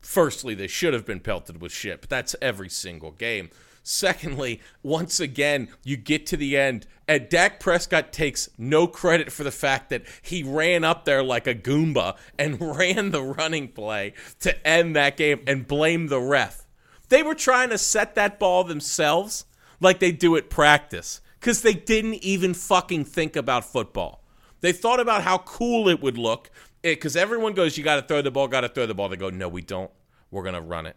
Firstly, 0.01 0.55
they 0.55 0.67
should 0.67 0.93
have 0.93 1.05
been 1.05 1.19
pelted 1.19 1.61
with 1.61 1.71
shit, 1.71 2.01
but 2.01 2.09
that's 2.09 2.35
every 2.41 2.69
single 2.69 3.11
game. 3.11 3.49
Secondly, 3.83 4.61
once 4.83 5.19
again, 5.19 5.69
you 5.83 5.97
get 5.97 6.25
to 6.27 6.37
the 6.37 6.55
end, 6.55 6.85
and 7.07 7.29
Dak 7.29 7.59
Prescott 7.59 8.13
takes 8.13 8.49
no 8.57 8.85
credit 8.85 9.31
for 9.31 9.43
the 9.43 9.51
fact 9.51 9.89
that 9.89 10.03
he 10.21 10.43
ran 10.43 10.83
up 10.83 11.05
there 11.05 11.23
like 11.23 11.47
a 11.47 11.55
Goomba 11.55 12.15
and 12.37 12.61
ran 12.77 13.11
the 13.11 13.23
running 13.23 13.69
play 13.69 14.13
to 14.41 14.67
end 14.67 14.95
that 14.95 15.17
game 15.17 15.41
and 15.47 15.67
blame 15.67 16.07
the 16.07 16.19
ref. 16.19 16.67
They 17.09 17.23
were 17.23 17.35
trying 17.35 17.69
to 17.69 17.77
set 17.77 18.15
that 18.15 18.39
ball 18.39 18.63
themselves 18.63 19.45
like 19.79 19.99
they 19.99 20.11
do 20.11 20.35
at 20.35 20.49
practice 20.49 21.21
because 21.39 21.61
they 21.61 21.73
didn't 21.73 22.23
even 22.23 22.53
fucking 22.53 23.05
think 23.05 23.35
about 23.35 23.65
football. 23.65 24.23
They 24.61 24.71
thought 24.71 24.99
about 24.99 25.23
how 25.23 25.39
cool 25.39 25.89
it 25.89 26.01
would 26.01 26.19
look 26.19 26.51
because 26.81 27.15
everyone 27.15 27.53
goes, 27.53 27.77
You 27.77 27.83
got 27.83 27.95
to 27.95 28.01
throw 28.01 28.21
the 28.21 28.31
ball, 28.31 28.47
got 28.47 28.61
to 28.61 28.69
throw 28.69 28.85
the 28.85 28.93
ball. 28.93 29.09
They 29.09 29.17
go, 29.17 29.29
No, 29.29 29.47
we 29.47 29.61
don't. 29.61 29.91
We're 30.29 30.43
going 30.43 30.55
to 30.55 30.61
run 30.61 30.85
it 30.85 30.95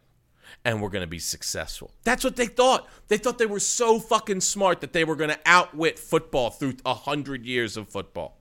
and 0.64 0.80
we're 0.80 0.90
going 0.90 1.02
to 1.02 1.08
be 1.08 1.18
successful. 1.18 1.92
That's 2.04 2.24
what 2.24 2.36
they 2.36 2.46
thought. 2.46 2.88
They 3.08 3.16
thought 3.16 3.38
they 3.38 3.46
were 3.46 3.60
so 3.60 3.98
fucking 3.98 4.40
smart 4.40 4.80
that 4.80 4.92
they 4.92 5.04
were 5.04 5.16
going 5.16 5.30
to 5.30 5.40
outwit 5.44 5.98
football 5.98 6.50
through 6.50 6.74
a 6.84 6.94
hundred 6.94 7.44
years 7.44 7.76
of 7.76 7.88
football. 7.88 8.38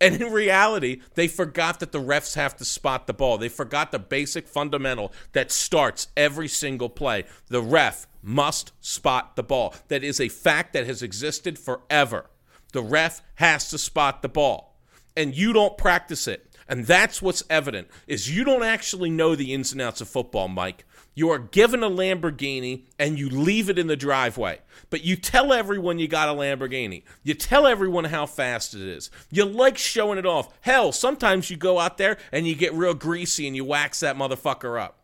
And 0.00 0.20
in 0.20 0.30
reality, 0.30 1.00
they 1.14 1.26
forgot 1.26 1.80
that 1.80 1.92
the 1.92 2.02
refs 2.02 2.34
have 2.34 2.56
to 2.56 2.66
spot 2.66 3.06
the 3.06 3.14
ball. 3.14 3.38
They 3.38 3.48
forgot 3.48 3.92
the 3.92 3.98
basic 3.98 4.46
fundamental 4.46 5.12
that 5.32 5.50
starts 5.50 6.08
every 6.16 6.48
single 6.48 6.90
play. 6.90 7.24
The 7.48 7.62
ref 7.62 8.06
must 8.22 8.72
spot 8.80 9.36
the 9.36 9.42
ball. 9.42 9.74
That 9.88 10.04
is 10.04 10.20
a 10.20 10.28
fact 10.28 10.74
that 10.74 10.86
has 10.86 11.02
existed 11.02 11.58
forever. 11.58 12.26
The 12.72 12.82
ref 12.82 13.22
has 13.36 13.70
to 13.70 13.78
spot 13.78 14.20
the 14.20 14.28
ball. 14.28 14.76
And 15.16 15.34
you 15.34 15.54
don't 15.54 15.78
practice 15.78 16.28
it. 16.28 16.46
And 16.68 16.86
that's 16.86 17.22
what's 17.22 17.44
evident 17.48 17.88
is 18.06 18.34
you 18.34 18.44
don't 18.44 18.64
actually 18.64 19.10
know 19.10 19.34
the 19.36 19.54
ins 19.54 19.72
and 19.72 19.80
outs 19.80 20.00
of 20.00 20.08
football, 20.08 20.48
Mike. 20.48 20.84
You 21.14 21.30
are 21.30 21.38
given 21.38 21.82
a 21.82 21.88
Lamborghini 21.88 22.84
and 22.98 23.18
you 23.18 23.30
leave 23.30 23.70
it 23.70 23.78
in 23.78 23.86
the 23.86 23.96
driveway. 23.96 24.60
But 24.90 25.02
you 25.02 25.16
tell 25.16 25.52
everyone 25.52 25.98
you 25.98 26.08
got 26.08 26.28
a 26.28 26.32
Lamborghini. 26.32 27.04
You 27.22 27.34
tell 27.34 27.66
everyone 27.66 28.04
how 28.04 28.26
fast 28.26 28.74
it 28.74 28.82
is. 28.82 29.10
You 29.30 29.44
like 29.44 29.78
showing 29.78 30.18
it 30.18 30.26
off. 30.26 30.52
Hell, 30.60 30.92
sometimes 30.92 31.50
you 31.50 31.56
go 31.56 31.78
out 31.78 31.96
there 31.96 32.18
and 32.32 32.46
you 32.46 32.54
get 32.54 32.74
real 32.74 32.94
greasy 32.94 33.46
and 33.46 33.56
you 33.56 33.64
wax 33.64 34.00
that 34.00 34.16
motherfucker 34.16 34.78
up. 34.80 34.98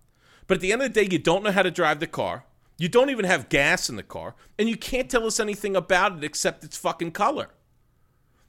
But 0.47 0.57
at 0.57 0.61
the 0.61 0.73
end 0.73 0.83
of 0.83 0.93
the 0.93 1.05
day, 1.05 1.09
you 1.11 1.19
don't 1.19 1.45
know 1.45 1.53
how 1.53 1.63
to 1.63 1.71
drive 1.71 2.01
the 2.01 2.07
car. 2.07 2.45
You 2.77 2.89
don't 2.89 3.11
even 3.11 3.25
have 3.25 3.49
gas 3.49 3.89
in 3.89 3.97
the 3.97 4.03
car. 4.03 4.35
And 4.59 4.69
you 4.69 4.77
can't 4.77 5.09
tell 5.09 5.27
us 5.27 5.41
anything 5.41 5.77
about 5.77 6.19
it 6.19 6.25
except 6.25 6.65
its 6.65 6.77
fucking 6.77 7.13
color. 7.13 7.49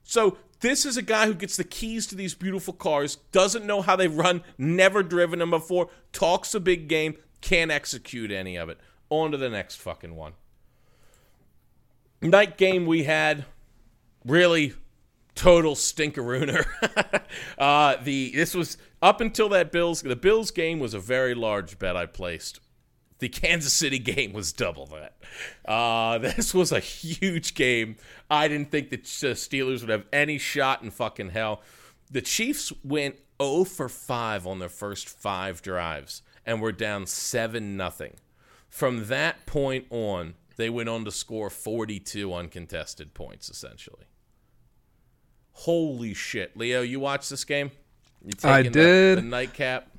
So 0.04 0.38
this 0.63 0.86
is 0.86 0.97
a 0.97 1.02
guy 1.02 1.28
who 1.28 1.36
gets 1.36 1.58
the 1.58 1.63
keys 1.63 2.08
to 2.08 2.15
these 2.15 2.34
beautiful 2.34 2.73
cars, 2.73 3.17
doesn't 3.32 3.65
know 3.65 3.82
how 3.82 3.95
they 3.95 4.08
run, 4.08 4.41
never 4.58 5.04
driven 5.04 5.39
them 5.39 5.52
before, 5.52 5.89
talks 6.13 6.56
a 6.56 6.60
big 6.60 6.88
game, 6.88 7.15
can't 7.41 7.69
execute 7.69 8.32
any 8.32 8.56
of 8.56 8.69
it. 8.69 8.80
On 9.10 9.30
to 9.32 9.38
the 9.38 9.49
next 9.49 9.76
fucking 9.76 10.15
one. 10.15 10.34
Night 12.21 12.58
game 12.58 12.86
we 12.86 13.04
had, 13.04 13.45
really 14.26 14.73
total 15.36 15.76
stinkerooner. 15.76 16.65
uh, 17.58 17.97
the 18.02 18.32
this 18.34 18.56
was 18.56 18.78
up 19.02 19.19
until 19.19 19.49
that 19.49 19.71
Bills 19.71 20.02
the 20.02 20.15
Bills 20.15 20.49
game 20.49 20.80
was 20.80 20.93
a 20.93 20.99
very 20.99 21.36
large 21.36 21.78
bet 21.78 21.97
I 21.97 22.06
placed. 22.06 22.62
The 23.24 23.30
Kansas 23.30 23.72
City 23.72 24.00
game 24.00 24.34
was 24.34 24.52
double 24.52 24.86
that. 24.88 25.16
Uh, 25.66 26.18
this 26.36 26.54
was 26.54 26.74
a 26.74 26.82
huge 26.82 27.54
game. 27.54 27.96
I 28.30 28.50
didn't 28.50 28.70
think 28.70 28.90
the 28.90 28.98
uh, 28.98 29.32
Steelers 29.34 29.80
would 29.80 29.90
have 29.90 30.04
any 30.12 30.38
shot 30.38 30.82
in 30.82 30.92
fucking 30.92 31.30
hell. 31.30 31.62
The 32.12 32.22
Chiefs 32.22 32.74
went 32.84 33.16
0 33.42 33.64
for 33.64 33.88
5 33.88 34.46
on 34.46 34.60
their 34.60 34.68
first 34.68 35.08
five 35.08 35.62
drives 35.62 36.22
and 36.46 36.62
were 36.62 36.74
down 36.74 37.06
7 37.06 37.78
nothing. 37.78 38.16
From 38.68 39.06
that 39.06 39.46
point 39.46 39.86
on, 39.90 40.34
they 40.58 40.70
went 40.70 40.90
on 40.90 41.06
to 41.06 41.12
score 41.12 41.50
42 41.50 42.34
uncontested 42.34 43.14
points, 43.14 43.48
essentially. 43.50 44.04
Holy 45.54 46.14
shit. 46.14 46.58
Leo, 46.58 46.82
you 46.82 47.00
watched 47.00 47.30
this 47.30 47.45
game? 47.45 47.72
You 48.22 48.34
I 48.43 48.64
the- 48.64 48.70
did. 48.70 49.18
The, 49.20 49.22
nightcap? 49.22 49.93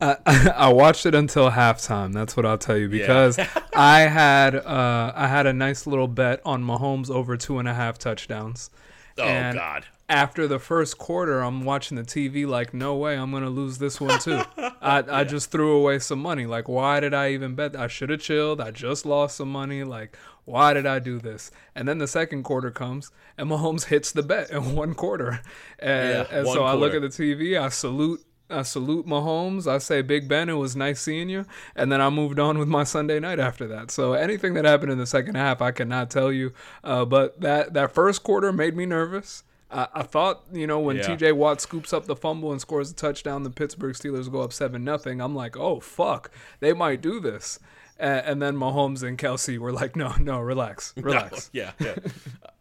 I, 0.00 0.16
I 0.56 0.68
watched 0.72 1.06
it 1.06 1.14
until 1.14 1.50
halftime. 1.50 2.12
That's 2.12 2.36
what 2.36 2.44
I'll 2.46 2.58
tell 2.58 2.76
you 2.76 2.88
because 2.88 3.38
I 3.74 4.00
had 4.00 4.54
uh, 4.54 5.12
I 5.14 5.26
had 5.28 5.46
a 5.46 5.52
nice 5.52 5.86
little 5.86 6.08
bet 6.08 6.40
on 6.44 6.64
Mahomes 6.64 7.10
over 7.10 7.36
two 7.36 7.58
and 7.58 7.68
a 7.68 7.74
half 7.74 7.98
touchdowns. 7.98 8.70
Oh, 9.18 9.22
And 9.22 9.56
God. 9.56 9.86
after 10.10 10.46
the 10.46 10.58
first 10.58 10.98
quarter, 10.98 11.40
I'm 11.40 11.64
watching 11.64 11.96
the 11.96 12.02
TV 12.02 12.46
like, 12.46 12.74
no 12.74 12.94
way, 12.96 13.16
I'm 13.16 13.32
gonna 13.32 13.48
lose 13.48 13.78
this 13.78 13.98
one 14.00 14.18
too. 14.20 14.42
I, 14.82 15.02
I 15.08 15.24
just 15.24 15.50
threw 15.50 15.74
away 15.76 15.98
some 16.00 16.18
money. 16.18 16.44
Like, 16.44 16.68
why 16.68 17.00
did 17.00 17.14
I 17.14 17.30
even 17.30 17.54
bet? 17.54 17.74
I 17.74 17.86
should 17.86 18.10
have 18.10 18.20
chilled. 18.20 18.60
I 18.60 18.70
just 18.72 19.06
lost 19.06 19.36
some 19.36 19.50
money. 19.50 19.84
Like, 19.84 20.16
why 20.44 20.74
did 20.74 20.84
I 20.86 20.98
do 20.98 21.18
this? 21.18 21.50
And 21.74 21.88
then 21.88 21.96
the 21.98 22.06
second 22.06 22.42
quarter 22.42 22.70
comes, 22.70 23.10
and 23.38 23.48
Mahomes 23.50 23.86
hits 23.86 24.12
the 24.12 24.22
bet 24.22 24.50
in 24.50 24.74
one 24.76 24.94
quarter. 24.94 25.40
And, 25.78 26.10
Yeah, 26.10 26.26
and 26.30 26.46
one 26.46 26.54
so 26.54 26.64
I 26.64 26.74
look 26.74 26.92
at 26.94 27.00
the 27.00 27.08
TV, 27.08 27.58
I 27.58 27.70
salute. 27.70 28.22
I 28.48 28.62
salute 28.62 29.06
Mahomes. 29.06 29.66
I 29.66 29.78
say, 29.78 30.02
Big 30.02 30.28
Ben, 30.28 30.48
it 30.48 30.54
was 30.54 30.76
nice 30.76 31.00
seeing 31.00 31.28
you. 31.28 31.46
And 31.74 31.90
then 31.90 32.00
I 32.00 32.10
moved 32.10 32.38
on 32.38 32.58
with 32.58 32.68
my 32.68 32.84
Sunday 32.84 33.18
night 33.18 33.40
after 33.40 33.66
that. 33.68 33.90
So 33.90 34.12
anything 34.12 34.54
that 34.54 34.64
happened 34.64 34.92
in 34.92 34.98
the 34.98 35.06
second 35.06 35.34
half, 35.34 35.60
I 35.60 35.72
cannot 35.72 36.10
tell 36.10 36.30
you. 36.30 36.52
Uh, 36.84 37.04
but 37.04 37.40
that, 37.40 37.74
that 37.74 37.92
first 37.92 38.22
quarter 38.22 38.52
made 38.52 38.76
me 38.76 38.86
nervous. 38.86 39.42
I, 39.68 39.88
I 39.94 40.02
thought, 40.04 40.44
you 40.52 40.66
know, 40.66 40.78
when 40.78 40.96
Yeah. 40.96 41.16
TJ 41.16 41.32
Watt 41.34 41.60
scoops 41.60 41.92
up 41.92 42.06
the 42.06 42.14
fumble 42.14 42.52
and 42.52 42.60
scores 42.60 42.90
a 42.90 42.94
touchdown, 42.94 43.42
the 43.42 43.50
Pittsburgh 43.50 43.94
Steelers 43.96 44.30
go 44.30 44.42
up 44.42 44.52
7 44.52 44.82
nothing. 44.84 45.20
I'm 45.20 45.34
like, 45.34 45.56
oh, 45.56 45.80
fuck, 45.80 46.30
they 46.60 46.72
might 46.72 47.00
do 47.00 47.18
this. 47.18 47.58
And, 47.98 48.26
and 48.26 48.42
then 48.42 48.56
Mahomes 48.56 49.02
and 49.02 49.18
Kelce 49.18 49.58
were 49.58 49.72
like, 49.72 49.96
no, 49.96 50.14
no, 50.20 50.38
relax, 50.38 50.94
relax. 50.96 51.50
yeah, 51.52 51.72
yeah. 51.80 51.96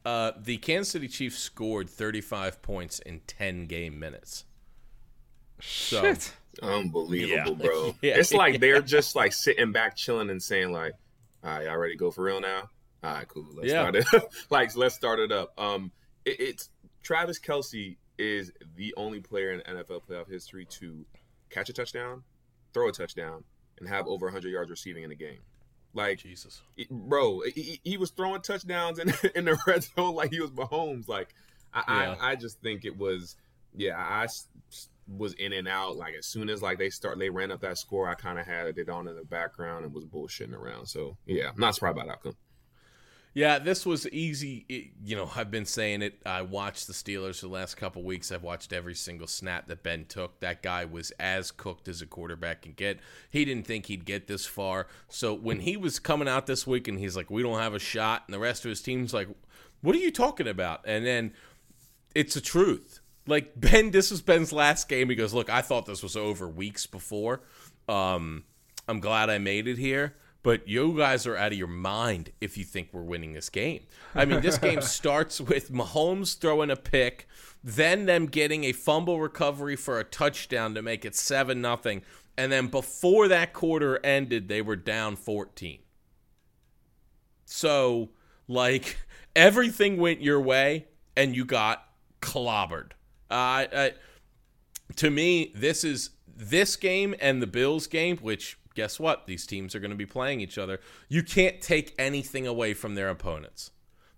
uh, 0.03 0.31
the 0.41 0.57
Kansas 0.57 0.91
City 0.93 1.07
Chiefs 1.07 1.37
scored 1.37 1.89
35 1.91 2.61
points 2.63 2.97
in 2.99 3.21
10 3.27 3.67
game 3.67 3.99
minutes. 3.99 4.45
So, 5.61 6.01
Shit. 6.01 6.33
Unbelievable, 6.61 7.57
Yeah. 7.57 7.67
bro. 7.67 7.95
Yeah. 8.01 8.17
It's 8.17 8.33
like 8.33 8.59
they're 8.59 8.81
just 8.81 9.15
like 9.15 9.33
sitting 9.33 9.71
back, 9.71 9.95
chilling, 9.95 10.29
and 10.29 10.41
saying 10.41 10.71
like, 10.71 10.93
"All 11.43 11.49
right, 11.51 11.65
y'all 11.65 11.77
ready 11.77 11.93
to 11.93 11.97
go 11.97 12.11
for 12.11 12.23
real 12.23 12.39
now? 12.41 12.69
All 13.03 13.13
right, 13.13 13.27
cool. 13.27 13.45
Let's 13.53 13.69
Yeah. 13.71 13.81
start 13.89 13.95
it. 13.97 14.23
like, 14.49 14.75
let's 14.75 14.95
start 14.95 15.19
it 15.19 15.31
up." 15.31 15.53
Um, 15.59 15.91
it, 16.23 16.39
it's 16.39 16.69
Travis 17.03 17.39
Kelce 17.39 17.97
is 18.17 18.51
the 18.75 18.93
only 18.95 19.19
player 19.19 19.51
in 19.51 19.59
NFL 19.61 20.01
playoff 20.07 20.29
history 20.29 20.65
to 20.65 21.05
catch 21.49 21.69
a 21.69 21.73
touchdown, 21.73 22.23
throw 22.73 22.87
a 22.87 22.91
touchdown, 22.91 23.43
and 23.79 23.89
have 23.89 24.07
over 24.07 24.27
100 24.27 24.49
yards 24.49 24.69
receiving 24.71 25.03
in 25.03 25.11
a 25.11 25.15
game. 25.15 25.39
Like, 25.93 26.19
Jesus. 26.19 26.61
it- 26.77 26.89
bro, 26.89 27.41
he, 27.53 27.79
he 27.83 27.97
was 27.97 28.11
throwing 28.11 28.41
touchdowns 28.41 28.99
in, 28.99 29.13
in 29.35 29.45
the 29.45 29.57
red 29.67 29.83
zone 29.83 30.15
like 30.15 30.31
he 30.31 30.39
was 30.39 30.51
Mahomes. 30.51 31.07
Like, 31.09 31.33
I, 31.73 31.83
Yeah. 32.05 32.15
I, 32.19 32.31
I 32.31 32.35
just 32.35 32.61
think 32.61 32.85
it 32.85 32.97
was, 32.97 33.35
yeah, 33.75 33.95
I 33.97 34.23
s- 34.25 34.47
s- 34.71 34.89
was 35.07 35.33
in 35.33 35.53
and 35.53 35.67
out. 35.67 35.97
Like 35.97 36.15
as 36.17 36.25
soon 36.25 36.49
as 36.49 36.61
like 36.61 36.77
they 36.77 36.89
start, 36.89 37.19
they 37.19 37.29
ran 37.29 37.51
up 37.51 37.61
that 37.61 37.77
score. 37.77 38.07
I 38.09 38.15
kind 38.15 38.39
of 38.39 38.45
had 38.45 38.77
it 38.77 38.89
on 38.89 39.07
in 39.07 39.15
the 39.15 39.23
background 39.23 39.85
and 39.85 39.93
was 39.93 40.05
bullshitting 40.05 40.53
around. 40.53 40.87
So 40.87 41.17
yeah, 41.25 41.49
I'm 41.49 41.59
not 41.59 41.75
surprised 41.75 41.97
by 41.97 42.05
that 42.05 42.11
outcome. 42.11 42.35
Yeah, 43.37 43.59
this 43.59 43.85
was 43.85 44.07
easy. 44.09 44.65
It- 44.69 44.91
you 45.03 45.17
know, 45.17 45.29
I've 45.35 45.51
been 45.51 45.65
saying 45.65 46.01
it. 46.01 46.21
I 46.25 46.41
watched 46.41 46.87
the 46.87 46.93
Steelers 46.93 47.41
for 47.41 47.47
the 47.47 47.51
last 47.51 47.75
couple 47.75 48.01
weeks. 48.01 48.31
I've 48.31 48.43
watched 48.43 48.71
every 48.71 48.95
single 48.95 49.27
snap 49.27 49.67
that 49.67 49.83
Ben 49.83 50.05
took. 50.05 50.39
That 50.39 50.63
guy 50.63 50.85
was 50.85 51.11
as 51.19 51.51
cooked 51.51 51.89
as 51.89 52.01
a 52.01 52.05
quarterback 52.05 52.61
can 52.61 52.71
get. 52.71 52.99
He 53.29 53.43
didn't 53.43 53.67
think 53.67 53.87
he'd 53.87 54.05
get 54.05 54.27
this 54.27 54.45
far. 54.45 54.87
So 55.09 55.33
when 55.33 55.59
he 55.59 55.75
was 55.75 55.99
coming 55.99 56.29
out 56.29 56.45
this 56.47 56.65
week 56.65 56.87
and 56.87 56.97
he's 56.97 57.17
like, 57.17 57.29
"We 57.29 57.43
don't 57.43 57.59
have 57.59 57.73
a 57.73 57.79
shot," 57.79 58.23
and 58.25 58.33
the 58.33 58.39
rest 58.39 58.63
of 58.63 58.69
his 58.69 58.81
team's 58.81 59.13
like, 59.13 59.27
"What 59.81 59.95
are 59.95 59.99
you 59.99 60.11
talking 60.11 60.47
about?" 60.47 60.79
And 60.85 61.05
then 61.05 61.33
it's 62.15 62.35
the 62.35 62.41
truth. 62.41 63.01
Like 63.27 63.53
Ben, 63.59 63.91
this 63.91 64.11
was 64.11 64.21
Ben's 64.21 64.53
last 64.53 64.87
game. 64.87 65.09
He 65.09 65.15
goes, 65.15 65.33
"Look, 65.33 65.49
I 65.49 65.61
thought 65.61 65.85
this 65.85 66.03
was 66.03 66.15
over 66.15 66.47
weeks 66.47 66.85
before. 66.85 67.41
Um, 67.87 68.43
I'm 68.87 68.99
glad 68.99 69.29
I 69.29 69.37
made 69.37 69.67
it 69.67 69.77
here, 69.77 70.15
but 70.43 70.67
you 70.67 70.95
guys 70.97 71.25
are 71.25 71.35
out 71.35 71.51
of 71.51 71.57
your 71.57 71.67
mind 71.67 72.31
if 72.39 72.57
you 72.57 72.63
think 72.63 72.89
we're 72.91 73.01
winning 73.01 73.33
this 73.33 73.49
game. 73.49 73.81
I 74.13 74.25
mean, 74.25 74.41
this 74.41 74.57
game 74.57 74.81
starts 74.83 75.41
with 75.41 75.71
Mahomes 75.71 76.37
throwing 76.37 76.69
a 76.69 76.75
pick, 76.75 77.27
then 77.63 78.05
them 78.05 78.27
getting 78.27 78.63
a 78.63 78.71
fumble 78.71 79.19
recovery 79.19 79.75
for 79.75 79.99
a 79.99 80.03
touchdown 80.03 80.75
to 80.75 80.81
make 80.81 81.03
it 81.03 81.15
seven 81.15 81.61
nothing, 81.61 82.03
and 82.37 82.51
then 82.51 82.67
before 82.67 83.27
that 83.27 83.53
quarter 83.53 83.99
ended, 84.05 84.47
they 84.47 84.61
were 84.61 84.75
down 84.75 85.15
14. 85.15 85.79
So, 87.45 88.09
like, 88.47 88.97
everything 89.35 89.97
went 89.97 90.21
your 90.21 90.41
way, 90.41 90.87
and 91.15 91.35
you 91.35 91.45
got 91.45 91.87
clobbered. 92.21 92.91
Uh, 93.29 93.65
I, 93.73 93.93
to 94.97 95.09
me, 95.09 95.51
this 95.55 95.83
is 95.83 96.11
this 96.35 96.75
game 96.75 97.15
and 97.19 97.41
the 97.41 97.47
Bills 97.47 97.87
game, 97.87 98.17
which 98.17 98.57
guess 98.75 98.99
what? 98.99 99.25
These 99.25 99.47
teams 99.47 99.73
are 99.73 99.79
going 99.79 99.91
to 99.91 99.97
be 99.97 100.05
playing 100.05 100.41
each 100.41 100.57
other. 100.57 100.79
You 101.09 101.23
can't 101.23 101.61
take 101.61 101.95
anything 101.97 102.45
away 102.45 102.73
from 102.73 102.95
their 102.95 103.09
opponents. 103.09 103.71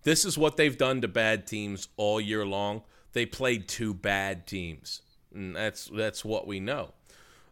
This 0.04 0.26
is 0.26 0.38
what 0.38 0.58
they've 0.58 0.78
done 0.78 1.02
to 1.02 1.08
bad 1.08 1.48
teams 1.48 1.90
all 1.98 2.20
year 2.20 2.46
long. 2.46 2.84
They 3.14 3.26
played 3.26 3.68
two 3.68 3.94
bad 3.94 4.48
teams. 4.48 5.02
And 5.34 5.56
that's 5.56 5.86
that's 5.86 6.24
what 6.26 6.48
we 6.48 6.60
know. 6.60 6.94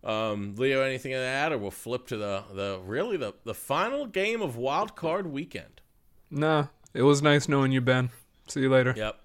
Um, 0.03 0.56
Leo, 0.56 0.82
anything 0.82 1.12
to 1.12 1.18
add, 1.18 1.51
or 1.51 1.58
we'll 1.58 1.72
flip 1.72 2.08
to 2.08 2.18
the 2.18 2.43
the 2.53 2.80
really 2.86 3.18
the, 3.18 3.34
the 3.43 3.53
final 3.53 4.06
game 4.06 4.41
of 4.41 4.56
Wild 4.56 4.95
Card 4.95 5.28
Weekend. 5.28 5.82
Nah, 6.32 6.68
it 6.93 7.01
was 7.01 7.22
nice 7.22 7.49
knowing 7.49 7.72
you, 7.72 7.82
Ben. 7.82 8.10
See 8.47 8.62
you 8.62 8.70
later. 8.70 8.93
Yep. 8.95 9.20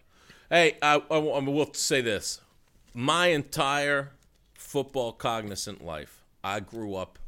Hey, 0.52 0.78
I, 0.82 0.96
I, 0.96 1.16
I 1.16 1.38
will 1.38 1.72
say 1.74 2.00
this: 2.00 2.40
my 2.92 3.28
entire 3.28 4.10
football 4.54 5.12
cognizant 5.12 5.84
life, 5.84 6.24
I 6.42 6.58
grew 6.58 6.96
up 6.96 7.20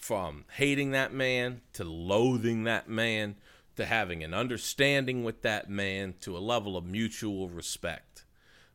from 0.00 0.44
hating 0.56 0.90
that 0.90 1.14
man 1.14 1.60
to 1.74 1.84
loathing 1.84 2.64
that 2.64 2.88
man 2.88 3.36
to 3.76 3.86
having 3.86 4.24
an 4.24 4.34
understanding 4.34 5.22
with 5.22 5.42
that 5.42 5.70
man 5.70 6.14
to 6.22 6.36
a 6.36 6.40
level 6.40 6.76
of 6.76 6.84
mutual 6.84 7.48
respect. 7.48 8.24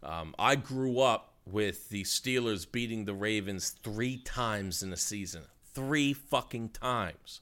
Um, 0.02 0.34
I 0.39 0.56
grew 0.56 1.00
up 1.00 1.34
with 1.45 1.89
the 1.89 2.04
Steelers 2.04 2.72
beating 2.72 3.04
the 3.04 3.14
Ravens 3.14 3.76
three 3.84 4.18
times 4.18 4.82
in 4.82 4.93
a 4.93 4.97
season, 4.97 5.43
three 5.74 6.14
fucking 6.14 6.70
times, 6.70 7.41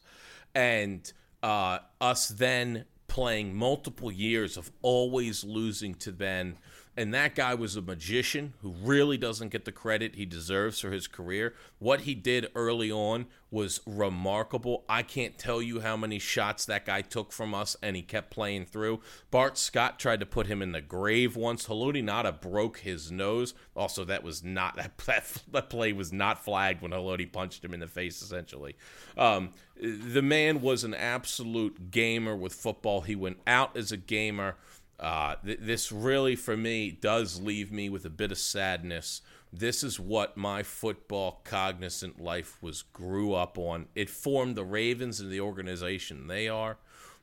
and 0.55 1.13
uh, 1.43 1.79
us 2.01 2.29
then 2.29 2.85
playing 3.07 3.55
multiple 3.55 4.11
years 4.11 4.57
of 4.57 4.71
always 4.81 5.43
losing 5.43 5.95
to 5.95 6.11
Ben. 6.11 6.57
And 6.97 7.13
that 7.13 7.35
guy 7.35 7.53
was 7.53 7.75
a 7.75 7.81
magician 7.83 8.55
who 8.63 8.71
really 8.71 9.17
doesn't 9.17 9.49
get 9.49 9.65
the 9.65 9.71
credit 9.71 10.15
he 10.15 10.25
deserves 10.25 10.79
for 10.79 10.89
his 10.89 11.07
career. 11.07 11.53
What 11.77 12.01
he 12.01 12.15
did 12.15 12.49
early 12.55 12.91
on 12.91 13.27
was 13.51 13.81
remarkable. 13.85 14.83
I 14.89 15.03
can't 15.03 15.37
tell 15.37 15.61
you 15.61 15.79
how 15.81 15.95
many 15.95 16.17
shots 16.17 16.65
that 16.65 16.87
guy 16.87 17.01
took 17.01 17.31
from 17.31 17.53
us, 17.53 17.77
and 17.83 17.95
he 17.95 18.01
kept 18.01 18.31
playing 18.31 18.65
through. 18.65 19.01
Bart 19.29 19.59
Scott 19.59 19.99
tried 19.99 20.19
to 20.21 20.25
put 20.25 20.47
him 20.47 20.63
in 20.63 20.71
the 20.71 20.81
grave 20.81 21.35
once. 21.35 21.67
Haloti 21.67 22.03
Ngata 22.03 22.41
broke 22.41 22.79
his 22.79 23.11
nose. 23.11 23.53
Also, 23.75 24.03
that 24.03 24.23
was 24.23 24.43
not 24.43 24.75
that, 24.75 24.97
that 25.51 25.69
play 25.69 25.93
was 25.93 26.11
not 26.11 26.43
flagged 26.43 26.81
when 26.81 26.91
Haloti 26.91 27.31
punched 27.31 27.63
him 27.63 27.75
in 27.75 27.79
the 27.79 27.87
face. 27.87 28.23
Essentially, 28.23 28.75
um, 29.15 29.51
the 29.79 30.23
man 30.23 30.61
was 30.61 30.83
an 30.83 30.95
absolute 30.95 31.91
gamer 31.91 32.35
with 32.35 32.53
football. 32.53 33.01
He 33.01 33.15
went 33.15 33.37
out 33.45 33.77
as 33.77 33.91
a 33.91 33.97
gamer. 33.97 34.55
Uh, 34.99 35.35
th- 35.45 35.59
this 35.61 35.91
really, 35.91 36.35
for 36.35 36.57
me, 36.57 36.91
does 36.91 37.41
leave 37.41 37.71
me 37.71 37.89
with 37.89 38.05
a 38.05 38.09
bit 38.09 38.31
of 38.31 38.37
sadness. 38.37 39.21
This 39.53 39.83
is 39.83 39.99
what 39.99 40.37
my 40.37 40.63
football 40.63 41.41
cognizant 41.43 42.21
life 42.21 42.61
was 42.61 42.81
grew 42.81 43.33
up 43.33 43.57
on. 43.57 43.87
It 43.95 44.09
formed 44.09 44.55
the 44.55 44.65
Ravens 44.65 45.19
and 45.19 45.31
the 45.31 45.41
organization 45.41 46.27
they 46.27 46.47
are. 46.47 46.77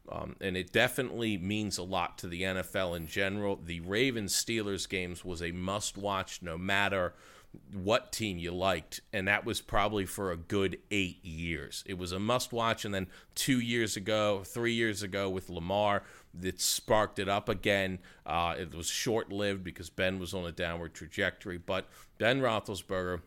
Um, 0.08 0.36
and 0.40 0.56
it 0.56 0.72
definitely 0.72 1.38
means 1.38 1.78
a 1.78 1.82
lot 1.82 2.18
to 2.18 2.26
the 2.26 2.42
NFL 2.42 2.96
in 2.96 3.06
general. 3.06 3.58
The 3.64 3.80
Ravens 3.80 4.34
Steelers 4.34 4.88
games 4.88 5.24
was 5.24 5.42
a 5.42 5.50
must 5.50 5.96
watch 5.96 6.42
no 6.42 6.58
matter 6.58 7.14
what 7.72 8.12
team 8.12 8.38
you 8.38 8.52
liked, 8.52 9.00
and 9.12 9.28
that 9.28 9.44
was 9.44 9.60
probably 9.60 10.04
for 10.06 10.30
a 10.30 10.36
good 10.36 10.78
eight 10.90 11.24
years. 11.24 11.84
It 11.86 11.98
was 11.98 12.12
a 12.12 12.18
must 12.18 12.52
watch, 12.52 12.84
and 12.84 12.94
then 12.94 13.06
two 13.34 13.60
years 13.60 13.96
ago, 13.96 14.42
three 14.44 14.74
years 14.74 15.02
ago 15.02 15.30
with 15.30 15.48
Lamar, 15.48 16.02
it 16.42 16.60
sparked 16.60 17.18
it 17.18 17.28
up 17.28 17.48
again. 17.48 17.98
Uh, 18.26 18.54
it 18.58 18.74
was 18.74 18.86
short 18.86 19.32
lived 19.32 19.64
because 19.64 19.90
Ben 19.90 20.18
was 20.18 20.34
on 20.34 20.44
a 20.44 20.52
downward 20.52 20.94
trajectory, 20.94 21.58
but 21.58 21.88
Ben 22.18 22.40
Roethlisberger 22.40 23.20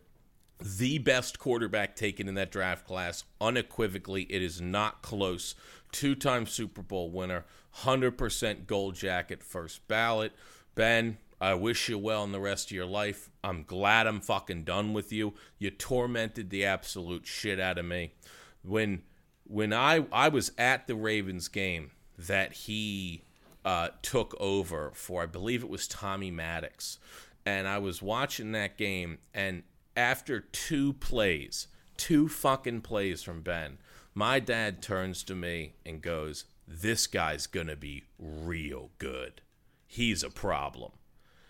the 0.60 0.97
best 0.97 1.38
quarterback 1.39 1.95
taken 1.95 2.28
in 2.28 2.36
that 2.36 2.51
draft 2.51 2.86
class. 2.86 3.24
Unequivocally, 3.39 4.24
it 4.24 4.41
is 4.41 4.60
not 4.60 5.01
close. 5.01 5.55
Two 5.91 6.16
time 6.16 6.45
Super 6.45 6.82
Bowl 6.82 7.12
winner, 7.12 7.45
100% 7.82 8.66
gold 8.66 8.95
jacket, 8.95 9.43
first 9.43 9.88
ballot. 9.88 10.34
Ben, 10.76 11.18
I 11.39 11.53
wish 11.53 11.89
you 11.89 11.97
well 11.97 12.24
in 12.24 12.32
the 12.32 12.39
rest 12.39 12.72
of 12.72 12.76
your 12.76 12.86
life. 12.86 13.30
I'm 13.43 13.64
glad 13.64 14.08
I'm 14.08 14.22
fucking 14.22 14.64
done 14.64 14.93
with 14.93 15.14
you. 15.14 15.34
You 15.60 15.70
tormented 15.70 16.49
the 16.49 16.66
absolute 16.66 17.28
shit 17.28 17.60
out 17.60 17.78
of 17.78 17.86
me. 17.86 18.14
When 18.64 19.03
when 19.43 19.72
I 19.72 20.05
I 20.12 20.28
was 20.30 20.51
at 20.58 20.88
the 20.88 20.95
Ravens 20.95 21.47
game 21.47 21.91
that 22.18 22.53
he 22.53 23.24
uh, 23.65 23.89
took 24.01 24.36
over 24.39 24.91
for, 24.93 25.24
I 25.24 25.26
believe 25.26 25.63
it 25.63 25.70
was 25.70 25.88
Tommy 25.88 26.32
Maddox, 26.32 26.99
and 27.45 27.68
I 27.68 27.78
was 27.78 28.01
watching 28.01 28.51
that 28.53 28.78
game, 28.78 29.20
and 29.34 29.63
after 29.95 30.39
two 30.39 30.93
plays, 30.93 31.68
two 31.97 32.28
fucking 32.28 32.82
plays 32.82 33.24
from 33.24 33.41
Ben, 33.41 33.78
my 34.13 34.39
dad 34.39 34.82
turns 34.82 35.24
to 35.24 35.36
me 35.36 35.74
and 35.86 36.01
goes, 36.01 36.45
"This 36.68 37.07
guy's 37.07 37.47
gonna 37.47 37.76
be 37.76 38.05
real 38.18 38.91
good. 38.97 39.41
He's 39.86 40.24
a 40.24 40.30
problem." 40.30 40.93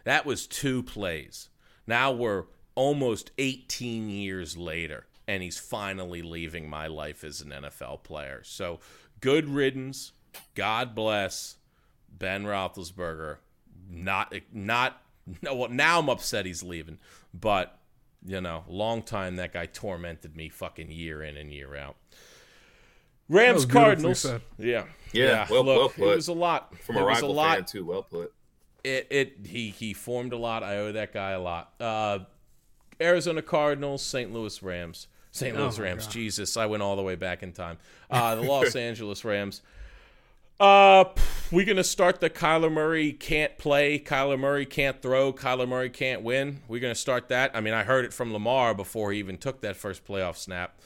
That 0.04 0.26
was 0.26 0.48
two 0.48 0.84
plays. 0.84 1.50
Now 1.86 2.12
we're 2.12 2.46
almost 2.76 3.32
18 3.38 4.10
years 4.10 4.56
later, 4.56 5.08
and 5.28 5.42
he's 5.42 5.58
finally 5.58 6.22
leaving 6.22 6.70
my 6.70 6.88
life 6.88 7.24
as 7.24 7.42
an 7.42 7.52
NFL 7.52 8.04
player. 8.04 8.42
So 8.44 8.80
good 9.20 9.50
riddance. 9.50 10.12
God 10.56 10.96
bless 10.96 11.56
Ben 12.12 12.44
Roethlisberger. 12.46 13.38
Not, 13.90 14.34
not, 14.52 15.02
no. 15.42 15.56
Well, 15.56 15.70
now 15.70 16.00
I'm 16.00 16.10
upset 16.10 16.46
he's 16.46 16.64
leaving, 16.64 16.98
but 17.34 17.78
you 18.26 18.42
know, 18.42 18.64
long 18.68 19.04
time 19.04 19.38
that 19.38 19.54
guy 19.54 19.66
tormented 19.68 20.36
me, 20.36 20.50
fucking 20.50 20.92
year 20.92 21.22
in 21.24 21.38
and 21.38 21.54
year 21.54 21.76
out. 21.76 21.96
Rams 23.30 23.66
Cardinals. 23.66 24.20
said. 24.20 24.42
Yeah, 24.58 24.86
Yeah, 25.12 25.48
well- 25.50 25.64
look, 25.66 25.78
well 25.78 25.90
put. 25.90 26.14
It 26.14 26.16
was 26.16 26.28
a 26.30 26.34
lot. 26.34 26.76
From 26.78 26.98
it 26.98 27.02
a 27.02 27.06
was 27.06 27.16
rival 27.16 27.32
a 27.32 27.34
lot 27.34 27.56
fan 27.58 27.66
too. 27.66 27.86
Well 27.86 28.04
put. 28.04 28.34
it, 28.84 29.08
it 29.10 29.38
he 29.46 29.70
he 29.70 29.94
formed 29.94 30.34
a 30.34 30.38
lot. 30.38 30.64
I 30.64 30.78
owe 30.78 30.92
that 30.94 31.14
guy 31.14 31.32
a 31.32 31.40
lot. 31.42 31.74
Uh, 31.80 32.20
Arizona 33.02 33.42
Cardinals, 33.42 34.02
St. 34.02 34.34
Louis 34.34 34.62
Rams, 34.64 35.08
St. 35.32 35.56
Oh 35.58 35.62
Louis 35.64 35.78
my 35.78 35.84
Rams. 35.86 36.06
God. 36.06 36.12
Jesus, 36.14 36.56
I 36.58 36.66
went 36.68 36.84
all 36.84 36.96
the 36.96 37.02
way 37.04 37.16
back 37.16 37.44
in 37.44 37.52
time. 37.52 37.78
Uh, 38.10 38.36
the 38.36 38.42
Los 38.44 38.76
Angeles 38.78 39.24
Rams. 39.26 39.62
Uh, 40.60 41.06
we 41.52 41.64
gonna 41.66 41.84
start 41.84 42.20
the 42.20 42.32
Kyler 42.32 42.72
Murray 42.72 43.14
can't 43.14 43.58
play, 43.60 44.00
Kyler 44.00 44.40
Murray 44.40 44.66
can't 44.66 45.02
throw, 45.02 45.32
Kyler 45.32 45.68
Murray 45.68 45.90
can't 45.92 46.24
win. 46.24 46.62
We're 46.68 46.80
gonna 46.80 46.96
start 46.96 47.30
that. 47.30 47.52
I 47.54 47.62
mean, 47.62 47.76
I 47.76 47.84
heard 47.84 48.06
it 48.06 48.14
from 48.14 48.34
Lamar 48.34 48.74
before 48.74 49.12
he 49.12 49.20
even 49.20 49.38
took 49.38 49.62
that 49.62 49.76
first 49.76 50.04
playoff 50.04 50.36
snap. 50.36 50.82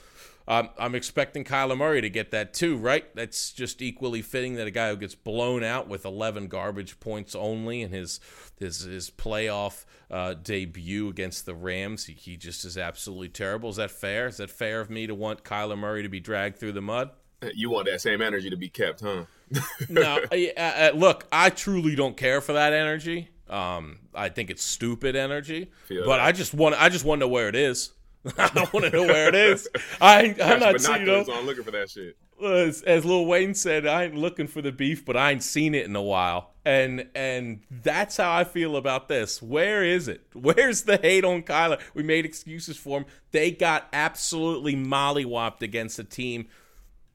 Um, 0.48 0.70
I'm 0.78 0.94
expecting 0.96 1.46
Kyler 1.46 1.78
Murray 1.78 2.02
to 2.02 2.10
get 2.10 2.32
that 2.32 2.54
too, 2.54 2.76
right? 2.76 3.06
That's 3.16 3.54
just 3.54 3.82
equally 3.82 4.22
fitting 4.22 4.56
that 4.56 4.68
a 4.68 4.72
guy 4.72 4.90
who 4.90 4.98
gets 4.98 5.16
blown 5.16 5.64
out 5.64 5.88
with 5.88 6.04
11 6.04 6.48
garbage 6.48 7.00
points 7.00 7.34
only 7.34 7.82
in 7.82 7.92
his 7.92 8.20
his 8.60 8.82
his 8.82 9.10
playoff 9.10 9.86
uh, 10.10 10.34
debut 10.34 11.08
against 11.08 11.46
the 11.46 11.56
Rams, 11.56 12.06
he, 12.06 12.14
he 12.14 12.36
just 12.36 12.66
is 12.66 12.78
absolutely 12.78 13.30
terrible. 13.30 13.70
Is 13.70 13.78
that 13.78 13.92
fair? 13.92 14.28
Is 14.28 14.38
that 14.38 14.50
fair 14.50 14.82
of 14.82 14.90
me 14.90 15.08
to 15.08 15.16
want 15.16 15.46
Kyler 15.46 15.78
Murray 15.78 16.04
to 16.04 16.10
be 16.10 16.20
dragged 16.20 16.58
through 16.58 16.74
the 16.74 16.82
mud? 16.82 17.12
You 17.56 17.70
want 17.70 17.88
that 17.88 18.02
same 18.02 18.22
energy 18.22 18.50
to 18.50 18.56
be 18.58 18.70
kept, 18.70 19.02
huh? 19.02 19.26
no, 19.90 20.20
I- 20.32 20.54
uh, 20.56 20.92
look, 20.96 21.26
I 21.32 21.50
truly 21.50 21.96
don't 21.96 22.16
care 22.16 22.40
for 22.42 22.54
that 22.54 22.74
energy. 22.74 23.30
Um, 23.50 24.00
I 24.16 24.30
think 24.30 24.50
it's 24.50 24.64
stupid 24.64 25.16
energy, 25.16 25.72
Feel 25.86 26.06
but 26.06 26.18
that. 26.18 26.26
I 26.26 26.32
just 26.32 26.54
want 26.54 26.76
I 26.82 26.88
just 26.90 27.04
want 27.04 27.20
to 27.20 27.26
know 27.26 27.32
where 27.32 27.50
it 27.50 27.56
is. 27.56 27.92
I 28.38 28.48
don't 28.50 28.72
want 28.72 28.86
to 28.86 28.92
know 28.92 29.04
where 29.04 29.28
it 29.28 29.36
is. 29.36 29.68
I 30.02 30.36
I'm 30.42 30.60
not 30.60 30.80
saying 30.80 31.02
you 31.02 31.08
know 31.08 31.26
on 31.34 31.46
looking 31.46 31.64
for 31.64 31.72
that 31.72 31.90
shit. 31.90 32.16
as, 32.42 32.82
as 32.84 33.04
Lil 33.04 33.26
Wayne 33.26 33.54
said, 33.54 33.86
I 33.86 34.06
ain't 34.06 34.16
looking 34.16 34.48
for 34.48 34.62
the 34.62 34.72
beef, 34.72 35.04
but 35.04 35.18
I 35.18 35.32
ain't 35.32 35.44
seen 35.44 35.76
it 35.76 35.86
in 35.86 35.96
a 35.98 36.02
while. 36.02 36.52
And 36.64 37.08
and 37.14 37.62
that's 37.70 38.16
how 38.18 38.32
I 38.32 38.44
feel 38.46 38.78
about 38.78 39.10
this. 39.10 39.42
Where 39.42 39.84
is 39.84 40.08
it? 40.08 40.22
Where's 40.34 40.84
the 40.84 40.96
hate 40.98 41.26
on 41.26 41.42
Kyler? 41.42 41.82
We 41.94 42.04
made 42.04 42.24
excuses 42.24 42.78
for 42.78 43.00
him. 43.00 43.06
They 43.32 43.52
got 43.52 43.90
absolutely 43.92 44.76
mollywopped 44.76 45.62
against 45.62 46.00
a 46.00 46.04
team. 46.06 46.48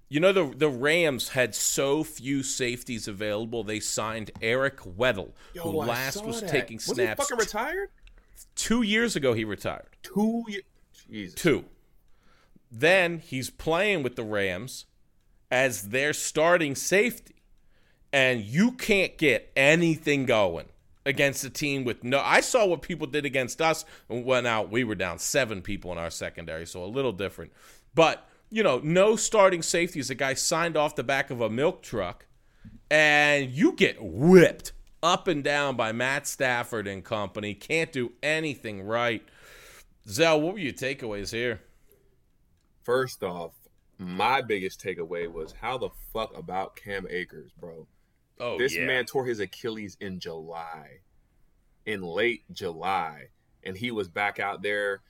You 0.08 0.20
know 0.20 0.32
the 0.32 0.44
the 0.56 0.68
Rams 0.68 1.30
had 1.30 1.54
so 1.54 2.04
few 2.04 2.42
safeties 2.42 3.08
available. 3.08 3.64
They 3.64 3.80
signed 3.80 4.30
Eric 4.40 4.78
Weddle, 4.80 5.32
who 5.58 5.80
I 5.80 5.86
last 5.86 6.24
was 6.24 6.40
that. 6.40 6.50
taking 6.50 6.76
Was 6.76 6.86
he 6.86 6.94
snaps. 6.94 7.22
fucking 7.22 7.38
retired? 7.38 7.90
Two 8.54 8.82
years 8.82 9.16
ago, 9.16 9.32
he 9.32 9.44
retired. 9.44 9.88
Two 10.02 10.44
years. 11.08 11.34
Two. 11.34 11.64
Then 12.70 13.18
he's 13.18 13.50
playing 13.50 14.02
with 14.02 14.16
the 14.16 14.24
Rams 14.24 14.86
as 15.50 15.88
their 15.88 16.12
starting 16.12 16.74
safety. 16.74 17.34
And 18.12 18.42
you 18.42 18.72
can't 18.72 19.18
get 19.18 19.50
anything 19.56 20.24
going 20.26 20.66
against 21.04 21.44
a 21.44 21.50
team 21.50 21.84
with 21.84 22.02
no. 22.02 22.20
I 22.20 22.40
saw 22.40 22.64
what 22.64 22.80
people 22.80 23.06
did 23.06 23.26
against 23.26 23.60
us. 23.60 23.84
Well, 24.08 24.42
now 24.42 24.62
we 24.62 24.84
were 24.84 24.94
down 24.94 25.18
seven 25.18 25.60
people 25.60 25.92
in 25.92 25.98
our 25.98 26.10
secondary, 26.10 26.66
so 26.66 26.82
a 26.84 26.86
little 26.86 27.12
different. 27.12 27.52
But, 27.94 28.26
you 28.50 28.62
know, 28.62 28.80
no 28.82 29.16
starting 29.16 29.62
safeties. 29.62 30.10
A 30.10 30.14
guy 30.14 30.34
signed 30.34 30.76
off 30.76 30.96
the 30.96 31.04
back 31.04 31.30
of 31.30 31.40
a 31.40 31.50
milk 31.50 31.82
truck, 31.82 32.26
and 32.90 33.50
you 33.50 33.72
get 33.72 33.96
whipped 34.00 34.72
up 35.02 35.28
and 35.28 35.44
down 35.44 35.76
by 35.76 35.92
Matt 35.92 36.26
Stafford 36.26 36.86
and 36.86 37.04
company. 37.04 37.54
Can't 37.54 37.92
do 37.92 38.12
anything 38.22 38.82
right. 38.82 39.22
Zel, 40.08 40.40
what 40.40 40.54
were 40.54 40.60
your 40.60 40.72
takeaways 40.72 41.32
here? 41.32 41.60
First 42.84 43.22
off, 43.24 43.52
my 43.98 44.42
biggest 44.42 44.80
takeaway 44.80 45.30
was 45.30 45.52
how 45.60 45.78
the 45.78 45.90
fuck 46.12 46.36
about 46.36 46.76
Cam 46.76 47.06
Akers, 47.10 47.50
bro? 47.58 47.86
Oh, 48.38 48.58
this 48.58 48.76
yeah. 48.76 48.86
man 48.86 49.06
tore 49.06 49.26
his 49.26 49.40
Achilles 49.40 49.96
in 50.00 50.20
July, 50.20 51.00
in 51.86 52.02
late 52.02 52.42
July, 52.52 53.28
and 53.64 53.76
he 53.76 53.90
was 53.90 54.08
back 54.08 54.38
out 54.38 54.62
there 54.62 55.00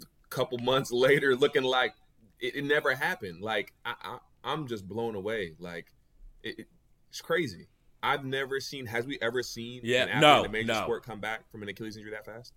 a 0.00 0.28
couple 0.30 0.58
months 0.58 0.90
later, 0.92 1.36
looking 1.36 1.62
like 1.62 1.94
it, 2.40 2.56
it 2.56 2.64
never 2.64 2.94
happened. 2.94 3.40
Like 3.42 3.72
I, 3.84 3.94
I, 4.02 4.18
I'm 4.44 4.66
just 4.66 4.86
blown 4.88 5.14
away. 5.14 5.54
Like 5.58 5.92
it, 6.42 6.60
it- 6.60 6.68
it's 7.08 7.20
crazy. 7.20 7.66
I've 8.04 8.24
never 8.24 8.60
seen. 8.60 8.86
Has 8.86 9.04
we 9.04 9.18
ever 9.20 9.42
seen 9.42 9.80
Yeah, 9.82 10.04
an 10.04 10.08
athlete 10.10 10.20
no, 10.22 10.40
in 10.40 10.46
a 10.46 10.52
major 10.52 10.66
no. 10.74 10.82
sport 10.82 11.04
come 11.04 11.18
back 11.20 11.50
from 11.50 11.62
an 11.62 11.68
Achilles 11.68 11.96
injury 11.96 12.12
that 12.12 12.24
fast? 12.24 12.52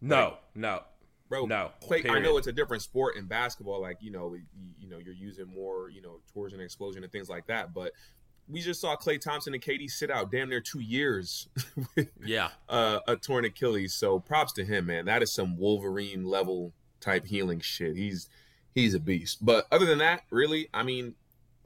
No, 0.00 0.34
no. 0.54 0.80
bro. 1.28 1.44
No, 1.46 1.70
Clay, 1.82 2.04
I 2.08 2.20
know 2.20 2.36
it's 2.38 2.46
a 2.46 2.52
different 2.52 2.82
sport 2.84 3.16
in 3.16 3.26
basketball. 3.26 3.80
Like 3.80 3.98
you 4.00 4.12
know, 4.12 4.34
you, 4.34 4.42
you 4.78 4.88
know, 4.88 4.98
you're 4.98 5.12
using 5.12 5.46
more, 5.46 5.90
you 5.90 6.00
know, 6.02 6.20
tours 6.32 6.52
and 6.52 6.62
explosion 6.62 7.02
and 7.02 7.10
things 7.10 7.28
like 7.28 7.48
that. 7.48 7.74
But 7.74 7.92
we 8.48 8.60
just 8.60 8.80
saw 8.80 8.94
Klay 8.96 9.20
Thompson 9.20 9.54
and 9.54 9.62
KD 9.62 9.90
sit 9.90 10.08
out 10.08 10.30
damn 10.30 10.48
near 10.48 10.60
two 10.60 10.78
years 10.80 11.48
with 11.96 12.08
Yeah. 12.24 12.50
uh, 12.68 13.00
a 13.08 13.16
torn 13.16 13.44
Achilles. 13.44 13.92
So 13.92 14.20
props 14.20 14.52
to 14.52 14.64
him, 14.64 14.86
man. 14.86 15.06
That 15.06 15.20
is 15.20 15.34
some 15.34 15.56
Wolverine 15.58 16.24
level 16.24 16.72
type 17.00 17.26
healing 17.26 17.58
shit. 17.58 17.96
He's 17.96 18.28
he's 18.76 18.94
a 18.94 19.00
beast. 19.00 19.44
But 19.44 19.66
other 19.72 19.86
than 19.86 19.98
that, 19.98 20.22
really, 20.30 20.68
I 20.72 20.84
mean, 20.84 21.14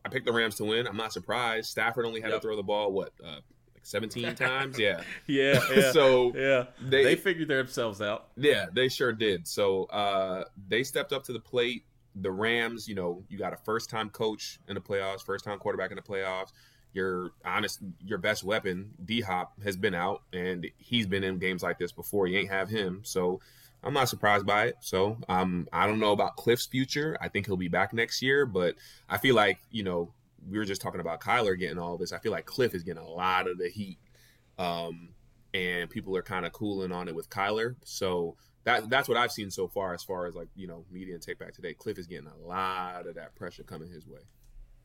I 0.03 0.09
picked 0.09 0.25
the 0.25 0.33
Rams 0.33 0.55
to 0.57 0.65
win. 0.65 0.87
I'm 0.87 0.97
not 0.97 1.13
surprised. 1.13 1.69
Stafford 1.69 2.07
only 2.07 2.23
had 2.23 2.31
Yep. 2.31 2.41
to 2.41 2.47
throw 2.47 2.57
the 2.57 2.63
ball 2.63 2.91
what 2.93 3.13
uh, 3.23 3.41
like 3.75 3.83
17 3.85 4.35
times. 4.37 4.79
Yeah. 4.79 5.03
Yeah, 5.27 5.61
yeah. 5.77 5.93
So 5.93 6.33
yeah. 6.35 6.65
they- 6.81 7.05
They, 7.05 7.17
figured 7.17 7.49
themselves 7.49 8.01
out. 8.01 8.29
Yeah, 8.39 8.67
they 8.73 8.89
sure 8.89 9.13
did. 9.13 9.47
So 9.47 9.85
uh, 9.85 10.45
they 10.69 10.83
stepped 10.85 11.13
up 11.13 11.25
to 11.25 11.33
the 11.35 11.41
plate. 11.41 11.85
The 12.17 12.31
Rams, 12.31 12.89
you 12.89 12.95
know, 12.95 13.23
you 13.29 13.39
got 13.39 13.53
a 13.53 13.57
first 13.59 13.89
time 13.91 14.09
coach 14.11 14.59
in 14.69 14.75
the 14.75 14.81
playoffs, 14.81 15.23
first 15.25 15.45
time 15.45 15.59
quarterback 15.59 15.91
in 15.91 15.97
the 15.97 16.03
playoffs. 16.03 16.49
Your 16.93 17.31
honest, 17.45 17.79
your 18.05 18.19
best 18.19 18.43
weapon, 18.43 18.91
D 19.05 19.21
Hop, 19.21 19.53
has 19.63 19.77
been 19.77 19.95
out, 19.95 20.23
and 20.33 20.67
he's 20.79 21.07
been 21.07 21.23
in 21.23 21.39
games 21.39 21.63
like 21.63 21.79
this 21.79 21.93
before. 21.93 22.27
You 22.27 22.39
ain't 22.39 22.51
have 22.51 22.69
him, 22.69 23.03
so 23.05 23.41
I'm 23.83 23.95
not 23.95 24.09
surprised 24.09 24.47
by 24.47 24.66
it. 24.66 24.76
So 24.81 25.18
um, 25.28 25.68
I 25.72 25.87
don't 25.87 26.01
know 26.01 26.12
about 26.12 26.37
Cliff's 26.37 26.66
future. 26.66 27.16
I 27.20 27.28
think 27.28 27.47
he'll 27.47 27.57
be 27.57 27.68
back 27.68 27.93
next 27.93 28.20
year, 28.22 28.45
but 28.47 28.76
I 29.09 29.18
feel 29.18 29.35
like 29.35 29.59
you 29.70 29.83
know 29.83 30.12
we 30.49 30.59
were 30.59 30.64
just 30.64 30.81
talking 30.83 31.01
about 31.01 31.20
Kyler 31.20 31.59
getting 31.59 31.78
all 31.78 31.97
this. 31.97 32.12
I 32.12 32.18
feel 32.18 32.33
like 32.33 32.47
Cliff 32.47 32.74
is 32.74 32.83
getting 32.83 33.03
a 33.03 33.09
lot 33.09 33.49
of 33.49 33.59
the 33.59 33.68
heat 33.68 33.99
um, 34.61 35.09
and 35.55 35.89
people 35.91 36.16
are 36.16 36.22
kind 36.22 36.47
of 36.47 36.53
cooling 36.53 36.93
on 36.93 37.09
it 37.09 37.14
with 37.14 37.31
Kyler. 37.31 37.76
So 37.85 38.37
that 38.64 38.91
that's 38.91 39.09
what 39.09 39.16
I've 39.16 39.33
seen 39.33 39.51
so 39.51 39.66
far, 39.66 39.95
as 39.95 40.05
far 40.05 40.26
as 40.26 40.35
like 40.35 40.49
you 40.55 40.66
know 40.66 40.85
media 40.91 41.14
and 41.14 41.22
take 41.22 41.39
back 41.39 41.55
today. 41.55 41.74
Cliff 41.74 41.99
is 41.99 42.07
getting 42.07 42.28
a 42.28 42.47
lot 42.47 43.07
of 43.07 43.14
that 43.14 43.35
pressure 43.35 43.62
coming 43.62 43.91
his 43.91 44.07
way. 44.07 44.20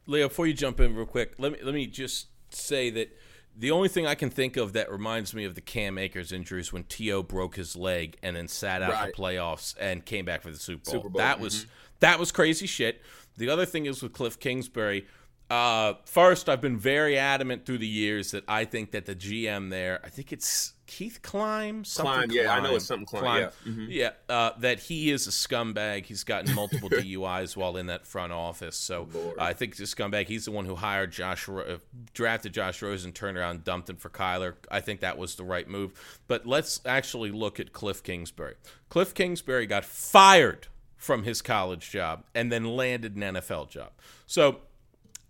Leo, 0.08 0.28
before 0.30 0.48
you 0.48 0.54
jump 0.54 0.80
in 0.80 0.96
real 0.96 1.06
quick, 1.06 1.34
let 1.38 1.52
me 1.52 1.60
let 1.62 1.74
me 1.74 1.88
just 1.88 2.28
say 2.50 2.90
that 2.92 3.10
the 3.58 3.72
only 3.72 3.88
thing 3.88 4.06
I 4.06 4.16
can 4.16 4.30
think 4.30 4.58
of 4.58 4.74
that 4.74 4.92
reminds 4.92 5.34
me 5.34 5.46
of 5.46 5.56
the 5.56 5.62
Cam 5.62 5.98
Akers 5.98 6.32
injuries 6.32 6.74
when 6.74 6.84
T.O. 6.84 7.24
broke 7.24 7.56
his 7.56 7.76
leg 7.76 8.18
and 8.22 8.36
then 8.36 8.48
sat 8.48 8.82
out 8.82 8.92
Right. 8.92 9.16
the 9.16 9.22
playoffs 9.22 9.76
and 9.80 10.04
came 10.06 10.26
back 10.26 10.42
for 10.42 10.52
the 10.52 10.58
Super 10.58 10.84
Bowl. 10.84 10.94
Super 10.94 11.10
Bowl, 11.10 11.20
That 11.20 11.40
was 11.40 11.66
that 12.02 12.20
was 12.20 12.32
crazy 12.32 12.68
shit. 12.68 13.02
The 13.38 13.50
other 13.50 13.66
thing 13.66 13.86
is 13.86 14.02
with 14.04 14.14
Cliff 14.14 14.40
Kingsbury. 14.40 15.06
Uh, 15.50 15.94
first, 16.06 16.50
I've 16.50 16.62
been 16.62 16.78
very 16.78 17.18
adamant 17.18 17.66
through 17.66 17.78
the 17.80 17.88
years 17.88 18.32
that 18.32 18.44
I 18.48 18.66
think 18.66 18.92
that 18.92 19.06
the 19.06 19.16
GM 19.16 19.70
there, 19.70 20.00
I 20.04 20.10
think 20.10 20.32
it's 20.34 20.74
Keith 20.88 21.20
Climb, 21.22 21.84
something 21.84 22.14
Klein, 22.14 22.30
yeah, 22.30 22.54
I 22.54 22.60
know 22.60 22.76
it's 22.76 22.86
something 22.86 23.06
Klein, 23.06 23.42
yeah. 23.42 23.72
Mhm. 23.72 23.88
Yeah, 23.90 24.12
uh, 24.30 24.52
that 24.60 24.80
he 24.80 25.12
is 25.12 25.28
a 25.28 25.32
scumbag. 25.32 26.06
He's 26.06 26.24
gotten 26.24 26.54
multiple 26.54 26.90
DUIs 26.92 27.56
while 27.58 27.78
in 27.78 27.88
that 27.88 28.06
front 28.06 28.32
office. 28.32 28.76
So 28.76 29.08
Lord. 29.14 29.40
I 29.40 29.54
think 29.54 29.76
this 29.76 29.94
scumbag. 29.94 30.28
He's 30.28 30.46
the 30.46 30.52
one 30.52 30.66
who 30.66 30.76
hired 30.76 31.12
Josh, 31.12 31.50
uh, 31.50 31.78
drafted 32.14 32.54
Josh 32.54 32.82
Rosen, 32.82 33.14
turned 33.14 33.38
around, 33.38 33.64
dumped 33.64 33.90
him 33.90 33.96
for 33.98 34.10
Kyler. 34.10 34.56
I 34.70 34.82
think 34.82 35.00
that 35.00 35.18
was 35.18 35.36
the 35.36 35.44
right 35.44 35.68
move. 35.68 35.94
But 36.28 36.46
let's 36.46 36.82
actually 36.86 37.32
look 37.32 37.60
at 37.60 37.74
Cliff 37.74 38.04
Kingsbury. 38.04 38.56
Cliff 38.90 39.14
Kingsbury 39.14 39.66
got 39.66 39.86
fired 39.86 40.68
from 40.98 41.24
his 41.24 41.42
college 41.42 41.90
job 41.92 42.24
and 42.34 42.52
then 42.52 42.64
landed 42.64 43.16
an 43.16 43.22
NFL 43.36 43.70
job. 43.70 43.92
So 44.26 44.62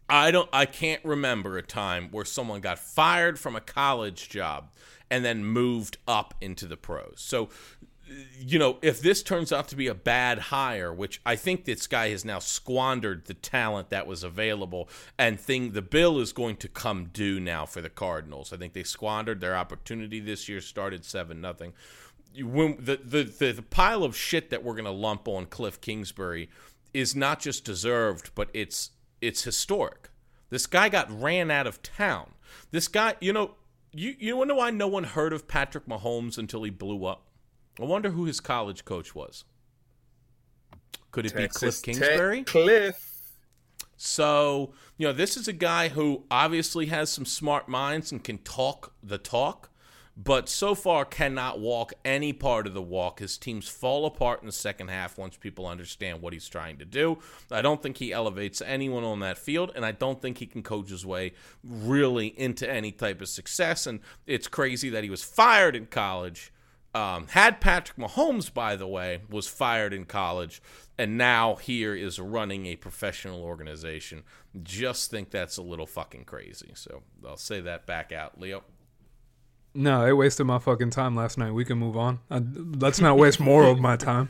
I 0.09 0.31
don't 0.31 0.49
I 0.53 0.65
can't 0.65 1.03
remember 1.03 1.57
a 1.57 1.63
time 1.63 2.09
where 2.11 2.25
someone 2.25 2.61
got 2.61 2.79
fired 2.79 3.39
from 3.39 3.55
a 3.55 3.61
college 3.61 4.29
job 4.29 4.71
and 5.09 5.25
then 5.25 5.45
moved 5.45 5.97
up 6.07 6.33
into 6.41 6.67
the 6.67 6.77
pros. 6.77 7.15
So 7.17 7.49
you 8.39 8.59
know, 8.59 8.77
if 8.81 9.01
this 9.01 9.23
turns 9.23 9.51
out 9.51 9.67
to 9.69 9.75
be 9.75 9.87
a 9.87 9.95
bad 9.95 10.37
hire, 10.37 10.93
which 10.93 11.21
I 11.25 11.35
think 11.35 11.65
this 11.65 11.87
guy 11.87 12.09
has 12.09 12.23
now 12.23 12.39
squandered 12.39 13.25
the 13.25 13.33
talent 13.33 13.89
that 13.89 14.05
was 14.05 14.23
available, 14.23 14.89
and 15.17 15.39
thing 15.39 15.71
the 15.71 15.81
bill 15.81 16.19
is 16.19 16.31
going 16.31 16.57
to 16.57 16.67
come 16.67 17.05
due 17.05 17.39
now 17.39 17.65
for 17.65 17.81
the 17.81 17.89
Cardinals. 17.89 18.53
I 18.53 18.57
think 18.57 18.73
they 18.73 18.83
squandered 18.83 19.41
their 19.41 19.55
opportunity 19.55 20.19
this 20.19 20.47
year, 20.47 20.61
started 20.61 21.03
seven 21.03 21.41
nothing. 21.41 21.73
When 22.39 22.77
the, 22.77 22.97
the 23.03 23.23
the 23.23 23.51
the 23.53 23.61
pile 23.63 24.03
of 24.03 24.15
shit 24.15 24.49
that 24.51 24.63
we're 24.63 24.73
going 24.73 24.85
to 24.85 24.91
lump 24.91 25.27
on 25.27 25.47
Cliff 25.47 25.81
Kingsbury 25.81 26.49
is 26.93 27.15
not 27.15 27.39
just 27.39 27.65
deserved, 27.65 28.31
but 28.35 28.49
it's 28.53 28.91
it's 29.25 29.43
historic. 29.43 30.09
This 30.49 30.67
guy 30.67 30.89
got 30.89 31.09
ran 31.21 31.49
out 31.51 31.67
of 31.67 31.81
town. 31.81 32.31
This 32.71 32.87
guy, 32.87 33.15
you 33.19 33.33
know, 33.33 33.55
you 33.91 34.15
you 34.19 34.37
wonder 34.37 34.55
why 34.55 34.69
no 34.71 34.87
one 34.87 35.03
heard 35.03 35.33
of 35.33 35.47
Patrick 35.47 35.87
Mahomes 35.87 36.37
until 36.37 36.63
he 36.63 36.69
blew 36.69 37.05
up. 37.05 37.23
I 37.79 37.83
wonder 37.83 38.11
who 38.11 38.25
his 38.25 38.39
college 38.39 38.85
coach 38.85 39.15
was. 39.15 39.43
Could 41.11 41.25
it 41.25 41.33
Texas 41.33 41.81
be 41.81 41.93
Cliff 41.93 41.99
Kingsbury? 41.99 42.37
Tech 42.39 42.45
Cliff. 42.47 43.11
So, 43.97 44.73
you 44.97 45.07
know, 45.07 45.13
this 45.13 45.37
is 45.37 45.47
a 45.47 45.53
guy 45.53 45.89
who 45.89 46.25
obviously 46.29 46.87
has 46.87 47.09
some 47.09 47.25
smart 47.25 47.69
minds 47.69 48.11
and 48.11 48.23
can 48.23 48.39
talk 48.39 48.93
the 49.01 49.17
talk, 49.17 49.69
but 50.17 50.47
so 50.47 50.75
far 50.75 51.03
cannot 51.03 51.59
walk 51.59 51.93
any 52.05 52.31
part 52.31 52.67
of 52.67 52.73
the 52.73 52.81
walk. 52.81 53.19
His 53.19 53.37
teams 53.37 53.67
fall 53.67 54.05
apart 54.05 54.41
in 54.41 54.45
the 54.45 54.53
second 54.53 54.87
half 54.87 55.17
once 55.17 55.35
people 55.35 55.67
understand 55.67 56.21
what 56.21 56.31
he's 56.31 56.47
trying 56.47 56.77
to 56.77 56.85
do. 56.85 57.19
I 57.51 57.61
don't 57.61 57.83
think 57.83 57.97
he 57.97 58.13
elevates 58.13 58.61
anyone 58.61 59.03
on 59.03 59.19
that 59.19 59.37
field, 59.37 59.71
and 59.75 59.85
I 59.85 59.91
don't 59.91 60.21
think 60.21 60.37
he 60.37 60.45
can 60.45 60.63
coach 60.63 60.89
his 60.89 61.05
way 61.05 61.33
really 61.63 62.27
into 62.27 62.69
any 62.69 62.91
type 62.91 63.21
of 63.21 63.27
success. 63.27 63.85
And 63.87 63.99
it's 64.25 64.47
crazy 64.47 64.89
that 64.89 65.03
he 65.03 65.09
was 65.09 65.23
fired 65.23 65.75
in 65.75 65.87
college. 65.87 66.53
Um, 66.93 67.27
had 67.27 67.59
Patrick 67.59 67.97
Mahomes, 67.97 68.53
by 68.53 68.77
the 68.77 68.87
way, 68.87 69.19
was 69.29 69.49
fired 69.49 69.91
in 69.91 70.05
college, 70.05 70.61
and 70.97 71.17
now 71.17 71.55
here 71.55 71.93
is 71.93 72.19
running 72.19 72.67
a 72.67 72.77
professional 72.77 73.43
organization. 73.43 74.23
Just 74.63 75.11
think 75.11 75.29
that's 75.29 75.57
a 75.57 75.61
little 75.61 75.87
fucking 75.87 76.23
crazy. 76.23 76.71
So 76.73 77.03
I'll 77.27 77.35
say 77.35 77.59
that 77.59 77.85
back 77.85 78.13
out, 78.13 78.39
Leo. 78.39 78.63
No, 79.75 80.05
they 80.05 80.13
wasted 80.13 80.47
my 80.47 80.59
fucking 80.59 80.91
time 80.91 81.15
last 81.15 81.37
night. 81.37 81.51
We 81.51 81.65
can 81.65 81.77
move 81.77 81.97
on. 81.97 82.19
I, 82.31 82.39
let's 82.39 83.01
not 83.01 83.17
waste 83.17 83.39
more 83.39 83.65
of 83.65 83.79
my 83.79 83.95
time. 83.97 84.29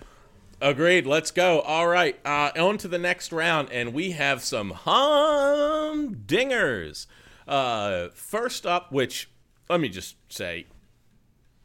Agreed. 0.59 1.05
Let's 1.05 1.31
go. 1.31 1.61
All 1.61 1.87
right. 1.87 2.19
Uh, 2.25 2.51
on 2.57 2.77
to 2.79 2.87
the 2.87 2.97
next 2.97 3.31
round, 3.31 3.69
and 3.71 3.93
we 3.93 4.11
have 4.11 4.41
some 4.41 4.71
humdingers. 4.71 7.05
Uh, 7.47 8.07
first 8.15 8.65
up, 8.65 8.91
which 8.91 9.29
let 9.69 9.79
me 9.79 9.89
just 9.89 10.15
say, 10.29 10.65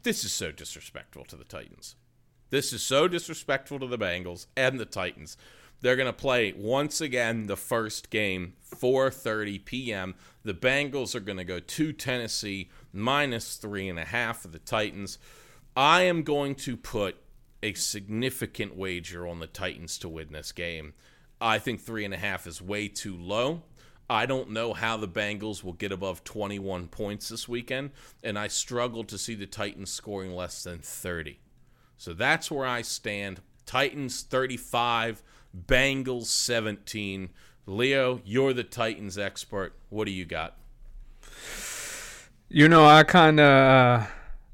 this 0.03 0.23
is 0.23 0.31
so 0.31 0.51
disrespectful 0.51 1.25
to 1.25 1.35
the 1.35 1.43
Titans. 1.43 1.95
This 2.49 2.71
is 2.73 2.83
so 2.83 3.07
disrespectful 3.07 3.79
to 3.79 3.87
the 3.87 3.97
Bengals 3.97 4.45
and 4.55 4.79
the 4.79 4.85
Titans. 4.85 5.37
They're 5.81 5.95
going 5.95 6.07
to 6.07 6.13
play 6.13 6.53
once 6.55 7.01
again 7.01 7.47
the 7.47 7.57
first 7.57 8.11
game 8.11 8.53
4:30 8.75 9.65
p.m. 9.65 10.13
The 10.43 10.53
Bengals 10.53 11.13
are 11.15 11.19
going 11.19 11.37
to 11.37 11.43
go 11.43 11.59
to 11.59 11.93
Tennessee 11.93 12.69
minus 12.91 13.57
three 13.57 13.87
and 13.87 13.99
a 13.99 14.05
half 14.05 14.41
for 14.41 14.47
the 14.47 14.59
Titans. 14.59 15.17
I 15.75 16.03
am 16.03 16.23
going 16.23 16.55
to 16.55 16.75
put 16.75 17.17
a 17.63 17.73
significant 17.73 18.75
wager 18.75 19.27
on 19.27 19.39
the 19.39 19.47
Titans 19.47 19.97
to 19.99 20.09
win 20.09 20.31
this 20.31 20.51
game. 20.51 20.93
I 21.39 21.59
think 21.59 21.81
three 21.81 22.05
and 22.05 22.13
a 22.13 22.17
half 22.17 22.47
is 22.47 22.61
way 22.61 22.87
too 22.87 23.15
low. 23.15 23.63
I 24.09 24.25
don't 24.25 24.51
know 24.51 24.73
how 24.73 24.97
the 24.97 25.07
Bengals 25.07 25.63
will 25.63 25.73
get 25.73 25.91
above 25.91 26.23
21 26.23 26.89
points 26.89 27.29
this 27.29 27.47
weekend, 27.47 27.91
and 28.23 28.37
I 28.37 28.47
struggle 28.49 29.05
to 29.05 29.17
see 29.17 29.35
the 29.35 29.45
Titans 29.45 29.89
scoring 29.89 30.31
less 30.35 30.63
than 30.63 30.79
30. 30.79 31.39
So 31.97 32.13
that's 32.13 32.51
where 32.51 32.65
I 32.65 32.81
stand. 32.81 33.41
Titans 33.65 34.23
35, 34.23 35.23
Bengals 35.65 36.25
17. 36.25 37.29
Leo, 37.65 38.21
you're 38.25 38.53
the 38.53 38.63
Titans 38.63 39.17
expert. 39.17 39.73
What 39.89 40.05
do 40.05 40.11
you 40.11 40.25
got? 40.25 40.57
You 42.49 42.67
know, 42.67 42.85
I 42.85 43.03
kind 43.03 43.39
of 43.39 43.45
uh, 43.45 44.05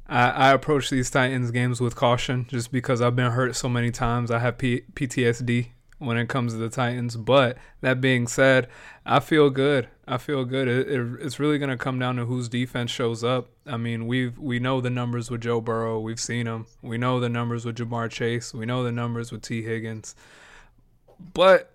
I, 0.08 0.30
I 0.30 0.54
approach 0.54 0.90
these 0.90 1.10
Titans 1.10 1.52
games 1.52 1.82
with 1.82 1.96
caution, 1.96 2.46
just 2.50 2.72
because 2.72 3.02
I've 3.02 3.16
been 3.16 3.32
hurt 3.32 3.56
so 3.56 3.68
many 3.70 3.92
times. 3.92 4.32
I 4.32 4.40
have 4.40 4.58
P- 4.58 4.84
PTSD 4.94 5.70
when 6.00 6.18
it 6.18 6.30
comes 6.30 6.54
to 6.54 6.60
the 6.60 6.70
Titans. 6.70 7.16
But 7.16 7.58
that 7.82 8.00
being 8.00 8.28
said, 8.28 8.68
I 9.06 9.20
feel 9.20 9.50
good. 9.50 9.88
I 10.08 10.18
feel 10.18 10.46
good. 10.46 10.68
It, 10.68 10.88
it, 10.88 11.08
it's 11.22 11.40
really 11.40 11.58
going 11.58 11.70
to 11.70 11.78
come 11.78 12.00
down 12.00 12.16
to 12.18 12.26
whose 12.26 12.48
defense 12.48 12.92
shows 12.92 13.24
up. 13.24 13.50
I 13.66 13.78
mean, 13.78 14.08
we've 14.08 14.38
we 14.38 14.60
know 14.60 14.80
the 14.80 14.90
numbers 14.90 15.30
with 15.30 15.42
Joe 15.42 15.60
Burrow. 15.60 16.00
We've 16.00 16.20
seen 16.20 16.46
them. 16.46 16.68
We 16.82 16.98
know 16.98 17.20
the 17.20 17.30
numbers 17.30 17.66
with 17.66 17.78
Ja'Marr 17.78 18.10
Chase. 18.10 18.54
We 18.54 18.66
know 18.66 18.84
the 18.84 18.92
numbers 18.92 19.32
with 19.32 19.42
Tee 19.42 19.64
Higgins. 19.64 20.16
But 21.34 21.72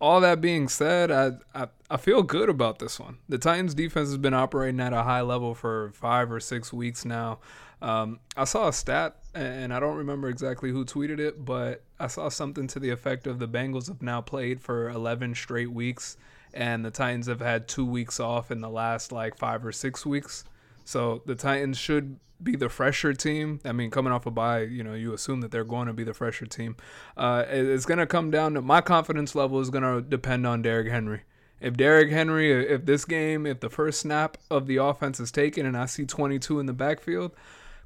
all 0.00 0.20
that 0.20 0.40
being 0.40 0.68
said, 0.68 1.10
I, 1.10 1.32
I 1.54 1.68
I 1.90 1.96
feel 1.96 2.22
good 2.22 2.50
about 2.50 2.78
this 2.78 3.00
one. 3.00 3.18
The 3.28 3.38
Titans 3.38 3.74
defense 3.74 4.08
has 4.08 4.18
been 4.18 4.34
operating 4.34 4.80
at 4.80 4.92
a 4.92 5.04
high 5.04 5.22
level 5.22 5.54
for 5.54 5.90
five 5.94 6.30
or 6.30 6.38
six 6.38 6.72
weeks 6.72 7.04
now. 7.04 7.38
Um, 7.80 8.20
I 8.36 8.44
saw 8.44 8.68
a 8.68 8.72
stat, 8.72 9.16
and 9.34 9.72
I 9.72 9.80
don't 9.80 9.96
remember 9.96 10.28
exactly 10.28 10.70
who 10.70 10.84
tweeted 10.84 11.18
it, 11.18 11.44
but 11.44 11.82
I 11.98 12.08
saw 12.08 12.28
something 12.28 12.66
to 12.68 12.80
the 12.80 12.90
effect 12.90 13.26
of 13.26 13.38
the 13.38 13.48
Bengals 13.48 13.88
have 13.88 14.02
now 14.02 14.20
played 14.20 14.60
for 14.60 14.90
11 14.90 15.34
straight 15.34 15.70
weeks, 15.70 16.18
and 16.52 16.84
the 16.84 16.90
Titans 16.90 17.26
have 17.26 17.40
had 17.40 17.68
two 17.68 17.86
weeks 17.86 18.20
off 18.20 18.50
in 18.50 18.60
the 18.60 18.68
last 18.68 19.10
like 19.10 19.38
five 19.38 19.64
or 19.64 19.72
six 19.72 20.04
weeks. 20.04 20.44
So 20.84 21.22
the 21.24 21.34
Titans 21.34 21.78
should 21.78 22.18
be 22.42 22.56
the 22.56 22.68
fresher 22.68 23.12
team. 23.12 23.60
I 23.64 23.72
mean, 23.72 23.90
coming 23.90 24.12
off 24.12 24.26
a 24.26 24.30
bye, 24.30 24.62
you 24.62 24.82
know, 24.84 24.94
you 24.94 25.12
assume 25.12 25.40
that 25.40 25.50
they're 25.50 25.64
going 25.64 25.86
to 25.86 25.92
be 25.92 26.04
the 26.04 26.14
fresher 26.14 26.46
team. 26.46 26.76
Uh, 27.16 27.44
it's 27.48 27.84
going 27.84 27.98
to 27.98 28.06
come 28.06 28.30
down 28.30 28.54
to 28.54 28.62
my 28.62 28.80
confidence 28.80 29.34
level 29.34 29.60
is 29.60 29.70
going 29.70 29.82
to 29.82 30.00
depend 30.00 30.46
on 30.46 30.62
Derrick 30.62 30.90
Henry. 30.90 31.22
If 31.60 31.76
Derrick 31.76 32.10
Henry, 32.10 32.52
if 32.52 32.86
this 32.86 33.04
game, 33.04 33.44
if 33.44 33.60
the 33.60 33.68
first 33.68 34.00
snap 34.00 34.36
of 34.50 34.66
the 34.66 34.76
offense 34.76 35.18
is 35.18 35.32
taken 35.32 35.66
and 35.66 35.76
I 35.76 35.86
see 35.86 36.06
22 36.06 36.60
in 36.60 36.66
the 36.66 36.72
backfield, 36.72 37.32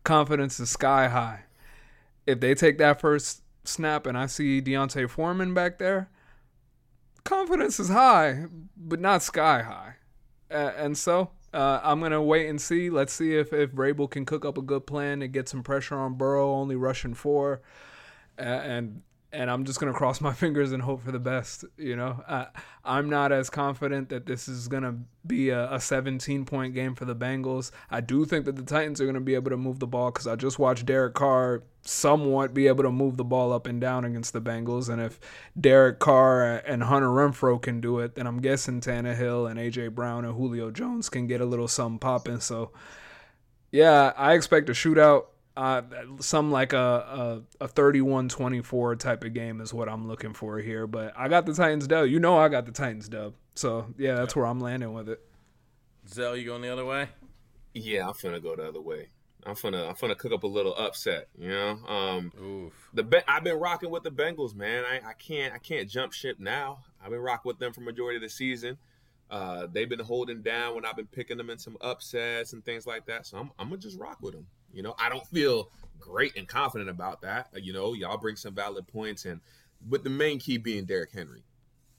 confidence 0.05 0.61
is 0.61 0.68
sky 0.68 1.09
high. 1.09 1.44
If 2.26 2.40
they 2.40 2.55
take 2.55 2.76
that 2.78 3.00
first 3.00 3.42
snap 3.64 4.07
and 4.07 4.18
I 4.18 4.26
see 4.26 4.61
D'Onta 4.61 5.09
Foreman 5.09 5.55
back 5.55 5.78
there, 5.78 6.11
confidence 7.24 7.80
is 7.80 7.88
high, 7.88 8.44
but 8.76 9.00
not 9.00 9.22
sky 9.22 9.62
high. 9.62 9.94
And 10.50 10.98
so 10.98 11.30
uh, 11.53 11.80
I'm 11.82 12.00
gonna 12.00 12.22
wait 12.22 12.48
and 12.48 12.61
see. 12.61 12.90
Let's 12.90 13.12
see 13.12 13.36
if 13.36 13.53
if 13.53 13.72
Vrabel 13.72 14.11
can 14.11 14.24
cook 14.24 14.44
up 14.44 14.57
a 14.57 14.62
good 14.62 14.86
plan 14.86 15.22
and 15.22 15.32
get 15.32 15.48
some 15.48 15.62
pressure 15.62 15.96
on 15.96 16.14
Burrow, 16.14 16.53
only 16.53 16.76
rushing 16.76 17.14
four, 17.14 17.61
uh, 18.38 18.42
and 18.42 19.03
and 19.33 19.51
I'm 19.51 19.64
just 19.64 19.80
gonna 19.80 19.93
cross 19.93 20.20
my 20.20 20.33
fingers 20.33 20.72
and 20.72 20.83
hope 20.83 21.03
for 21.03 21.12
the 21.12 21.18
best. 21.18 21.64
You 21.76 21.97
know, 21.97 22.22
uh, 22.26 22.47
I'm 22.85 23.09
not 23.09 23.33
as 23.33 23.51
confident 23.51 24.09
that 24.11 24.26
this 24.26 24.49
is 24.49 24.68
gonna 24.68 24.99
be 25.26 25.51
a, 25.51 25.72
a 25.72 25.80
17 25.80 26.45
point 26.45 26.74
game 26.74 26.95
for 26.95 27.05
the 27.05 27.16
Bengals. 27.16 27.70
I 27.91 28.01
do 28.01 28.24
think 28.24 28.45
that 28.45 28.57
the 28.57 28.62
Titans 28.62 29.01
are 29.01 29.07
gonna 29.07 29.20
be 29.20 29.35
able 29.35 29.51
to 29.51 29.57
move 29.57 29.78
the 29.78 29.87
ball 29.87 30.11
because 30.11 30.26
I 30.26 30.37
just 30.37 30.59
watched 30.59 30.87
Derek 30.87 31.14
Carr 31.14 31.62
somewhat 31.85 32.55
be 32.55 32.68
able 32.68 32.85
to 32.85 32.93
move 32.93 33.16
the 33.16 33.24
ball 33.24 33.53
up 33.53 33.66
and 33.66 33.80
down 33.80 34.05
against 34.05 34.33
the 34.33 34.41
Bengals, 34.41 34.89
and 34.89 35.01
if 35.01 35.18
Derek 35.61 35.99
Carr 35.99 36.59
and 36.59 36.83
Hunter 36.85 37.09
Renfrow 37.09 37.61
can 37.61 37.80
do 37.80 37.99
it, 37.99 38.14
then 38.14 38.26
I'm 38.26 38.41
guessing 38.41 38.80
Tannehill 38.80 39.51
and 39.51 39.59
AJ 39.59 39.95
Brown 39.95 40.24
and 40.24 40.35
Julio 40.35 40.70
Jones 40.70 41.09
can 41.09 41.26
get 41.26 41.41
a 41.41 41.47
little 41.47 41.68
something 41.68 41.99
popping. 41.99 42.41
So. 42.41 42.70
Yeah, 43.74 44.12
I 44.18 44.35
expect 44.35 44.68
a 44.68 44.72
shootout 44.72 45.28
uh, 45.57 45.82
some 46.20 46.50
like 46.50 46.72
a, 46.72 47.42
a, 47.61 47.64
a 47.64 47.68
31-24 47.68 48.98
type 48.98 49.24
of 49.24 49.34
game 49.34 49.61
is 49.61 49.74
what 49.74 49.88
I'm 49.88 50.09
looking 50.09 50.32
for 50.32 50.59
here. 50.59 50.86
But 50.86 51.12
I 51.16 51.28
got 51.28 51.46
the 51.46 51.55
Titans 51.55 51.86
dub. 51.86 52.09
You 52.09 52.20
know 52.20 52.38
I 52.38 52.48
got 52.48 52.66
the 52.66 52.72
Titans 52.72 53.09
dub. 53.09 53.34
So 53.55 53.86
yeah, 53.98 54.14
that's 54.14 54.34
where 54.34 54.46
I'm 54.46 54.61
landing 54.61 54.92
with 54.92 55.09
it. 55.09 55.20
Zel, 56.09 56.36
you 56.36 56.46
going 56.46 56.62
the 56.62 56.72
other 56.72 56.84
way? 56.84 57.09
Yeah, 57.74 58.07
I'm 58.07 58.14
finna 58.14 58.42
go 58.42 58.57
the 58.57 58.68
other 58.68 58.80
way. 58.80 59.11
I'm 59.44 59.55
finna 59.55 59.88
I'm 59.88 59.94
finna 59.94 60.16
cook 60.16 60.32
up 60.32 60.44
a 60.44 60.48
little 60.48 60.74
upset. 60.74 61.28
You 61.36 61.48
know, 61.48 61.70
um, 61.86 62.32
Oof. 62.40 62.90
the 62.94 63.24
I've 63.28 63.44
been 63.44 63.59
rocking 63.59 63.90
with 63.90 64.05
the 64.05 64.11
Bengals, 64.11 64.55
man. 64.55 64.84
I, 64.84 65.00
I 65.11 65.12
can't 65.14 65.53
I 65.53 65.59
can't 65.59 65.88
jump 65.88 66.12
ship 66.12 66.38
now. 66.38 66.78
I've 67.03 67.11
been 67.11 67.20
rocking 67.20 67.48
with 67.48 67.59
them 67.59 67.72
for 67.72 67.80
majority 67.80 68.16
of 68.16 68.22
the 68.22 68.28
season. 68.28 68.78
Uh, 69.30 69.66
they've 69.72 69.88
been 69.88 69.98
holding 69.98 70.42
down 70.42 70.74
when 70.74 70.84
I've 70.84 70.96
been 70.96 71.07
picking 71.07 71.38
them 71.38 71.50
in 71.50 71.59
some 71.59 71.76
upsets 71.80 72.53
and 72.53 72.64
things 72.64 72.86
like 72.86 73.07
that. 73.07 73.26
So 73.26 73.38
I'm, 73.38 73.50
I'm 73.59 73.68
gonna 73.68 73.80
just 73.80 73.98
rock 73.98 74.18
with 74.20 74.34
them. 74.34 74.46
You 74.73 74.83
know, 74.83 74.95
I 74.99 75.09
don't 75.09 75.27
feel 75.27 75.70
great 75.99 76.37
and 76.37 76.49
confident 76.49 76.91
about 76.91 77.23
that. 77.23 77.49
You 77.55 77.73
know, 77.73 77.93
y'all 77.93 78.18
bring 78.18 78.37
some 78.37 78.55
valid 78.55 78.87
points, 78.89 79.25
and 79.25 79.41
but 79.81 80.05
the 80.05 80.11
main 80.11 80.39
key 80.39 80.59
being 80.59 80.85
Derrick 80.85 81.12
Henry. 81.12 81.45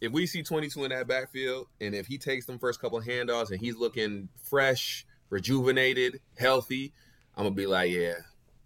If 0.02 0.12
we 0.12 0.26
see 0.26 0.44
22 0.44 0.84
in 0.84 0.90
that 0.90 1.08
backfield, 1.08 1.68
and 1.80 1.96
if 1.96 2.08
he 2.08 2.18
takes 2.18 2.46
them 2.46 2.60
first 2.60 2.82
couple 2.82 3.00
handoffs 3.02 3.52
and 3.52 3.60
he's 3.60 3.78
looking 3.78 4.28
fresh, 4.44 5.06
rejuvenated, 5.30 6.20
healthy, 6.38 6.94
I'm 7.36 7.46
gonna 7.46 7.56
be 7.56 7.68
like, 7.68 7.92
yeah, 7.92 8.16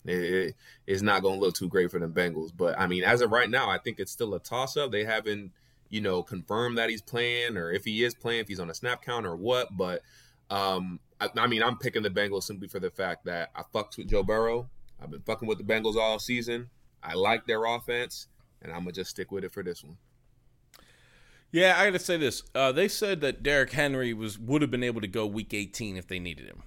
it, 0.06 0.16
it, 0.16 0.56
it's 0.88 1.04
not 1.04 1.22
gonna 1.22 1.40
look 1.40 1.56
too 1.56 1.68
great 1.68 1.92
for 1.92 2.00
the 2.00 2.08
Bengals. 2.08 2.52
But 2.56 2.80
I 2.80 2.88
mean, 2.88 3.04
as 3.04 3.22
of 3.22 3.32
right 3.32 3.50
now, 3.50 3.70
I 3.70 3.78
think 3.78 4.00
it's 4.00 4.12
still 4.12 4.34
a 4.34 4.40
toss 4.40 4.78
up. 4.78 4.92
They 4.92 5.04
haven't 5.04 5.52
you 5.90 6.02
know, 6.02 6.24
confirmed 6.24 6.78
that 6.78 6.90
he's 6.90 7.02
playing 7.02 7.58
or 7.58 7.72
if 7.72 7.86
he 7.86 8.04
is 8.04 8.14
playing, 8.14 8.42
if 8.42 8.48
he's 8.48 8.60
on 8.60 8.70
a 8.70 8.74
snap 8.74 9.04
count 9.04 9.26
or 9.26 9.36
what. 9.36 9.76
But 9.76 10.02
um, 10.50 11.00
I, 11.20 11.30
I, 11.38 11.48
mean, 11.48 11.64
I'm 11.64 11.78
picking 11.78 12.04
the 12.04 12.10
Bengals 12.10 12.44
simply 12.44 12.68
for 12.68 12.80
the 12.80 12.92
fact 12.92 13.26
that 13.26 13.52
I 13.56 13.64
fucked 13.74 13.98
with 13.98 14.10
Joe 14.10 14.24
Burrow. 14.24 14.70
I've 15.02 15.12
been 15.12 15.22
fucking 15.22 15.48
with 15.48 15.58
the 15.58 15.64
Bengals 15.64 15.96
all 15.96 16.20
season. 16.20 16.70
I 17.04 17.14
like 17.14 17.46
their 17.46 17.66
offense, 17.66 18.28
and 18.62 18.72
I'm 18.72 18.80
gonna 18.80 18.92
just 18.92 19.12
stick 19.12 19.32
with 19.32 19.44
it 19.44 19.52
for 19.52 19.64
this 19.64 19.84
one. 19.84 19.98
Yeah, 21.52 21.76
I 21.78 21.86
got 21.86 21.94
to 21.94 22.00
say 22.00 22.18
this. 22.18 22.44
Uh, 22.54 22.72
they 22.72 22.88
said 22.88 23.22
that 23.22 23.42
Derrick 23.42 23.72
Henry 23.72 24.14
was 24.14 24.38
would 24.38 24.62
have 24.62 24.72
been 24.72 24.84
able 24.84 25.02
to 25.02 25.08
go 25.08 25.26
Week 25.26 25.54
18 25.54 25.96
if 25.96 26.08
they 26.08 26.20
needed 26.20 26.46
him. 26.46 26.64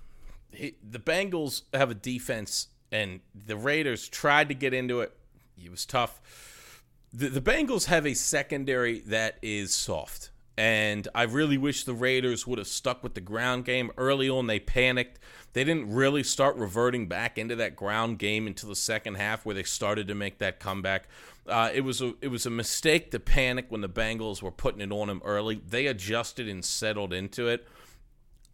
He, 0.53 0.77
the 0.89 0.99
Bengals 0.99 1.63
have 1.75 1.91
a 1.91 1.95
defense, 1.95 2.69
and 2.91 3.21
the 3.35 3.57
Raiders 3.57 4.09
tried 4.09 4.49
to 4.49 4.55
get 4.55 4.73
into 4.73 5.01
it. 5.01 5.17
It 5.63 5.71
was 5.71 5.85
tough. 5.85 6.83
The, 7.13 7.29
the 7.29 7.41
Bengals 7.41 7.87
have 7.87 8.07
a 8.07 8.15
secondary 8.15 9.01
that 9.01 9.39
is 9.43 9.75
soft, 9.75 10.30
and 10.61 11.09
I 11.15 11.23
really 11.23 11.57
wish 11.57 11.85
the 11.85 11.95
Raiders 11.95 12.47
would 12.47 12.59
have 12.59 12.69
stuck 12.69 13.03
with 13.03 13.15
the 13.15 13.23
ground 13.23 13.65
game 13.65 13.91
early 13.97 14.29
on. 14.29 14.47
They 14.47 14.61
panicked. 14.61 15.19
They 15.55 15.65
didn't 15.65 15.91
really 15.91 16.23
start 16.23 16.55
reverting 16.57 17.07
back 17.07 17.39
into 17.39 17.57
that 17.57 17.75
ground 17.75 18.19
game 18.19 18.47
until 18.47 18.69
the 18.69 18.77
second 18.77 19.15
half, 19.15 19.47
where 19.47 19.55
they 19.55 19.63
started 19.63 20.07
to 20.09 20.15
make 20.15 20.37
that 20.37 20.61
comeback. 20.61 21.09
Uh, 21.47 21.71
it 21.73 21.81
was 21.81 22.03
a 22.03 22.13
it 22.21 22.29
was 22.29 22.45
a 22.45 22.51
mistake 22.51 23.11
to 23.13 23.19
panic 23.19 23.67
when 23.71 23.81
the 23.81 23.89
Bengals 23.89 24.43
were 24.43 24.51
putting 24.51 24.83
it 24.83 24.93
on 24.93 25.09
them 25.09 25.23
early. 25.25 25.63
They 25.67 25.87
adjusted 25.87 26.47
and 26.47 26.63
settled 26.63 27.15
into 27.15 27.49
it. 27.49 27.67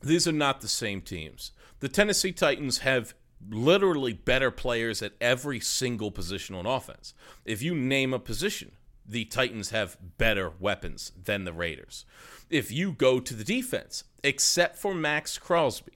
These 0.01 0.29
are 0.29 0.33
not 0.33 0.61
the 0.61 0.69
same 0.69 1.01
teams. 1.01 1.51
The 1.81 1.89
Tennessee 1.89 2.31
Titans 2.31 2.79
have 2.79 3.15
literally 3.51 4.13
better 4.13 4.53
players 4.53 5.03
at 5.03 5.15
every 5.21 5.59
single 5.59 6.13
position 6.13 6.55
on 6.55 6.67
offense. 6.67 7.15
If 7.45 7.63
you 7.63 7.75
name 7.75 8.15
a 8.15 8.21
position, 8.21 8.77
the 9.09 9.25
Titans 9.25 9.71
have 9.71 9.97
better 10.19 10.53
weapons 10.59 11.13
than 11.23 11.45
the 11.45 11.53
Raiders. 11.53 12.05
If 12.51 12.71
you 12.71 12.93
go 12.93 13.21
to 13.21 13.35
the 13.35 13.45
defense, 13.45 14.05
except 14.23 14.77
for 14.77 14.95
Maxx 14.95 15.39
Crosby, 15.39 15.93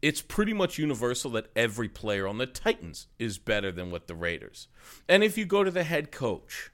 it's 0.00 0.22
pretty 0.22 0.52
much 0.52 0.78
universal 0.78 1.32
that 1.32 1.50
every 1.56 1.88
player 1.88 2.26
on 2.26 2.38
the 2.38 2.46
Titans 2.46 3.08
is 3.18 3.38
better 3.38 3.72
than 3.72 3.90
what 3.90 4.06
the 4.06 4.14
Raiders. 4.14 4.68
And 5.08 5.24
if 5.24 5.36
you 5.36 5.44
go 5.44 5.64
to 5.64 5.70
the 5.70 5.84
head 5.84 6.12
coach, 6.12 6.70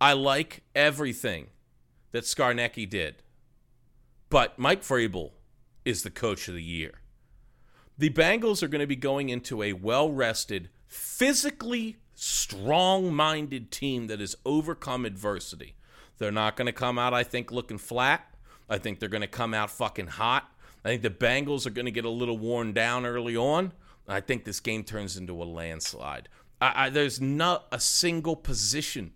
I 0.00 0.14
like 0.14 0.62
everything 0.74 1.48
that 2.12 2.24
Scarnecchia 2.24 2.88
did. 2.88 3.16
But 4.28 4.58
Mike 4.58 4.82
Vrabel 4.82 5.32
is 5.84 6.02
the 6.02 6.10
coach 6.10 6.48
of 6.48 6.54
the 6.54 6.62
year. 6.62 7.00
The 7.98 8.10
Bengals 8.10 8.62
are 8.62 8.68
going 8.68 8.80
to 8.80 8.86
be 8.86 8.96
going 8.96 9.28
into 9.28 9.62
a 9.62 9.72
well 9.72 10.10
rested, 10.10 10.70
physically 10.86 11.98
strong 12.16 13.14
minded 13.14 13.70
team 13.70 14.08
that 14.08 14.20
has 14.20 14.34
overcome 14.44 15.04
adversity. 15.04 15.76
They're 16.18 16.32
not 16.32 16.56
going 16.56 16.66
to 16.66 16.72
come 16.72 16.98
out, 16.98 17.14
I 17.14 17.22
think, 17.22 17.52
looking 17.52 17.78
flat. 17.78 18.34
I 18.68 18.78
think 18.78 18.98
they're 18.98 19.08
going 19.08 19.20
to 19.20 19.28
come 19.28 19.54
out 19.54 19.70
fucking 19.70 20.08
hot. 20.08 20.50
I 20.84 20.88
think 20.88 21.02
the 21.02 21.10
Bengals 21.10 21.66
are 21.66 21.70
going 21.70 21.84
to 21.84 21.92
get 21.92 22.04
a 22.04 22.10
little 22.10 22.38
worn 22.38 22.72
down 22.72 23.06
early 23.06 23.36
on. 23.36 23.72
I 24.08 24.20
think 24.20 24.44
this 24.44 24.60
game 24.60 24.82
turns 24.82 25.16
into 25.16 25.42
a 25.42 25.44
landslide. 25.44 26.28
I, 26.60 26.86
I, 26.86 26.90
there's 26.90 27.20
not 27.20 27.66
a 27.70 27.78
single 27.78 28.34
position 28.34 29.12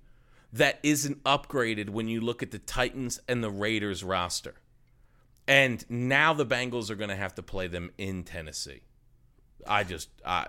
that 0.52 0.78
isn't 0.82 1.22
upgraded 1.24 1.90
when 1.90 2.08
you 2.08 2.20
look 2.20 2.42
at 2.42 2.50
the 2.50 2.58
Titans 2.58 3.20
and 3.28 3.42
the 3.42 3.50
Raiders 3.50 4.04
roster. 4.04 4.56
And 5.46 5.84
now 5.88 6.34
the 6.34 6.46
Bengals 6.46 6.90
are 6.90 6.96
going 6.96 7.10
to 7.10 7.16
have 7.16 7.34
to 7.36 7.42
play 7.42 7.66
them 7.66 7.92
in 7.98 8.24
Tennessee. 8.24 8.82
I 9.66 9.84
just 9.84 10.08
I 10.24 10.48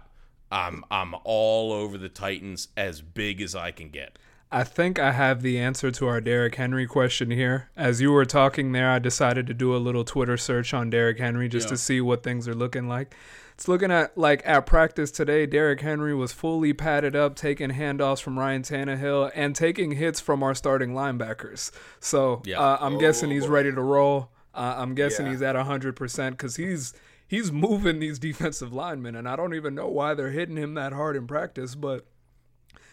I'm 0.52 0.84
I'm 0.92 1.16
all 1.24 1.72
over 1.72 1.98
the 1.98 2.10
Titans 2.10 2.68
as 2.76 3.02
big 3.02 3.42
as 3.42 3.56
I 3.56 3.72
can 3.72 3.90
get. 3.90 4.18
I 4.54 4.66
think 4.66 5.00
I 5.00 5.14
have 5.14 5.44
the 5.44 5.58
answer 5.60 5.92
to 5.92 6.08
our 6.08 6.20
Derrick 6.20 6.56
Henry 6.56 6.86
question 6.86 7.32
here. 7.32 7.70
As 7.78 8.02
you 8.02 8.12
were 8.12 8.26
talking 8.26 8.74
there, 8.74 8.90
I 8.92 9.00
decided 9.00 9.48
to 9.48 9.54
do 9.54 9.74
a 9.74 9.78
little 9.78 10.04
Twitter 10.04 10.36
search 10.36 10.74
on 10.74 10.90
Derrick 10.90 11.20
Henry 11.20 11.48
just 11.48 11.68
Yeah. 11.68 11.72
to 11.72 11.78
see 11.78 12.02
what 12.02 12.22
things 12.22 12.50
are 12.50 12.54
looking 12.54 12.90
like. 12.90 13.16
It's 13.54 13.70
looking 13.70 13.92
at 13.92 14.18
like 14.18 14.42
at 14.46 14.66
practice 14.66 15.10
today, 15.10 15.46
Derrick 15.46 15.80
Henry 15.80 16.14
was 16.14 16.34
fully 16.34 16.74
padded 16.74 17.16
up, 17.16 17.36
taking 17.38 17.70
handoffs 17.72 18.22
from 18.22 18.38
Ryan 18.38 18.64
Tannehill 18.64 19.32
and 19.36 19.56
taking 19.56 19.92
hits 19.92 20.20
from 20.20 20.44
our 20.44 20.54
starting 20.54 20.94
linebackers. 20.94 21.72
So 22.02 22.42
Yeah. 22.46 22.60
uh, 22.60 22.78
I'm 22.82 22.98
guessing 22.98 23.30
he's 23.32 23.46
Oh. 23.46 23.50
ready 23.50 23.72
to 23.72 23.82
roll. 23.82 24.32
Uh, 24.54 24.76
I'm 24.80 24.96
guessing 24.96 25.28
Yeah. 25.28 25.32
he's 25.32 25.42
at 25.44 25.56
100% 25.56 26.38
because 26.38 26.58
he's 26.58 26.94
he's 27.32 27.50
moving 27.50 28.00
these 28.00 28.20
defensive 28.20 28.74
linemen, 28.74 29.16
and 29.16 29.28
I 29.28 29.38
don't 29.38 29.56
even 29.56 29.74
know 29.74 29.88
why 29.88 30.14
they're 30.14 30.32
hitting 30.32 30.58
him 30.58 30.74
that 30.74 30.92
hard 30.92 31.16
in 31.16 31.28
practice, 31.28 31.76
but 31.76 32.06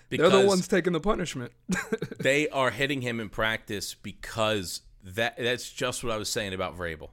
Because 0.09 0.31
they're 0.31 0.43
the 0.43 0.47
ones 0.47 0.69
taking 0.69 0.93
the 0.93 1.01
punishment. 1.01 1.53
they 2.21 2.49
are 2.49 2.71
hitting 2.71 3.03
him 3.03 3.19
in 3.19 3.29
practice 3.29 3.95
because 3.95 4.83
that 5.03 5.37
that's 5.37 5.71
just 5.71 6.05
what 6.05 6.13
I 6.13 6.17
was 6.17 6.29
saying 6.29 6.55
about 6.55 6.79
Vrabel. 6.79 7.11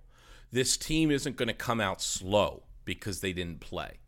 This 0.51 0.77
team 0.77 1.09
isn't 1.09 1.35
going 1.35 1.47
to 1.47 1.55
come 1.55 1.81
out 1.81 1.99
slow 1.99 2.63
because 2.85 3.19
they 3.19 3.33
didn't 3.33 3.59
play. 3.59 3.99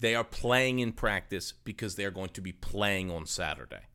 They 0.00 0.16
are 0.16 0.24
playing 0.24 0.80
in 0.80 0.92
practice 0.92 1.52
because 1.52 1.94
they're 1.94 2.10
going 2.10 2.30
to 2.30 2.40
be 2.40 2.52
playing 2.52 3.10
on 3.10 3.26
Saturday. 3.26 3.86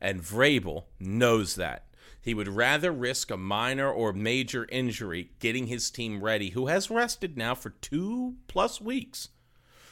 And 0.00 0.20
Vrabel 0.20 0.84
knows 0.98 1.54
that. 1.54 1.86
He 2.22 2.34
would 2.34 2.48
rather 2.48 2.92
risk 2.92 3.30
a 3.30 3.36
minor 3.36 3.90
or 3.90 4.12
major 4.12 4.66
injury 4.70 5.30
getting 5.38 5.66
his 5.66 5.90
team 5.90 6.22
ready, 6.22 6.50
who 6.50 6.66
has 6.66 6.90
rested 6.90 7.36
now 7.36 7.54
for 7.54 7.70
two 7.70 8.34
plus 8.46 8.80
weeks. 8.80 9.28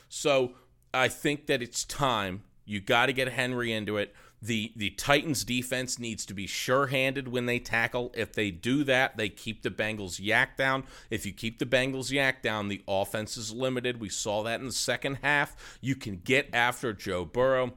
So 0.09 0.53
I 0.93 1.09
think 1.09 1.47
that 1.47 1.63
it's 1.63 1.85
time. 1.85 2.43
You 2.65 2.81
got 2.81 3.07
to 3.07 3.13
get 3.13 3.29
Henry 3.29 3.73
into 3.73 3.97
it. 3.97 4.15
The 4.41 4.73
the 4.77 4.91
Titans 4.91 5.43
defense 5.43 5.99
needs 5.99 6.25
to 6.27 6.35
be 6.35 6.47
sure-handed 6.47 7.27
when 7.27 7.47
they 7.47 7.59
tackle. 7.59 8.13
If 8.15 8.35
they 8.35 8.53
do 8.53 8.85
that, 8.85 9.17
they 9.17 9.29
keep 9.29 9.63
the 9.63 9.71
Bengals 9.71 10.21
YAC 10.21 10.57
down. 10.57 10.85
If 11.11 11.27
you 11.27 11.33
keep 11.33 11.59
the 11.59 11.67
Bengals 11.67 12.13
YAC 12.13 12.41
down, 12.43 12.69
the 12.69 12.83
offense 12.87 13.37
is 13.37 13.53
limited. 13.53 14.01
We 14.01 14.11
saw 14.11 14.45
that 14.45 14.61
in 14.61 14.67
the 14.67 14.73
second 14.73 15.19
half. 15.23 15.79
You 15.81 15.97
can 15.97 16.19
get 16.19 16.51
after 16.53 16.93
Joe 16.93 17.25
Burrow. 17.25 17.73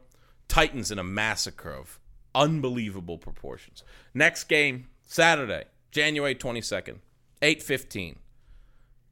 Titans 0.48 0.92
in 0.92 1.00
a 1.00 1.04
massacre 1.04 1.74
of 1.74 2.01
unbelievable 2.34 3.18
proportions. 3.18 3.84
Next 4.14 4.46
game, 4.46 4.88
Saturday, 5.04 5.66
January 5.92 6.36
22nd, 6.36 7.00
8:15. 7.42 8.18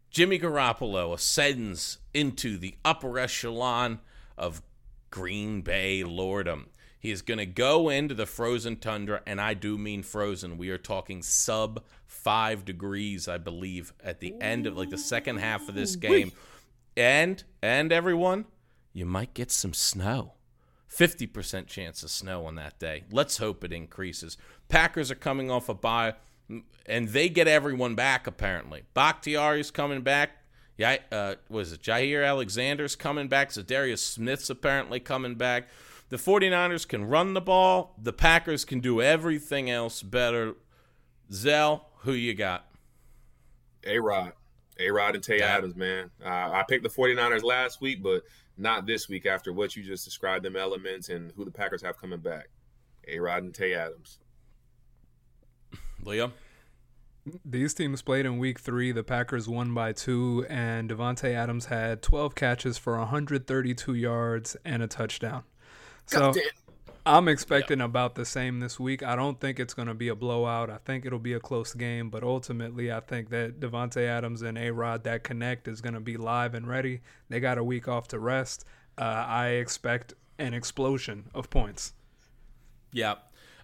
Jimmy 0.09 0.39
Garoppolo 0.39 1.13
ascends 1.13 1.99
into 2.13 2.57
the 2.57 2.75
upper 2.83 3.19
echelon 3.19 3.99
of 4.37 4.61
Green 5.11 5.61
Bay 5.61 6.03
lordom. 6.03 6.65
He 6.99 7.11
is 7.11 7.21
going 7.21 7.37
to 7.37 7.45
go 7.45 7.89
into 7.89 8.13
the 8.13 8.25
frozen 8.25 8.75
tundra, 8.75 9.21
and 9.25 9.39
I 9.39 9.53
do 9.53 9.77
mean 9.77 10.03
frozen. 10.03 10.57
We 10.57 10.69
are 10.69 10.77
talking 10.77 11.21
sub 11.21 11.83
five 12.05 12.65
degrees, 12.65 13.27
I 13.27 13.37
believe, 13.37 13.93
at 14.03 14.19
the 14.19 14.33
end 14.41 14.67
of 14.67 14.75
like 14.77 14.89
the 14.89 14.97
second 14.97 15.37
half 15.37 15.69
of 15.69 15.75
this 15.75 15.95
game. 15.95 16.33
And 16.97 17.41
and 17.61 17.93
everyone, 17.93 18.45
you 18.91 19.05
might 19.05 19.33
get 19.33 19.51
some 19.51 19.73
snow. 19.73 20.33
50% 20.91 21.67
chance 21.67 22.03
of 22.03 22.09
snow 22.09 22.45
on 22.45 22.55
that 22.55 22.79
day. 22.79 23.03
Let's 23.11 23.37
hope 23.37 23.63
it 23.63 23.71
increases. 23.71 24.37
Packers 24.69 25.11
are 25.11 25.15
coming 25.15 25.51
off 25.51 25.69
a 25.69 25.73
bye, 25.73 26.15
and 26.85 27.09
they 27.09 27.29
get 27.29 27.47
everyone 27.47 27.95
back, 27.95 28.25
apparently. 28.27 28.83
Bakhtiari's 28.95 29.71
coming 29.71 30.01
back. 30.01 30.31
Yeah, 30.77 30.97
uh, 31.11 31.35
was 31.49 31.73
it 31.73 31.81
Jaire 31.81 32.25
Alexander's 32.25 32.95
coming 32.95 33.27
back? 33.27 33.49
Za'Darius 33.49 33.99
Smith's 33.99 34.49
apparently 34.49 34.99
coming 34.99 35.35
back. 35.35 35.67
The 36.07 36.17
49ers 36.17 36.87
can 36.87 37.05
run 37.05 37.33
the 37.33 37.41
ball. 37.41 37.93
The 38.01 38.13
Packers 38.13 38.65
can 38.65 38.79
do 38.79 39.01
everything 39.01 39.69
else 39.69 40.01
better. 40.01 40.55
Zel, 41.31 41.85
who 41.99 42.13
you 42.13 42.33
got? 42.33 42.65
A 43.85 43.99
Rod. 43.99 44.33
A 44.79 44.89
Rod 44.89 45.15
and 45.15 45.23
Tay 45.23 45.39
Yeah. 45.39 45.57
Adams, 45.57 45.75
man. 45.75 46.09
Uh, 46.23 46.29
I 46.29 46.63
picked 46.67 46.83
the 46.83 46.89
49ers 46.89 47.43
last 47.43 47.81
week, 47.81 48.01
but 48.01 48.23
not 48.59 48.85
this 48.85 49.07
week 49.07 49.25
after 49.25 49.53
what 49.53 49.75
you 49.75 49.83
just 49.83 50.05
described 50.05 50.43
them 50.43 50.55
elements 50.55 51.09
and 51.09 51.31
who 51.35 51.45
the 51.45 51.51
Packers 51.51 51.81
have 51.81 51.97
coming 51.97 52.19
back. 52.19 52.49
A 53.07 53.19
Rod 53.19 53.43
and 53.43 53.53
Tay 53.53 53.73
Adams. 53.73 54.19
Leo? 56.03 56.33
These 57.45 57.73
teams 57.73 58.01
played 58.01 58.25
in 58.25 58.37
week 58.37 58.59
three. 58.59 58.91
The 58.91 59.03
Packers 59.03 59.47
won 59.47 59.73
by 59.73 59.93
two, 59.93 60.45
and 60.49 60.89
Davante 60.89 61.33
Adams 61.33 61.65
had 61.65 62.01
12 62.01 62.35
catches 62.35 62.77
for 62.77 62.97
132 62.97 63.93
yards 63.93 64.57
and 64.65 64.81
a 64.83 64.87
touchdown. 64.87 65.43
So 66.05 66.19
Goddamn. 66.19 66.43
I'm 67.09 67.27
expecting 67.27 67.81
about 67.81 68.13
the 68.13 68.23
same 68.23 68.59
this 68.59 68.79
week. 68.79 69.01
I 69.01 69.15
don't 69.15 69.39
think 69.39 69.59
it's 69.59 69.73
going 69.73 69.87
to 69.87 69.95
be 69.95 70.09
a 70.09 70.15
blowout. 70.15 70.69
I 70.69 70.77
think 70.77 71.07
it'll 71.07 71.17
be 71.17 71.33
a 71.33 71.39
close 71.39 71.73
game, 71.73 72.11
but 72.11 72.21
ultimately, 72.21 72.91
I 72.91 72.99
think 72.99 73.31
that 73.31 73.59
Davante 73.59 74.05
Adams 74.05 74.43
and 74.43 74.59
A 74.59 74.69
Rod 74.69 75.03
that 75.05 75.23
connect 75.23 75.67
is 75.67 75.81
going 75.81 75.95
to 75.95 75.99
be 75.99 76.17
live 76.17 76.53
and 76.53 76.67
ready. 76.67 77.01
They 77.27 77.39
got 77.39 77.57
a 77.57 77.63
week 77.63 77.87
off 77.87 78.07
to 78.09 78.19
rest. 78.19 78.63
Uh, 78.95 79.25
I 79.27 79.47
expect 79.49 80.13
an 80.37 80.53
explosion 80.53 81.31
of 81.33 81.49
points. 81.49 81.93
Yeah. 82.93 83.15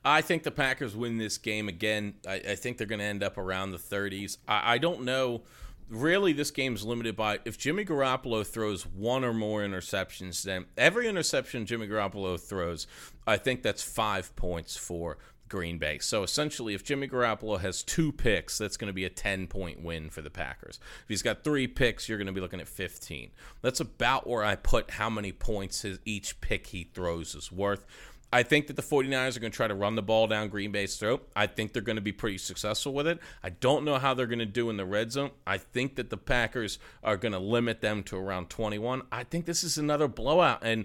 I 0.04 0.22
think 0.22 0.42
the 0.42 0.50
Packers 0.50 0.96
win 0.96 1.20
this 1.20 1.38
game 1.38 1.68
again. 1.68 2.16
I, 2.28 2.36
I 2.36 2.56
think 2.56 2.80
they're 2.80 2.88
going 2.88 3.00
to 3.00 3.06
end 3.06 3.24
up 3.24 3.38
around 3.38 3.72
the 3.72 3.78
30s. 3.78 4.38
I, 4.48 4.74
I 4.74 4.78
don't 4.80 5.04
know. 5.04 5.44
Really, 5.90 6.34
this 6.34 6.50
game's 6.50 6.84
limited 6.84 7.16
by 7.16 7.40
if 7.46 7.58
Jimmy 7.58 7.86
Garoppolo 7.86 8.46
throws 8.46 8.86
one 8.86 9.24
or 9.24 9.34
more 9.34 9.62
interceptions, 9.62 10.42
then 10.44 10.66
every 10.78 11.08
interception 11.08 11.66
Jimmy 11.66 11.88
Garoppolo 11.88 12.40
throws, 12.40 12.88
I 13.28 13.38
think 13.38 13.62
that's 13.62 13.84
five 13.84 14.36
points 14.36 14.76
for 14.76 15.18
Green 15.48 15.78
Bay. 15.78 16.00
So 16.00 16.24
essentially, 16.24 16.74
if 16.74 16.84
Jimmy 16.84 17.08
Garoppolo 17.08 17.60
has 17.60 17.84
two 17.84 18.12
picks, 18.12 18.58
that's 18.58 18.78
going 18.78 18.88
to 18.88 18.94
be 18.94 19.06
a 19.06 19.10
10 19.10 19.48
point 19.48 19.84
win 19.84 20.10
for 20.10 20.22
the 20.22 20.30
Packers. 20.30 20.80
If 21.04 21.10
he's 21.10 21.22
got 21.22 21.44
three 21.44 21.68
picks, 21.68 22.10
you're 22.10 22.18
going 22.18 22.28
to 22.28 22.34
be 22.34 22.42
looking 22.42 22.60
at 22.60 22.68
15. 22.68 23.32
That's 23.62 23.80
about 23.80 24.28
where 24.28 24.44
I 24.44 24.56
put 24.56 24.92
how 24.92 25.10
many 25.10 25.32
points 25.32 25.84
his, 25.84 26.00
each 26.04 26.42
pick 26.42 26.68
he 26.68 26.86
throws 26.86 27.36
is 27.36 27.52
worth. 27.52 27.86
I 28.36 28.44
think 28.44 28.68
that 28.68 28.76
the 28.76 28.82
49ers 28.82 29.38
are 29.38 29.40
going 29.40 29.54
to 29.54 29.56
try 29.56 29.70
to 29.70 29.74
run 29.74 29.96
the 29.96 30.02
ball 30.02 30.28
down 30.28 30.50
Green 30.50 30.70
Bay's 30.74 30.98
throat. 30.98 31.26
I 31.38 31.48
think 31.48 31.72
they're 31.72 31.82
going 31.82 31.96
to 31.96 32.02
be 32.02 32.12
pretty 32.12 32.38
successful 32.38 32.94
with 32.94 33.08
it. 33.08 33.18
I 33.42 33.48
don't 33.50 33.86
know 33.86 33.98
how 33.98 34.14
they're 34.14 34.28
going 34.28 34.40
to 34.40 34.46
do 34.46 34.70
in 34.70 34.76
the 34.76 34.84
red 34.84 35.14
zone. 35.14 35.32
I 35.48 35.58
think 35.58 35.96
that 35.96 36.10
the 36.10 36.18
Packers 36.18 36.78
are 37.02 37.16
going 37.16 37.32
to 37.32 37.40
limit 37.40 37.80
them 37.80 38.04
to 38.04 38.18
around 38.18 38.50
21. 38.50 39.04
I 39.10 39.24
think 39.24 39.46
this 39.46 39.64
is 39.64 39.78
another 39.78 40.10
blowout. 40.10 40.60
And 40.64 40.84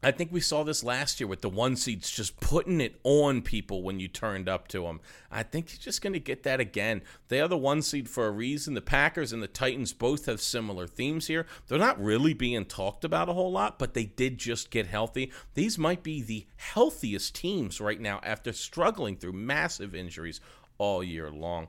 I 0.00 0.12
think 0.12 0.30
we 0.30 0.40
saw 0.40 0.62
this 0.62 0.84
last 0.84 1.18
year 1.18 1.26
with 1.26 1.40
the 1.40 1.48
one 1.48 1.74
seeds 1.74 2.08
just 2.08 2.38
putting 2.38 2.80
it 2.80 3.00
on 3.02 3.42
people 3.42 3.82
when 3.82 3.98
you 3.98 4.06
turned 4.06 4.48
up 4.48 4.68
to 4.68 4.82
them. 4.82 5.00
I 5.28 5.42
think 5.42 5.72
you're 5.72 5.80
just 5.80 6.02
going 6.02 6.12
to 6.12 6.20
get 6.20 6.44
that 6.44 6.60
again. 6.60 7.02
They 7.26 7.40
are 7.40 7.48
the 7.48 7.56
one 7.56 7.82
seed 7.82 8.08
for 8.08 8.28
a 8.28 8.30
reason. 8.30 8.74
The 8.74 8.80
Packers 8.80 9.32
and 9.32 9.42
the 9.42 9.48
Titans 9.48 9.92
both 9.92 10.26
have 10.26 10.40
similar 10.40 10.86
themes 10.86 11.26
here. 11.26 11.46
They're 11.66 11.78
not 11.80 12.00
really 12.00 12.32
being 12.32 12.64
talked 12.64 13.04
about 13.04 13.28
a 13.28 13.32
whole 13.32 13.50
lot, 13.50 13.80
but 13.80 13.94
they 13.94 14.04
did 14.04 14.38
just 14.38 14.70
get 14.70 14.86
healthy. 14.86 15.32
These 15.54 15.78
might 15.78 16.04
be 16.04 16.22
the 16.22 16.46
healthiest 16.56 17.34
teams 17.34 17.80
right 17.80 18.00
now 18.00 18.20
after 18.22 18.52
struggling 18.52 19.16
through 19.16 19.32
massive 19.32 19.96
injuries 19.96 20.40
all 20.78 21.02
year 21.02 21.28
long. 21.28 21.68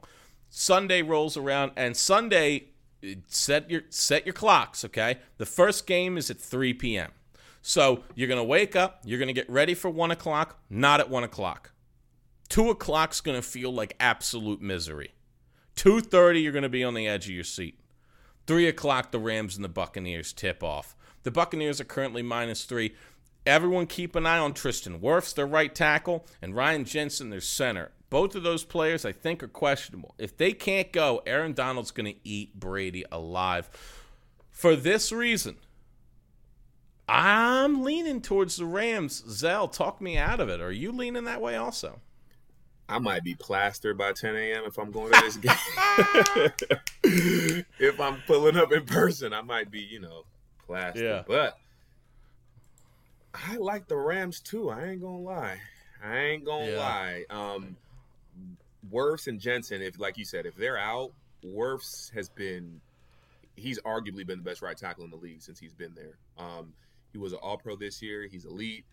Sunday 0.52 1.02
rolls 1.02 1.36
around, 1.36 1.72
and 1.76 1.98
Sunday 1.98 2.70
uh, 3.04 3.16
set 3.28 3.70
your 3.72 3.84
set 3.90 4.26
your 4.26 4.34
clocks. 4.34 4.86
Okay, 4.86 5.18
the 5.38 5.46
first 5.46 5.88
game 5.88 6.18
is 6.18 6.30
at 6.30 6.40
3 6.40 6.74
p.m. 6.74 7.12
So 7.62 8.03
you're 8.16 8.28
going 8.28 8.39
to 8.39 8.43
wake 8.43 8.76
up, 8.76 9.01
you're 9.03 9.20
going 9.20 9.28
to 9.28 9.34
get 9.34 9.49
ready 9.49 9.74
for 9.74 9.89
one 9.89 10.12
o'clock, 10.12 10.60
not 10.70 10.99
at 10.99 11.10
one 11.10 11.24
o'clock. 11.24 11.72
Two 12.47 12.70
o'clock's 12.70 13.22
going 13.22 13.38
to 13.39 13.47
feel 13.47 13.72
like 13.72 13.95
absolute 13.99 14.62
misery. 14.62 15.14
2.30, 15.76 16.41
you're 16.41 16.51
going 16.51 16.64
to 16.64 16.70
be 16.70 16.84
on 16.84 16.93
the 16.93 17.07
edge 17.07 17.26
of 17.26 17.36
your 17.36 17.43
seat. 17.43 17.80
Three 18.47 18.68
o'clock, 18.68 19.12
the 19.12 19.20
Rams 19.20 19.55
and 19.55 19.64
the 19.64 19.70
Buccaneers 19.70 20.34
tip 20.34 20.64
off. 20.64 20.95
The 21.24 21.32
Buccaneers 21.32 21.80
are 21.80 21.86
currently 21.86 22.24
minus 22.24 22.64
three. 22.64 22.95
Everyone 23.45 23.86
keep 23.86 24.16
an 24.16 24.26
eye 24.26 24.39
on 24.39 24.53
Tristan 24.53 24.99
Wirfs, 24.99 25.34
their 25.34 25.45
right 25.45 25.74
tackle, 25.74 26.26
and 26.41 26.55
Ryan 26.55 26.86
Jensen, 26.86 27.30
their 27.30 27.41
center. 27.41 27.91
Both 28.10 28.36
of 28.36 28.43
those 28.43 28.64
players, 28.64 29.05
I 29.05 29.12
think, 29.12 29.43
are 29.43 29.47
questionable. 29.47 30.16
If 30.18 30.36
they 30.36 30.53
can't 30.53 30.91
go, 30.91 31.22
Aaron 31.28 31.53
Donald's 31.53 31.91
going 31.91 32.12
to 32.12 32.20
eat 32.28 32.60
Brady 32.60 33.05
alive. 33.12 33.70
For 34.49 34.76
this 34.76 35.12
reason, 35.12 35.57
I'm 37.10 37.84
leaning 37.84 38.22
towards 38.22 38.57
the 38.57 38.66
Rams. 38.66 39.24
Zel, 39.30 39.68
talk 39.68 39.99
me 40.01 40.18
out 40.18 40.39
of 40.39 40.49
it. 40.49 40.62
Are 40.62 40.72
you 40.72 40.91
leaning 40.91 41.24
that 41.26 41.41
way 41.41 41.55
also? 41.55 41.99
I 42.88 42.97
might 42.99 43.24
be 43.24 43.36
plastered 43.36 43.97
by 43.97 44.14
10 44.14 44.36
a.m. 44.36 44.64
if 44.66 44.78
I'm 44.80 44.91
going 44.91 45.12
to 45.12 45.20
this 45.22 45.38
game. 45.38 45.55
if 47.80 47.99
I'm 47.99 48.22
pulling 48.26 48.57
up 48.57 48.72
in 48.72 48.86
person, 48.86 49.34
I 49.34 49.41
might 49.41 49.70
be, 49.70 49.80
you 49.82 49.99
know, 49.99 50.24
plastered. 50.66 51.03
Yeah. 51.03 51.24
But 51.28 51.57
I 53.34 53.57
like 53.57 53.88
the 53.88 53.97
Rams 53.97 54.39
too. 54.39 54.70
I 54.70 54.86
ain't 54.88 55.01
gonna 55.01 55.18
lie. 55.20 55.60
I 56.03 56.18
ain't 56.18 56.45
gonna 56.45 56.72
Yeah. 56.72 56.78
lie. 56.80 57.26
Um, 57.30 57.78
Wirfs 58.91 59.28
and 59.28 59.39
Jensen, 59.39 59.82
if 59.82 59.99
like 59.99 60.18
you 60.18 60.26
said, 60.26 60.45
if 60.47 60.55
they're 60.55 60.78
out, 60.78 61.12
Wirfs 61.45 62.12
has 62.14 62.30
been 62.30 62.82
he's 63.55 63.80
arguably 63.82 64.26
been 64.26 64.39
the 64.39 64.43
best 64.43 64.62
right 64.62 64.78
tackle 64.78 65.03
in 65.03 65.10
the 65.12 65.18
league 65.18 65.41
since 65.41 65.60
he's 65.60 65.74
been 65.74 65.93
there. 65.93 66.18
Um, 66.38 66.74
he 67.12 67.18
was 67.18 67.34
an 67.34 67.39
All 67.41 67.57
Pro 67.57 67.76
this 67.76 68.01
year. 68.01 68.28
He's 68.30 68.45
elite. 68.45 68.86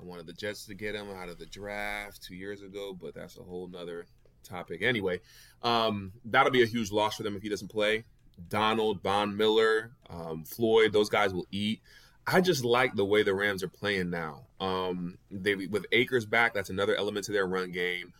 I 0.00 0.04
wanted 0.04 0.26
the 0.26 0.32
Jets 0.32 0.66
to 0.66 0.74
get 0.74 0.94
him 0.94 1.10
out 1.10 1.28
of 1.28 1.38
the 1.38 1.46
draft 1.46 2.22
two 2.22 2.34
years 2.34 2.62
ago, 2.62 2.96
but 3.00 3.14
that's 3.14 3.38
a 3.38 3.42
whole 3.42 3.68
nother 3.68 4.06
topic. 4.42 4.82
Anyway, 4.82 5.20
um, 5.62 6.12
that'll 6.24 6.52
be 6.52 6.62
a 6.62 6.66
huge 6.66 6.90
loss 6.90 7.16
for 7.16 7.22
them 7.22 7.36
if 7.36 7.42
he 7.42 7.48
doesn't 7.48 7.70
play. 7.70 8.04
Donald, 8.48 9.02
Von 9.02 9.36
Miller, 9.36 9.92
um, 10.10 10.44
Floyd, 10.44 10.92
those 10.92 11.08
guys 11.08 11.32
will 11.32 11.46
eat. 11.50 11.80
I 12.26 12.40
just 12.40 12.64
like 12.64 12.94
the 12.94 13.04
way 13.04 13.22
the 13.22 13.34
Rams 13.34 13.62
are 13.62 13.68
playing 13.68 14.10
now. 14.10 14.46
Um, 14.58 15.18
they 15.30 15.54
with 15.54 15.86
Akers 15.92 16.26
back, 16.26 16.54
that's 16.54 16.70
another 16.70 16.96
element 16.96 17.26
to 17.26 17.32
their 17.32 17.46
run 17.46 17.70
game. 17.70 18.12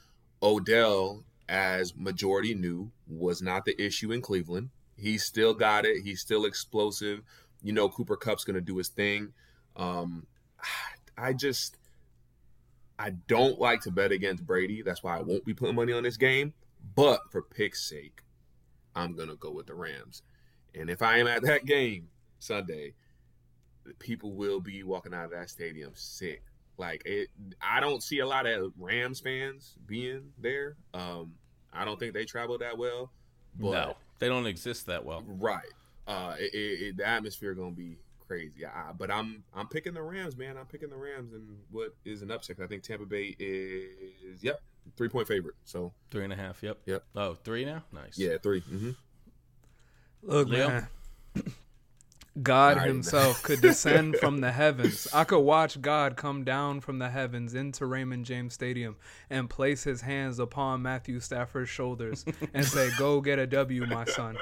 Odell, 0.42 1.24
as 1.48 1.96
majority 1.96 2.54
knew, 2.54 2.92
was 3.08 3.40
not 3.40 3.64
the 3.64 3.80
issue 3.82 4.12
in 4.12 4.20
Cleveland. 4.20 4.70
He 4.96 5.18
still 5.18 5.54
got 5.54 5.84
it. 5.84 6.02
He's 6.04 6.20
still 6.20 6.44
explosive. 6.44 7.22
You 7.64 7.72
know, 7.72 7.88
Cooper 7.88 8.16
Kupp's 8.16 8.44
going 8.44 8.54
to 8.54 8.60
do 8.60 8.76
his 8.76 8.88
thing. 8.88 9.32
Um, 9.74 10.26
I 11.18 11.32
just, 11.32 11.78
I 12.98 13.10
don't 13.10 13.58
like 13.58 13.80
to 13.82 13.90
bet 13.90 14.12
against 14.12 14.46
Brady. 14.46 14.82
That's 14.82 15.02
why 15.02 15.18
I 15.18 15.22
won't 15.22 15.44
be 15.44 15.54
putting 15.54 15.74
money 15.74 15.92
on 15.92 16.04
this 16.04 16.16
game. 16.16 16.52
But 16.94 17.20
for 17.32 17.42
pick's 17.42 17.88
sake, 17.88 18.22
I'm 18.94 19.16
going 19.16 19.30
to 19.30 19.36
go 19.36 19.50
with 19.50 19.66
the 19.66 19.74
Rams. 19.74 20.22
And 20.74 20.90
if 20.90 21.02
I 21.02 21.18
am 21.18 21.26
at 21.26 21.42
that 21.42 21.64
game 21.64 22.08
Sunday, 22.38 22.94
the 23.84 23.94
people 23.94 24.32
will 24.32 24.60
be 24.60 24.82
walking 24.82 25.14
out 25.14 25.24
of 25.24 25.30
that 25.32 25.50
stadium 25.50 25.92
sick. 25.94 26.42
Like 26.76 27.02
it, 27.06 27.28
I 27.62 27.80
don't 27.80 28.02
see 28.02 28.18
a 28.18 28.26
lot 28.26 28.46
of 28.46 28.72
Rams 28.78 29.20
fans 29.20 29.76
being 29.86 30.32
there. 30.38 30.76
Um, 30.92 31.32
I 31.72 31.84
don't 31.84 31.98
think 31.98 32.14
they 32.14 32.24
travel 32.24 32.58
that 32.58 32.76
well. 32.76 33.10
But 33.58 33.70
no, 33.70 33.96
they 34.18 34.28
don't 34.28 34.46
exist 34.46 34.86
that 34.86 35.04
well. 35.04 35.22
Right. 35.26 35.72
Uh, 36.06 36.34
it, 36.38 36.52
it, 36.54 36.56
it, 36.88 36.96
the 36.98 37.06
atmosphere 37.06 37.54
gonna 37.54 37.70
be 37.70 37.96
crazy. 38.26 38.64
I, 38.66 38.92
but 38.96 39.10
I'm 39.10 39.42
I'm 39.54 39.68
picking 39.68 39.94
the 39.94 40.02
Rams, 40.02 40.36
man. 40.36 40.56
I'm 40.56 40.66
picking 40.66 40.90
the 40.90 40.96
Rams, 40.96 41.32
and 41.32 41.58
what 41.70 41.94
is 42.04 42.22
an 42.22 42.30
upset? 42.30 42.56
I 42.62 42.66
think 42.66 42.82
Tampa 42.82 43.06
Bay 43.06 43.34
is 43.38 44.42
yep 44.42 44.60
three 44.96 45.08
point 45.08 45.26
favorite. 45.28 45.54
So 45.64 45.92
Three 46.10 46.24
and 46.24 46.32
a 46.32 46.36
half. 46.36 46.62
Yep. 46.62 46.78
Yep. 46.86 47.04
Oh, 47.16 47.34
three 47.34 47.64
now. 47.64 47.84
Nice. 47.92 48.18
yeah, 48.18 48.36
3 48.42 48.60
Mm-hmm. 48.60 48.90
Look, 50.22 50.48
Leo? 50.48 50.68
man. 50.68 50.88
God 52.42 52.78
himself 52.78 53.42
could 53.42 53.60
descend 53.60 54.16
from 54.16 54.40
the 54.40 54.50
heavens. 54.50 55.06
I 55.12 55.24
could 55.24 55.40
watch 55.40 55.80
God 55.80 56.16
come 56.16 56.42
down 56.42 56.80
from 56.80 56.98
the 56.98 57.08
heavens 57.08 57.54
into 57.54 57.86
Raymond 57.86 58.24
James 58.24 58.54
Stadium 58.54 58.96
and 59.30 59.48
place 59.48 59.84
his 59.84 60.00
hands 60.00 60.40
upon 60.40 60.82
Matthew 60.82 61.20
Stafford's 61.20 61.70
shoulders 61.70 62.24
and 62.52 62.64
say, 62.64 62.90
Go 62.98 63.20
get 63.20 63.38
a 63.38 63.46
W, 63.46 63.86
my 63.86 64.04
son. 64.04 64.36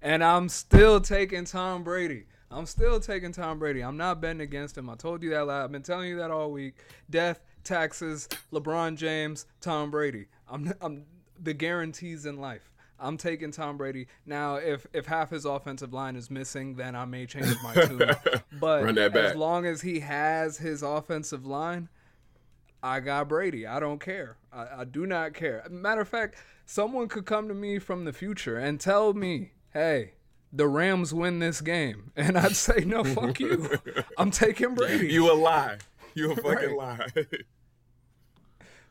And 0.00 0.22
I'm 0.22 0.48
still 0.48 1.00
taking 1.00 1.44
Tom 1.44 1.82
Brady. 1.82 2.26
I'm 2.50 2.66
still 2.66 3.00
taking 3.00 3.32
Tom 3.32 3.58
Brady. 3.58 3.80
I'm 3.82 3.96
not 3.96 4.20
betting 4.20 4.40
against 4.40 4.78
him. 4.78 4.88
I 4.88 4.94
told 4.94 5.22
you 5.22 5.30
that. 5.30 5.48
I've 5.48 5.72
been 5.72 5.82
telling 5.82 6.08
you 6.08 6.18
that 6.18 6.30
all 6.30 6.52
week. 6.52 6.76
Death, 7.10 7.40
taxes, 7.64 8.28
LeBron 8.52 8.96
James, 8.96 9.46
Tom 9.60 9.90
Brady. 9.90 10.26
I'm, 10.48 10.72
I'm 10.80 11.04
the 11.42 11.54
guarantees 11.54 12.24
in 12.24 12.36
life. 12.36 12.72
I'm 12.98 13.16
taking 13.16 13.50
Tom 13.50 13.76
Brady. 13.76 14.06
Now, 14.24 14.56
if 14.56 14.86
if 14.92 15.06
half 15.06 15.30
his 15.30 15.44
offensive 15.44 15.92
line 15.92 16.16
is 16.16 16.30
missing, 16.30 16.76
then 16.76 16.96
I 16.96 17.04
may 17.04 17.26
change 17.26 17.54
my 17.62 17.74
tune. 17.86 18.10
But 18.60 18.84
Run 18.84 18.94
that 18.96 19.12
back. 19.12 19.24
as 19.30 19.36
long 19.36 19.66
as 19.66 19.82
he 19.82 20.00
has 20.00 20.58
his 20.58 20.82
offensive 20.82 21.44
line, 21.46 21.88
I 22.82 23.00
got 23.00 23.28
Brady. 23.28 23.66
I 23.66 23.80
don't 23.80 23.98
care. 24.00 24.38
I, 24.52 24.66
I 24.78 24.84
do 24.84 25.06
not 25.06 25.34
care. 25.34 25.66
Matter 25.70 26.00
of 26.02 26.08
fact, 26.08 26.36
someone 26.64 27.08
could 27.08 27.26
come 27.26 27.48
to 27.48 27.54
me 27.54 27.78
from 27.78 28.04
the 28.04 28.12
future 28.12 28.56
and 28.56 28.80
tell 28.80 29.12
me, 29.12 29.52
"Hey, 29.72 30.12
the 30.52 30.66
Rams 30.68 31.12
win 31.12 31.38
this 31.38 31.60
game," 31.60 32.12
and 32.16 32.38
I'd 32.38 32.56
say, 32.56 32.84
"No, 32.86 33.04
fuck 33.04 33.38
you. 33.40 33.70
I'm 34.18 34.30
taking 34.30 34.74
Brady." 34.74 35.08
You 35.12 35.30
a 35.30 35.34
lie. 35.34 35.78
You 36.14 36.32
a 36.32 36.36
fucking 36.36 36.74
lie. 36.76 37.08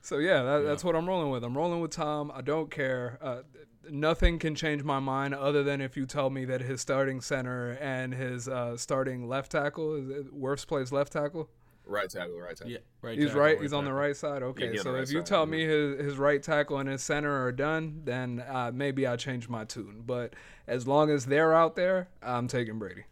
So 0.01 0.19
yeah, 0.19 0.43
that, 0.43 0.59
that's 0.59 0.83
what 0.83 0.95
I'm 0.95 1.07
rolling 1.07 1.31
with. 1.31 1.43
I'm 1.43 1.57
rolling 1.57 1.79
with 1.81 1.89
Tom. 1.89 2.31
I 2.35 2.41
don't 2.41 2.69
care. 2.69 3.17
Uh, 3.21 3.41
nothing 3.89 4.39
can 4.39 4.55
change 4.55 4.83
my 4.83 4.99
mind 4.99 5.33
other 5.33 5.63
than 5.63 5.81
if 5.81 5.95
you 5.97 6.05
tell 6.05 6.29
me 6.29 6.45
that 6.45 6.61
his 6.61 6.81
starting 6.81 7.21
center 7.21 7.71
and 7.81 8.13
his 8.13 8.47
uh, 8.47 8.77
starting 8.77 9.27
left 9.27 9.51
tackle 9.51 9.95
is 9.95 10.09
it 10.09 10.33
Wirfs 10.39 10.65
plays 10.67 10.91
left 10.91 11.13
tackle. 11.13 11.49
right 11.85 12.09
tackle, 12.09 12.39
right 12.39 12.55
tackle. 12.55 12.71
Yeah. 12.71 12.79
Right. 13.01 13.17
He's 13.17 13.27
tackle, 13.27 13.41
right. 13.41 13.61
He's 13.61 13.73
on 13.73 13.85
the 13.85 13.93
right 13.93 14.15
side. 14.15 14.41
Okay. 14.43 14.71
he's 14.71 14.79
on 14.79 14.83
so 14.85 14.93
right 14.93 15.03
if 15.03 15.11
you 15.11 15.19
side, 15.19 15.25
tell 15.27 15.45
yeah. 15.45 15.51
me 15.51 15.65
his 15.65 15.99
his 15.99 16.17
right 16.17 16.41
tackle 16.41 16.79
and 16.79 16.89
his 16.89 17.03
center 17.03 17.43
are 17.45 17.51
done, 17.51 18.01
then 18.05 18.43
uh, 18.47 18.71
maybe 18.73 19.05
I 19.07 19.15
change 19.15 19.47
my 19.49 19.63
tune. 19.65 20.03
But 20.05 20.33
as 20.67 20.87
long 20.87 21.09
as 21.09 21.25
they're 21.25 21.53
out 21.53 21.75
there, 21.75 22.07
I'm 22.23 22.47
taking 22.47 22.79
Brady. 22.79 23.03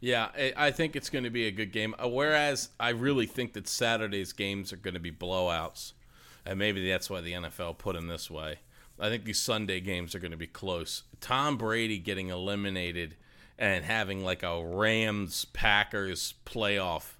Yeah, 0.00 0.28
I- 0.36 0.52
I 0.56 0.70
think 0.70 0.94
it's 0.94 1.08
going 1.10 1.24
to 1.24 1.30
be 1.30 1.46
a 1.46 1.50
good 1.50 1.72
game. 1.72 1.94
Uh, 2.02 2.08
Whereas 2.08 2.68
I 2.78 2.90
really 2.90 3.26
think 3.26 3.54
that 3.54 3.66
Saturday's 3.66 4.32
games 4.32 4.72
are 4.72 4.76
going 4.76 4.94
to 4.94 5.00
be 5.00 5.10
blowouts, 5.10 5.94
and 6.44 6.58
maybe 6.58 6.88
that's 6.88 7.08
why 7.08 7.20
the 7.22 7.32
NFL 7.32 7.78
put 7.78 7.94
them 7.96 8.06
this 8.06 8.30
way. 8.30 8.56
I 8.98 9.08
think 9.08 9.24
these 9.24 9.40
Sunday 9.40 9.80
games 9.80 10.14
are 10.14 10.18
going 10.18 10.30
to 10.30 10.36
be 10.36 10.46
close. 10.46 11.02
Tom 11.20 11.56
Brady 11.56 11.98
getting 11.98 12.28
eliminated 12.28 13.16
and 13.58 13.84
having 13.84 14.24
like 14.24 14.42
a 14.42 14.64
Rams 14.64 15.44
Packers 15.46 16.34
playoff. 16.44 17.12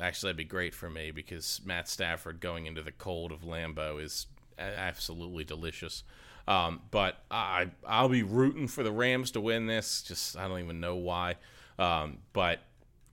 Actually, 0.00 0.28
that'd 0.28 0.36
be 0.36 0.44
great 0.44 0.74
for 0.74 0.90
me 0.90 1.10
because 1.10 1.60
Matt 1.64 1.88
Stafford 1.88 2.40
going 2.40 2.66
into 2.66 2.82
the 2.82 2.92
cold 2.92 3.32
of 3.32 3.42
Lambeau 3.42 4.02
is 4.02 4.26
absolutely 4.58 5.44
delicious. 5.44 6.02
Um, 6.46 6.80
but 6.90 7.18
I 7.30 7.70
I'll 7.86 8.08
be 8.08 8.22
rooting 8.22 8.68
for 8.68 8.82
the 8.82 8.92
Rams 8.92 9.32
to 9.32 9.40
win 9.40 9.66
this. 9.66 10.02
Just 10.02 10.36
I 10.36 10.48
don't 10.48 10.60
even 10.60 10.80
know 10.80 10.96
why. 10.96 11.36
Um, 11.78 12.18
but 12.32 12.60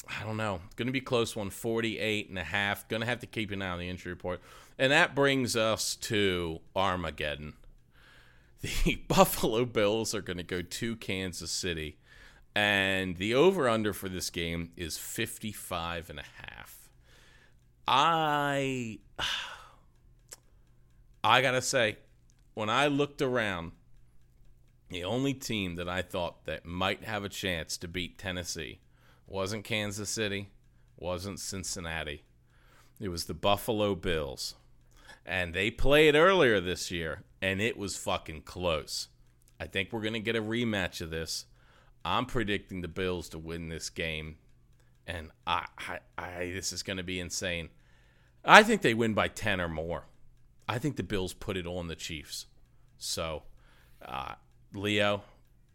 I 0.07 0.23
don't 0.23 0.37
know. 0.37 0.61
Going 0.75 0.87
to 0.87 0.91
be 0.91 1.01
close 1.01 1.35
one, 1.35 1.49
48 1.49 2.29
and 2.29 2.39
a 2.39 2.43
half. 2.43 2.87
Going 2.87 3.01
to 3.01 3.07
have 3.07 3.19
to 3.19 3.27
keep 3.27 3.51
an 3.51 3.61
eye 3.61 3.69
on 3.69 3.79
the 3.79 3.89
injury 3.89 4.11
report. 4.11 4.41
And 4.77 4.91
that 4.91 5.15
brings 5.15 5.55
us 5.55 5.95
to 5.97 6.59
Armageddon. 6.75 7.53
The 8.61 9.01
Buffalo 9.07 9.65
Bills 9.65 10.15
are 10.15 10.21
going 10.21 10.37
to 10.37 10.43
go 10.43 10.61
to 10.61 10.95
Kansas 10.95 11.51
City. 11.51 11.97
And 12.55 13.17
the 13.17 13.35
over 13.35 13.67
under 13.67 13.91
for 13.91 14.07
this 14.07 14.29
game 14.29 14.71
is 14.77 14.97
55 14.97 16.09
and 16.09 16.19
a 16.19 16.23
half. 16.41 16.89
I 17.87 18.99
I 21.23 21.41
got 21.41 21.51
to 21.51 21.61
say 21.61 21.97
when 22.53 22.69
I 22.69 22.87
looked 22.87 23.21
around 23.21 23.71
the 24.89 25.03
only 25.03 25.33
team 25.33 25.75
that 25.75 25.89
I 25.89 26.01
thought 26.01 26.45
that 26.45 26.65
might 26.65 27.03
have 27.03 27.23
a 27.23 27.29
chance 27.29 27.77
to 27.77 27.87
beat 27.87 28.17
Tennessee 28.17 28.79
wasn't 29.27 29.63
Kansas 29.63 30.09
City, 30.09 30.49
wasn't 30.97 31.39
Cincinnati. 31.39 32.23
It 32.99 33.09
was 33.09 33.25
the 33.25 33.33
Buffalo 33.33 33.95
Bills. 33.95 34.55
And 35.25 35.53
they 35.53 35.71
played 35.71 36.15
earlier 36.15 36.61
this 36.61 36.91
year, 36.91 37.23
and 37.41 37.59
it 37.59 37.77
was 37.77 37.97
fucking 37.97 38.43
close. 38.43 39.07
I 39.59 39.65
think 39.65 39.91
we're 39.91 40.01
going 40.01 40.13
to 40.13 40.19
get 40.19 40.35
a 40.35 40.41
rematch 40.41 41.01
of 41.01 41.09
this. 41.09 41.45
I'm 42.03 42.25
predicting 42.25 42.81
the 42.81 42.87
Bills 42.87 43.29
to 43.29 43.39
win 43.39 43.69
this 43.69 43.89
game, 43.89 44.37
and 45.07 45.31
I, 45.47 45.65
I, 45.77 45.99
I 46.17 46.51
this 46.53 46.71
is 46.71 46.83
going 46.83 46.97
to 46.97 47.03
be 47.03 47.19
insane. 47.19 47.69
I 48.43 48.61
think 48.61 48.83
they 48.83 48.93
win 48.93 49.15
by 49.15 49.27
10 49.27 49.59
or 49.59 49.69
more. 49.69 50.05
I 50.67 50.77
think 50.77 50.97
the 50.97 51.03
Bills 51.03 51.33
put 51.33 51.57
it 51.57 51.65
on 51.65 51.87
the 51.87 51.95
Chiefs. 51.95 52.45
So, 52.97 53.43
uh, 54.03 54.35
Leo, 54.73 55.23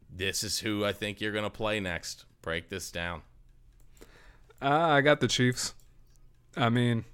this 0.09 0.45
is 0.45 0.61
who 0.61 0.85
I 0.85 0.93
think 0.93 1.21
you're 1.21 1.33
going 1.33 1.45
to 1.45 1.51
play 1.51 1.81
next. 1.81 2.25
Break 2.43 2.69
this 2.69 2.91
down. 2.91 3.23
Uh, 4.63 4.69
I 4.69 5.01
got 5.01 5.21
the 5.21 5.29
Chiefs. 5.29 5.75
I 6.57 6.69
mean, 6.69 7.05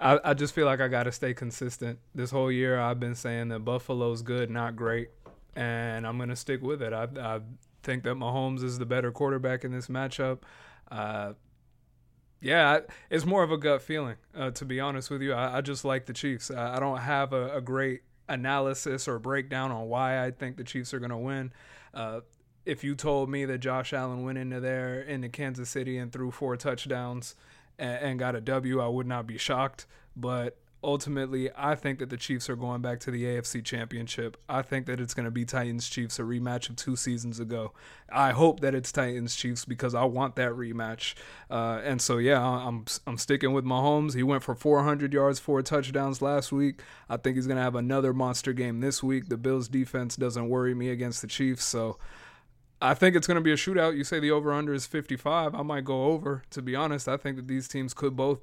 I, 0.00 0.18
I 0.24 0.34
just 0.34 0.54
feel 0.54 0.66
like 0.66 0.80
I 0.80 0.88
got 0.88 1.04
to 1.04 1.12
stay 1.12 1.34
consistent. 1.34 1.98
This 2.14 2.30
whole 2.30 2.50
year, 2.50 2.80
I've 2.80 2.98
been 2.98 3.14
saying 3.14 3.48
that 3.48 3.60
Buffalo's 3.60 4.22
good, 4.22 4.50
not 4.50 4.74
great, 4.74 5.10
and 5.54 6.06
I'm 6.06 6.18
to 6.28 6.36
stick 6.36 6.62
with 6.62 6.80
it. 6.80 6.92
I, 6.92 7.06
I 7.18 7.40
think 7.82 8.04
that 8.04 8.14
Mahomes 8.14 8.64
is 8.64 8.78
the 8.78 8.86
better 8.86 9.12
quarterback 9.12 9.64
in 9.64 9.72
this 9.72 9.88
matchup. 9.88 10.38
Uh, 10.90 11.34
yeah, 12.40 12.80
it's 13.10 13.26
more 13.26 13.42
of 13.42 13.52
a 13.52 13.58
gut 13.58 13.82
feeling, 13.82 14.16
uh, 14.34 14.50
to 14.52 14.64
be 14.64 14.80
honest 14.80 15.10
with 15.10 15.20
you. 15.20 15.34
I, 15.34 15.58
I 15.58 15.60
just 15.60 15.84
like 15.84 16.06
the 16.06 16.14
Chiefs. 16.14 16.50
I, 16.50 16.76
I 16.76 16.80
don't 16.80 16.98
have 16.98 17.34
a, 17.34 17.56
a, 17.56 17.60
great 17.60 18.00
analysis 18.28 19.06
or 19.06 19.18
breakdown 19.18 19.70
on 19.70 19.88
why 19.88 20.24
I 20.24 20.30
think 20.30 20.56
the 20.56 20.64
Chiefs 20.64 20.94
are 20.94 20.98
going 20.98 21.10
to 21.10 21.18
win. 21.18 21.52
Uh, 21.92 22.20
if 22.64 22.82
you 22.82 22.94
told 22.94 23.28
me 23.28 23.44
that 23.44 23.58
Josh 23.58 23.92
Allen 23.92 24.24
went 24.24 24.38
into 24.38 24.60
there 24.60 25.00
into 25.02 25.28
Kansas 25.28 25.68
City 25.68 25.98
and 25.98 26.12
threw 26.12 26.30
four 26.30 26.56
touchdowns 26.56 27.34
and, 27.80 28.04
and 28.04 28.18
got 28.18 28.36
a 28.36 28.40
W, 28.40 28.80
I 28.80 28.86
would 28.86 29.06
not 29.06 29.26
be 29.26 29.38
shocked. 29.38 29.86
But 30.14 30.56
ultimately, 30.82 31.50
I 31.56 31.74
think 31.74 31.98
that 31.98 32.10
the 32.10 32.16
Chiefs 32.16 32.48
are 32.48 32.56
going 32.56 32.80
back 32.80 33.00
to 33.00 33.10
the 33.10 33.24
AFC 33.24 33.64
Championship. 33.64 34.36
I 34.48 34.62
think 34.62 34.86
that 34.86 35.00
it's 35.00 35.14
going 35.14 35.24
to 35.24 35.30
be 35.30 35.44
Titans 35.44 35.88
Chiefs, 35.88 36.18
a 36.18 36.22
rematch 36.22 36.70
of 36.70 36.76
two 36.76 36.96
seasons 36.96 37.40
ago. 37.40 37.72
I 38.12 38.30
hope 38.30 38.60
that 38.60 38.74
it's 38.74 38.90
Titans 38.92 39.36
Chiefs 39.36 39.64
because 39.64 39.94
I 39.94 40.04
want 40.04 40.36
that 40.36 40.52
rematch. 40.52 41.14
Uh, 41.50 41.80
and 41.84 42.00
so, 42.00 42.18
yeah, 42.18 42.40
I'm 42.40 42.84
I'm 43.06 43.18
sticking 43.18 43.52
with 43.52 43.64
Mahomes. 43.64 44.14
He 44.14 44.22
went 44.22 44.42
for 44.42 44.54
400 44.54 45.12
yards, 45.12 45.38
four 45.38 45.62
touchdowns 45.62 46.22
last 46.22 46.52
week. 46.52 46.80
I 47.08 47.16
think 47.16 47.36
he's 47.36 47.46
going 47.46 47.58
to 47.58 47.62
have 47.62 47.76
another 47.76 48.12
monster 48.12 48.52
game 48.52 48.80
this 48.80 49.02
week. 49.02 49.28
The 49.28 49.36
Bills 49.36 49.68
defense 49.68 50.16
doesn't 50.16 50.48
worry 50.48 50.74
me 50.74 50.90
against 50.90 51.22
the 51.22 51.28
Chiefs, 51.28 51.64
so. 51.64 51.98
I 52.80 52.94
think 52.94 53.14
it's 53.14 53.26
going 53.26 53.36
to 53.36 53.42
be 53.42 53.52
a 53.52 53.56
shootout. 53.56 53.96
You 53.96 54.04
say 54.04 54.20
the 54.20 54.30
over 54.30 54.52
under 54.52 54.72
is 54.72 54.86
55. 54.86 55.54
I 55.54 55.62
might 55.62 55.84
go 55.84 56.04
over, 56.04 56.42
to 56.50 56.62
be 56.62 56.74
honest. 56.74 57.08
I 57.08 57.16
think 57.16 57.36
that 57.36 57.46
these 57.46 57.68
teams 57.68 57.92
could 57.92 58.16
both 58.16 58.40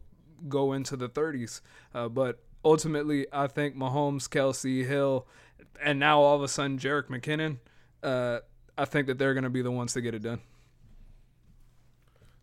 go 0.48 0.74
into 0.74 0.96
the 0.96 1.10
30s. 1.10 1.62
Uh, 1.94 2.08
but 2.08 2.40
ultimately, 2.64 3.26
I 3.34 3.48
think 3.48 3.76
Mahomes, 3.76 4.28
Kelce, 4.28 4.86
Hill, 4.86 5.26
and 5.82 6.00
now 6.00 6.22
all 6.22 6.36
of 6.36 6.44
a 6.44 6.48
sudden 6.48 6.78
Jerick 6.78 7.08
McKinnon, 7.08 7.58
uh, 8.04 8.40
I 8.78 8.86
think 8.86 9.08
that 9.08 9.18
they're 9.18 9.34
going 9.34 9.44
to 9.44 9.50
be 9.50 9.64
the 9.64 9.72
ones 9.72 9.94
to 9.94 10.02
get 10.02 10.14
it 10.14 10.22
done. 10.22 10.42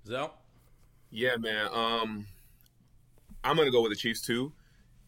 Zel? 0.06 0.34
Yeah, 1.10 1.36
man. 1.36 1.68
Um, 1.72 2.26
I'm 3.44 3.54
going 3.54 3.68
to 3.68 3.72
go 3.72 3.82
with 3.82 3.92
the 3.92 3.96
Chiefs 3.96 4.20
too. 4.20 4.52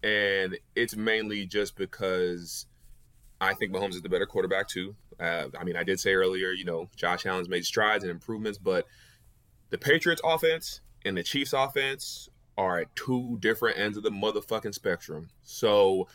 And 0.03 0.57
it's 0.77 0.95
mainly 0.95 1.47
just 1.47 1.75
because 1.75 2.67
I 3.41 3.55
think 3.55 3.73
Mahomes 3.73 3.95
is 3.95 4.03
the 4.03 4.09
better 4.09 4.27
quarterback 4.27 4.69
too. 4.69 4.97
Uh, 5.21 5.49
I 5.59 5.65
mean, 5.65 5.77
I 5.77 5.85
did 5.85 6.01
say 6.01 6.15
earlier, 6.15 6.51
you 6.51 6.65
know, 6.65 6.89
Josh 6.97 7.27
Allen's 7.27 7.49
made 7.49 7.65
strides 7.65 8.05
and 8.05 8.11
improvements, 8.11 8.59
but 8.59 8.87
the 9.71 9.79
Patriots 9.79 10.23
offense 10.25 10.81
and 11.05 11.17
the 11.17 11.23
Chiefs 11.23 11.53
offense 11.53 12.29
are 12.57 12.81
at 12.81 12.97
two 12.97 13.37
different 13.41 13.79
ends 13.79 13.97
of 13.97 14.03
the 14.03 14.11
motherfucking 14.11 14.75
spectrum. 14.75 15.29
So 15.43 16.09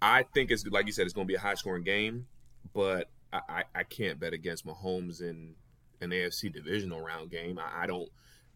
I 0.00 0.22
think 0.22 0.50
it's 0.50 0.66
like 0.66 0.86
you 0.86 0.92
said, 0.92 1.04
it's 1.04 1.14
going 1.14 1.26
to 1.26 1.30
be 1.30 1.36
a 1.36 1.40
high 1.40 1.54
scoring 1.54 1.82
game, 1.82 2.26
but 2.72 3.10
I, 3.32 3.40
I, 3.48 3.64
I, 3.74 3.82
can't 3.82 4.18
bet 4.18 4.32
against 4.32 4.66
Mahomes 4.66 5.20
in 5.20 5.54
an 6.00 6.10
AFC 6.10 6.52
divisional 6.52 7.00
round 7.00 7.30
game. 7.30 7.58
I, 7.58 7.82
I 7.82 7.86
don't, 7.86 8.08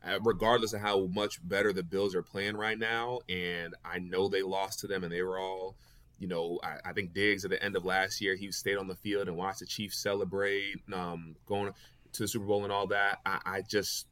uh, 0.06 0.18
regardless 0.22 0.72
of 0.72 0.80
how 0.80 1.06
much 1.06 1.46
better 1.46 1.72
the 1.72 1.82
Bills 1.82 2.14
are 2.14 2.22
playing 2.22 2.56
right 2.56 2.78
now, 2.78 3.20
and 3.28 3.74
I 3.84 3.98
know 3.98 4.28
they 4.28 4.42
lost 4.42 4.80
to 4.80 4.86
them 4.86 5.04
and 5.04 5.12
they 5.12 5.22
were 5.22 5.38
all. 5.38 5.76
You 6.24 6.30
know, 6.30 6.58
I, 6.62 6.90
I 6.90 6.92
think 6.94 7.12
Diggs 7.12 7.44
at 7.44 7.50
the 7.50 7.62
end 7.62 7.76
of 7.76 7.84
last 7.84 8.20
year, 8.20 8.34
he 8.34 8.50
stayed 8.50 8.78
on 8.78 8.88
the 8.88 8.94
field 8.96 9.28
and 9.28 9.36
watched 9.36 9.60
the 9.60 9.66
Chiefs 9.66 9.98
celebrate, 9.98 10.76
um, 10.92 11.36
going 11.46 11.72
to 12.12 12.22
the 12.22 12.28
Super 12.28 12.46
Bowl 12.46 12.64
and 12.64 12.72
all 12.72 12.86
that. 12.86 13.18
I, 13.26 13.40
I 13.44 13.62
just, 13.62 14.06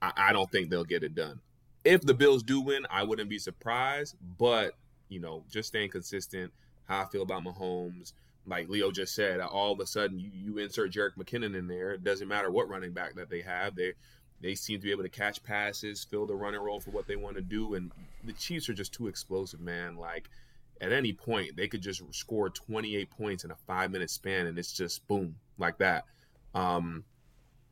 I, 0.00 0.12
I 0.16 0.32
don't 0.32 0.50
think 0.50 0.70
they'll 0.70 0.84
get 0.84 1.04
it 1.04 1.14
done 1.14 1.40
if 1.84 2.02
the 2.02 2.14
Bills 2.14 2.42
do 2.42 2.60
win, 2.60 2.86
I 2.90 3.02
wouldn't 3.04 3.30
be 3.30 3.38
surprised. 3.38 4.16
But 4.38 4.74
you 5.08 5.20
know, 5.20 5.44
just 5.50 5.68
staying 5.68 5.90
consistent. 5.90 6.52
How 6.84 7.02
I 7.02 7.04
feel 7.06 7.22
about 7.22 7.44
Mahomes, 7.44 8.12
like 8.46 8.68
Leo 8.68 8.90
just 8.90 9.14
said, 9.14 9.40
all 9.40 9.72
of 9.72 9.80
a 9.80 9.86
sudden 9.86 10.18
you, 10.18 10.30
you 10.32 10.58
insert 10.58 10.92
Jerick 10.92 11.16
McKinnon 11.16 11.56
in 11.56 11.68
there. 11.68 11.92
It 11.92 12.04
doesn't 12.04 12.28
matter 12.28 12.50
what 12.50 12.68
running 12.68 12.92
back 12.92 13.14
that 13.16 13.30
they 13.30 13.40
have. 13.42 13.76
They 13.76 13.92
they 14.40 14.54
seem 14.54 14.78
to 14.78 14.84
be 14.84 14.90
able 14.90 15.02
to 15.02 15.08
catch 15.08 15.42
passes, 15.42 16.04
fill 16.04 16.26
the 16.26 16.34
running 16.34 16.60
role 16.60 16.80
for 16.80 16.90
what 16.90 17.06
they 17.06 17.16
want 17.16 17.36
to 17.36 17.42
do, 17.42 17.74
and 17.74 17.90
the 18.24 18.32
Chiefs 18.32 18.68
are 18.68 18.74
just 18.74 18.92
too 18.92 19.06
explosive, 19.06 19.60
man. 19.60 19.96
Like 19.96 20.28
at 20.80 20.92
any 20.92 21.12
point 21.12 21.56
they 21.56 21.68
could 21.68 21.82
just 21.82 22.02
score 22.14 22.50
28 22.50 23.10
points 23.10 23.44
in 23.44 23.50
a 23.50 23.56
five 23.66 23.90
minute 23.90 24.10
span, 24.10 24.46
and 24.46 24.58
it's 24.58 24.72
just 24.72 25.06
boom 25.08 25.34
like 25.58 25.78
that. 25.78 26.04
Um, 26.54 27.04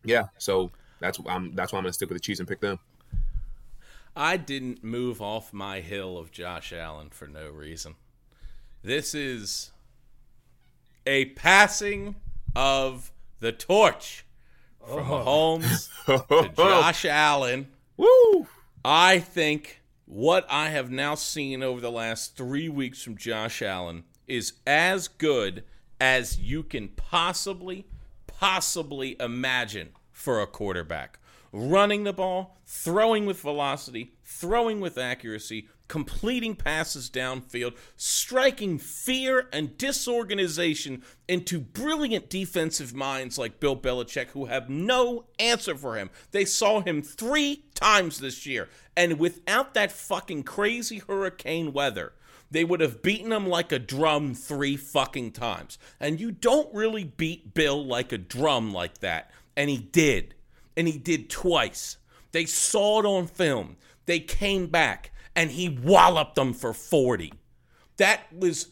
yeah, 0.05 0.25
so 0.39 0.71
that's 1.01 1.19
I'm 1.27 1.55
that's 1.55 1.73
why 1.73 1.79
I'm 1.79 1.85
gonna 1.85 1.93
stick 1.93 2.09
with 2.09 2.17
the 2.17 2.21
Chiefs 2.21 2.41
and 2.41 2.49
pick 2.49 2.61
them. 2.61 2.79
I 4.17 4.37
didn't 4.37 4.83
move 4.83 5.23
off 5.23 5.53
my 5.53 5.81
hill 5.81 6.19
of 6.19 6.33
Josh 6.33 6.73
Allen 6.73 7.11
for 7.11 7.29
no 7.29 7.49
reason. 7.49 7.95
This 8.83 9.15
is 9.15 9.71
a 11.07 11.27
passing 11.27 12.17
of 12.57 13.13
the 13.41 13.53
torch 13.53 14.25
from 14.85 15.11
oh. 15.11 15.59
Mahomes 15.61 15.89
to 16.29 16.53
Josh 16.57 17.05
Allen. 17.05 17.69
Woo! 17.97 18.49
I 18.85 19.19
think 19.21 19.83
what 20.09 20.47
I 20.49 20.71
have 20.71 20.91
now 20.91 21.15
seen 21.15 21.63
over 21.63 21.83
the 21.83 21.91
last 21.91 22.35
three 22.35 22.71
weeks 22.71 23.03
from 23.03 23.19
Josh 23.19 23.61
Allen 23.61 24.05
is 24.27 24.55
as 24.67 25.07
good 25.07 25.65
as 26.01 26.41
you 26.41 26.63
can 26.63 26.89
possibly, 26.89 27.87
possibly 28.27 29.17
imagine 29.21 29.91
for 30.11 30.41
a 30.41 30.47
quarterback. 30.47 31.19
Running 31.53 32.05
the 32.05 32.15
ball, 32.15 32.57
throwing 32.65 33.27
with 33.27 33.43
velocity, 33.43 34.15
throwing 34.25 34.81
with 34.81 34.97
accuracy, 34.97 35.69
completing 35.89 36.55
passes 36.55 37.11
downfield, 37.11 37.77
striking 37.97 38.79
fear 38.79 39.49
and 39.53 39.77
disorganization 39.79 41.03
into 41.27 41.59
brilliant 41.59 42.31
defensive 42.31 42.95
minds 42.95 43.39
like 43.39 43.61
Bill 43.61 43.77
Belichick, 43.77 44.29
who 44.29 44.47
have 44.47 44.69
no 44.69 45.25
answer 45.39 45.75
for 45.75 45.97
him. 45.97 46.11
They 46.31 46.45
saw 46.45 46.81
him 46.81 47.03
three 47.03 47.65
times 47.75 48.19
this 48.19 48.47
year, 48.47 48.69
and 48.97 49.19
without 49.19 49.75
that 49.75 49.93
fucking 49.93 50.45
crazy 50.45 50.99
hurricane 50.99 51.73
weather, 51.73 52.13
they 52.51 52.65
would 52.65 52.81
have 52.81 53.03
beaten 53.03 53.33
him 53.33 53.47
like 53.47 53.73
a 53.73 53.79
drum 53.79 54.35
three 54.35 54.77
fucking 54.77 55.33
times. 55.33 55.79
And 56.01 56.21
you 56.21 56.31
don't 56.31 56.73
really 56.75 57.05
beat 57.05 57.55
Bill 57.55 57.85
like 57.85 58.13
a 58.13 58.19
drum 58.19 58.73
like 58.73 58.99
that. 58.99 59.31
And 59.57 59.69
he 59.69 59.79
did 59.79 60.35
and 60.77 60.89
he 60.89 60.97
did 60.97 61.29
twice. 61.29 61.99
They 62.33 62.47
saw 62.47 63.01
it 63.01 63.07
on 63.07 63.27
film. 63.27 63.77
They 64.07 64.21
came 64.21 64.69
back 64.69 65.13
and 65.39 65.53
he 65.53 65.69
walloped 65.69 66.35
them 66.35 66.53
for 66.53 66.75
40. 66.75 67.33
That 67.97 68.23
was 68.37 68.71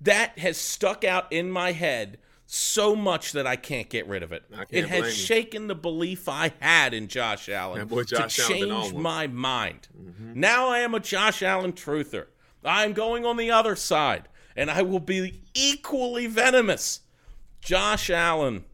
that 0.00 0.38
has 0.38 0.56
stuck 0.56 1.04
out 1.04 1.30
in 1.30 1.50
my 1.50 1.72
head 1.72 2.18
so 2.46 2.96
much 2.96 3.32
that 3.32 3.46
I 3.46 3.56
can't 3.56 3.90
get 3.90 4.08
rid 4.08 4.22
of 4.22 4.32
it. 4.32 4.42
It 4.70 4.88
has 4.88 5.14
shaken 5.14 5.66
the 5.66 5.74
belief 5.74 6.26
I 6.26 6.52
had 6.60 6.94
in 6.94 7.08
Josh 7.08 7.50
Allen 7.50 7.86
Josh 8.06 8.36
to 8.36 8.42
change 8.42 8.94
my 8.94 9.26
mind. 9.26 9.88
Mm-hmm. 9.94 10.40
Now 10.40 10.68
I 10.68 10.78
am 10.78 10.94
a 10.94 11.00
Josh 11.00 11.42
Allen 11.42 11.74
truther. 11.74 12.26
I 12.64 12.84
am 12.84 12.94
going 12.94 13.26
on 13.26 13.36
the 13.36 13.50
other 13.50 13.76
side, 13.76 14.28
and 14.56 14.70
I 14.70 14.80
will 14.80 15.00
be 15.00 15.42
equally 15.52 16.26
venomous. 16.26 17.00
Josh 17.60 18.08
Allen 18.08 18.64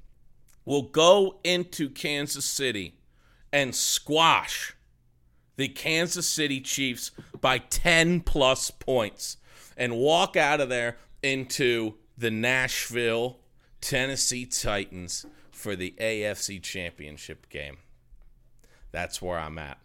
will 0.64 0.82
go 0.82 1.40
into 1.42 1.90
Kansas 1.90 2.44
City 2.44 2.94
and 3.52 3.74
squash 3.74 4.76
the 5.56 5.68
Kansas 5.68 6.28
City 6.28 6.60
Chiefs 6.60 7.10
by 7.40 7.58
10 7.58 8.20
plus 8.20 8.70
points 8.70 9.36
and 9.76 9.96
walk 9.96 10.36
out 10.36 10.60
of 10.60 10.68
there 10.68 10.96
into 11.22 11.94
the 12.16 12.30
Nashville, 12.30 13.38
Tennessee 13.80 14.46
Titans 14.46 15.26
for 15.50 15.76
the 15.76 15.94
AFC 15.98 16.62
Championship 16.62 17.48
game. 17.48 17.78
That's 18.92 19.20
where 19.20 19.38
I'm 19.38 19.58
at. 19.58 19.78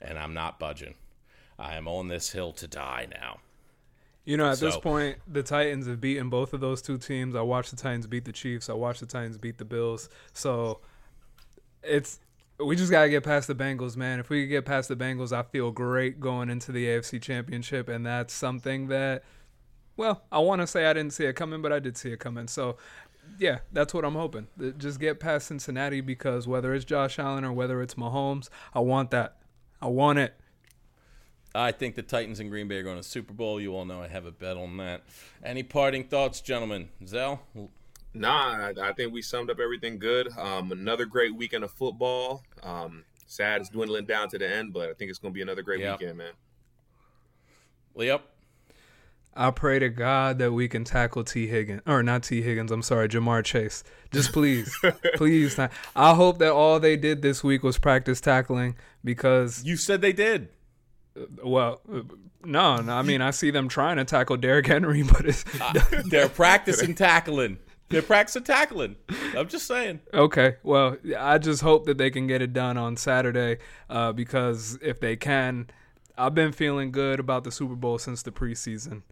And 0.00 0.18
I'm 0.18 0.34
not 0.34 0.58
budging. 0.58 0.94
I 1.58 1.76
am 1.76 1.86
on 1.86 2.08
this 2.08 2.30
hill 2.30 2.52
to 2.54 2.66
die 2.66 3.06
now. 3.10 3.38
You 4.24 4.36
know, 4.36 4.50
at 4.50 4.60
this 4.60 4.76
point, 4.76 5.18
the 5.26 5.42
Titans 5.42 5.88
have 5.88 6.00
beaten 6.00 6.28
both 6.28 6.52
of 6.52 6.60
those 6.60 6.80
two 6.80 6.96
teams. 6.96 7.34
I 7.34 7.40
watched 7.40 7.70
the 7.70 7.76
Titans 7.76 8.06
beat 8.06 8.24
the 8.24 8.32
Chiefs. 8.32 8.70
I 8.70 8.72
watched 8.74 9.00
the 9.00 9.06
Titans 9.06 9.36
beat 9.36 9.58
the 9.58 9.64
Bills. 9.64 10.08
So 10.32 10.78
it's 11.82 12.20
we 12.64 12.76
just 12.76 12.90
gotta 12.90 13.08
get 13.08 13.22
past 13.22 13.48
the 13.48 13.54
Bengals, 13.54 13.96
man. 13.96 14.20
If 14.20 14.30
we 14.30 14.42
could 14.42 14.50
get 14.50 14.64
past 14.64 14.88
the 14.88 14.96
Bengals, 14.96 15.32
I 15.32 15.42
feel 15.42 15.70
great 15.70 16.20
going 16.20 16.50
into 16.50 16.72
the 16.72 16.86
AFC 16.86 17.20
Championship, 17.20 17.88
and 17.88 18.04
that's 18.06 18.32
something 18.34 18.88
that, 18.88 19.24
well, 19.96 20.22
I 20.30 20.38
want 20.38 20.60
to 20.60 20.66
say 20.66 20.86
I 20.86 20.92
didn't 20.92 21.12
see 21.12 21.24
it 21.24 21.34
coming, 21.34 21.62
but 21.62 21.72
I 21.72 21.78
did 21.78 21.96
see 21.96 22.10
it 22.12 22.20
coming. 22.20 22.48
So. 22.48 22.76
Yeah, 23.38 23.60
that's 23.72 23.94
what 23.94 24.04
I'm 24.04 24.16
hoping. 24.16 24.48
Just 24.78 24.98
get 24.98 25.20
past 25.20 25.46
Cincinnati 25.46 26.00
because 26.00 26.48
whether 26.48 26.74
it's 26.74 26.84
Josh 26.84 27.20
Allen 27.20 27.44
or 27.44 27.52
whether 27.52 27.80
it's 27.80 27.94
Mahomes, 27.94 28.48
I 28.74 28.80
want 28.80 29.12
that. 29.12 29.36
I 29.80 29.86
want 29.86 30.18
it. 30.18 30.34
I 31.54 31.72
think 31.72 31.94
the 31.94 32.02
Titans 32.02 32.40
and 32.40 32.50
Green 32.50 32.66
Bay 32.66 32.78
are 32.78 32.82
going 32.82 32.96
to 32.96 33.02
Super 33.02 33.32
Bowl. 33.32 33.60
You 33.60 33.76
all 33.76 33.84
know 33.84 34.02
I 34.02 34.08
have 34.08 34.26
a 34.26 34.32
bet 34.32 34.56
on 34.56 34.76
that. 34.78 35.02
Any 35.44 35.62
parting 35.62 36.04
thoughts, 36.04 36.40
gentlemen? 36.40 36.88
Zel? 37.06 37.42
Nah, 38.14 38.72
I, 38.78 38.90
I 38.90 38.92
think 38.92 39.12
we 39.12 39.22
summed 39.22 39.50
up 39.50 39.58
everything 39.60 39.98
good. 39.98 40.28
Um, 40.36 40.70
another 40.72 41.06
great 41.06 41.34
weekend 41.34 41.64
of 41.64 41.70
football. 41.70 42.42
Um, 42.62 43.04
sad 43.26 43.60
it's 43.62 43.70
dwindling 43.70 44.04
down 44.06 44.28
to 44.30 44.38
the 44.38 44.48
end, 44.48 44.72
but 44.72 44.90
I 44.90 44.92
think 44.94 45.10
it's 45.10 45.18
going 45.18 45.32
to 45.32 45.34
be 45.34 45.42
another 45.42 45.62
great 45.62 45.80
Yeah. 45.80 45.92
weekend, 45.92 46.18
man. 46.18 46.32
Yep. 47.96 48.22
I 49.34 49.50
pray 49.50 49.78
to 49.78 49.88
God 49.88 50.38
that 50.40 50.52
we 50.52 50.68
can 50.68 50.84
tackle 50.84 51.24
Tee 51.24 51.46
Higgins 51.46 51.80
or 51.86 52.02
not 52.02 52.22
Tee 52.22 52.42
Higgins. 52.42 52.70
I'm 52.70 52.82
sorry, 52.82 53.08
Ja'Marr 53.08 53.42
Chase. 53.42 53.82
Just 54.12 54.30
please, 54.32 54.76
please. 55.14 55.56
not- 55.56 55.72
I 55.96 56.12
hope 56.14 56.38
that 56.40 56.52
all 56.52 56.78
they 56.78 56.96
did 56.98 57.22
this 57.22 57.42
week 57.42 57.62
was 57.62 57.78
practice 57.78 58.20
tackling 58.20 58.76
because, 59.02 59.64
You 59.64 59.78
said 59.78 60.02
they 60.02 60.12
did. 60.12 60.48
well, 61.42 61.80
uh, 61.90 62.00
no, 62.44 62.76
no. 62.76 62.92
I 62.92 63.00
mean, 63.02 63.22
I 63.22 63.30
see 63.30 63.50
them 63.50 63.68
trying 63.68 63.96
to 63.96 64.04
tackle 64.04 64.36
Derrick 64.36 64.66
Henry, 64.66 65.02
but 65.12 65.24
it's 65.24 65.44
They're 66.10 66.28
practicing 66.28 66.94
tackling. 66.94 67.56
They're 67.92 68.02
practicing 68.02 68.42
tackling. 68.42 68.96
I'm 69.36 69.46
just 69.48 69.66
saying. 69.68 70.00
okay. 70.12 70.56
Well, 70.64 70.96
I 71.16 71.38
just 71.38 71.62
hope 71.62 71.86
that 71.86 71.98
they 71.98 72.10
can 72.10 72.26
get 72.26 72.42
it 72.42 72.52
done 72.52 72.76
on 72.76 72.96
Saturday 72.96 73.58
uh, 73.88 74.12
because 74.12 74.78
if 74.82 74.98
they 74.98 75.14
can, 75.16 75.68
I've 76.18 76.34
been 76.34 76.52
feeling 76.52 76.90
good 76.90 77.20
about 77.20 77.44
the 77.44 77.52
Super 77.52 77.74
Bowl 77.76 77.98
since 77.98 78.22
the 78.22 78.32
preseason. 78.32 79.02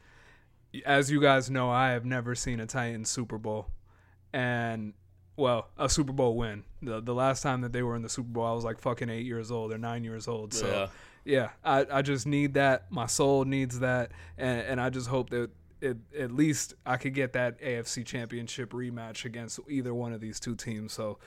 As 0.85 1.11
you 1.11 1.21
guys 1.21 1.49
know, 1.51 1.71
I 1.71 1.91
have 1.91 2.05
never 2.05 2.35
seen 2.35 2.59
a 2.61 2.67
Titans 2.67 3.09
Super 3.11 3.39
Bowl, 3.39 3.69
and 4.33 4.95
well, 5.37 5.69
a 5.79 5.89
Super 5.89 6.13
Bowl 6.13 6.37
win. 6.37 6.65
The 6.83 7.01
the 7.01 7.15
last 7.15 7.43
time 7.43 7.61
that 7.63 7.73
they 7.73 7.83
were 7.83 7.97
in 7.97 8.03
the 8.03 8.09
Super 8.09 8.29
Bowl, 8.29 8.45
I 8.47 8.53
was 8.53 8.65
like 8.65 8.79
fucking 8.79 9.09
eight 9.11 9.27
years 9.27 9.51
old 9.51 9.73
or 9.73 9.79
nine 9.79 10.05
years 10.05 10.29
old. 10.29 10.55
So 10.55 10.67
Yeah. 10.67 10.89
yeah, 11.25 11.51
I, 11.65 11.99
I 11.99 12.03
just 12.03 12.27
need 12.27 12.55
that. 12.55 12.91
My 12.91 13.07
soul 13.07 13.45
needs 13.45 13.81
that, 13.81 14.13
and, 14.39 14.61
and 14.61 14.81
I 14.81 14.91
just 14.91 15.09
hope 15.09 15.31
that 15.31 15.51
it, 15.81 15.97
at 16.19 16.33
least 16.33 16.75
I 16.85 16.97
could 16.97 17.15
get 17.15 17.33
that 17.33 17.61
AFC 17.61 18.05
Championship 18.05 18.71
rematch 18.73 19.25
against 19.25 19.61
either 19.69 19.95
one 19.95 20.13
of 20.13 20.21
these 20.21 20.41
two 20.41 20.55
teams. 20.55 20.93
So 20.93 21.19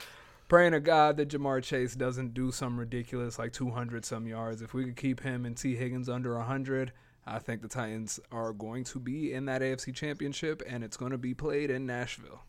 praying 0.48 0.72
to 0.72 0.80
God 0.80 1.16
that 1.16 1.28
Ja'Marr 1.28 1.62
Chase 1.62 1.94
doesn't 1.94 2.34
do 2.34 2.52
some 2.52 2.78
ridiculous 2.78 3.38
like 3.38 3.52
200 3.52 4.04
some 4.04 4.26
yards. 4.26 4.62
If 4.62 4.74
we 4.74 4.84
could 4.84 4.96
keep 4.96 5.20
him 5.20 5.44
and 5.44 5.56
Tee 5.56 5.76
Higgins 5.76 6.08
under 6.08 6.36
100, 6.36 6.92
I 7.26 7.38
think 7.38 7.62
the 7.62 7.68
Titans 7.68 8.20
are 8.30 8.52
going 8.52 8.84
to 8.84 8.98
be 8.98 9.32
in 9.32 9.46
that 9.46 9.62
AFC 9.62 9.94
Championship, 9.94 10.62
and 10.68 10.84
it's 10.84 10.96
going 10.96 11.12
to 11.12 11.18
be 11.18 11.32
played 11.32 11.70
in 11.70 11.86
Nashville. 11.86 12.42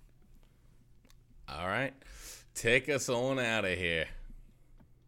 All 1.47 1.68
right. 1.68 1.93
Take 2.53 2.89
us 2.89 3.08
on 3.10 3.39
out 3.39 3.66
of 3.66 3.78
here. 3.78 4.08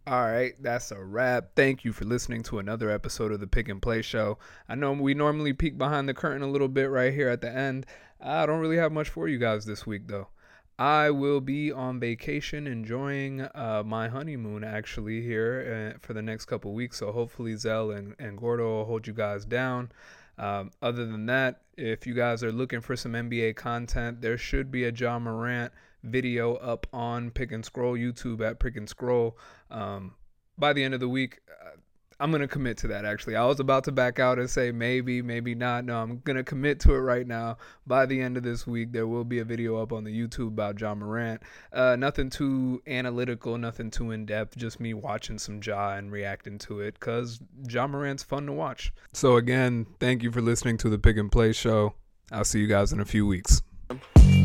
All 0.08 0.22
right, 0.24 0.54
that's 0.62 0.92
a 0.92 1.04
wrap. 1.04 1.50
Thank 1.54 1.84
you 1.84 1.92
for 1.92 2.06
listening 2.06 2.42
to 2.44 2.60
another 2.60 2.90
episode 2.90 3.34
of 3.34 3.42
the 3.42 3.46
Pick 3.46 3.68
and 3.68 3.82
Play 3.82 4.02
Show. 4.02 4.38
I 4.70 4.76
know 4.76 4.94
we 4.94 5.14
normally 5.14 5.52
peek 5.52 5.78
behind 5.78 6.08
the 6.08 6.14
curtain 6.14 6.44
a 6.44 6.50
little 6.50 6.70
bit 6.70 6.90
right 6.90 7.14
here 7.14 7.28
at 7.28 7.42
the 7.42 7.52
end. 7.52 7.86
I 8.22 8.46
don't 8.46 8.62
really 8.62 8.78
have 8.78 8.94
much 8.94 9.10
for 9.10 9.28
you 9.28 9.38
guys 9.38 9.66
this 9.66 9.86
week, 9.86 10.08
though. 10.08 10.30
I 10.80 11.10
will 11.10 11.42
be 11.42 11.74
on 11.74 12.00
vacation 12.00 12.68
enjoying 12.68 13.42
uh, 13.42 13.84
my 13.86 14.08
honeymoon 14.08 14.64
actually 14.64 15.22
here 15.22 15.94
uh, 15.94 16.00
for 16.00 16.14
the 16.14 16.22
next 16.22 16.46
couple 16.46 16.72
weeks. 16.72 17.00
So 17.00 17.12
hopefully 17.12 17.58
Zel 17.58 17.92
and, 17.92 18.16
and 18.18 18.38
Gordo 18.38 18.64
will 18.64 18.86
hold 18.86 19.08
you 19.08 19.14
guys 19.14 19.44
down. 19.44 19.92
Um, 20.38 20.72
other 20.82 21.06
than 21.06 21.26
that, 21.26 21.64
if 21.76 22.08
you 22.08 22.14
guys 22.14 22.46
are 22.46 22.52
looking 22.54 22.80
for 22.80 22.96
some 22.96 23.12
NBA 23.12 23.58
content, 23.58 24.22
there 24.22 24.38
should 24.38 24.72
be 24.72 24.86
a 24.86 24.92
Ja 24.94 25.20
Morant 25.20 25.74
video 26.08 26.56
up 26.56 26.88
on 26.94 27.32
Pick 27.32 27.52
and 27.52 27.64
Scroll 27.64 27.96
YouTube 27.96 28.42
at 28.42 28.60
Pick 28.60 28.76
and 28.78 28.90
Scroll. 28.90 29.38
Um, 29.70 30.16
by 30.58 30.74
the 30.74 30.84
end 30.84 30.94
of 30.94 31.00
the 31.00 31.10
week, 31.10 31.40
uh, 31.50 31.78
I'm 32.20 32.32
gonna 32.32 32.48
commit 32.48 32.78
to 32.80 32.88
that. 32.88 33.06
Actually, 33.06 33.36
I 33.36 33.46
was 33.46 33.60
about 33.60 33.84
to 33.84 33.92
back 33.92 34.18
out 34.18 34.40
and 34.40 34.50
say 34.50 34.72
maybe, 34.72 35.22
maybe 35.22 35.54
not. 35.54 35.86
No, 35.86 36.02
I'm 36.02 36.20
gonna 36.24 36.44
commit 36.44 36.80
to 36.82 36.94
it 36.94 37.00
right 37.00 37.28
now. 37.28 37.58
By 37.86 38.08
the 38.08 38.20
end 38.20 38.38
of 38.38 38.44
this 38.44 38.66
week, 38.66 38.92
there 38.92 39.06
will 39.06 39.24
be 39.24 39.40
a 39.40 39.46
video 39.46 39.78
up 39.78 39.94
on 39.94 40.04
the 40.04 40.12
YouTube 40.12 40.48
about 40.48 40.82
Ja 40.82 40.96
Morant. 40.96 41.44
Uh, 41.72 41.96
nothing 41.96 42.32
too 42.32 42.82
analytical, 42.88 43.58
nothing 43.58 43.92
too 43.92 44.12
in 44.12 44.26
depth. 44.26 44.58
Just 44.58 44.80
me 44.80 44.96
watching 44.96 45.38
some 45.38 45.62
Ja 45.64 45.94
and 45.94 46.12
reacting 46.12 46.58
to 46.60 46.80
it 46.80 46.96
because 46.96 47.40
Ja 47.70 47.86
Morant's 47.86 48.24
fun 48.24 48.48
to 48.48 48.52
watch. 48.52 48.92
So 49.14 49.38
again, 49.38 49.86
thank 50.00 50.24
you 50.24 50.32
for 50.32 50.42
listening 50.42 50.78
to 50.80 50.90
the 50.90 50.98
Pick 50.98 51.18
and 51.18 51.32
Play 51.32 51.54
Show. 51.54 51.94
I'll 52.32 52.46
see 52.46 52.60
you 52.60 52.68
guys 52.68 52.92
in 52.92 53.00
a 53.00 53.06
few 53.06 53.28
weeks. 53.28 53.62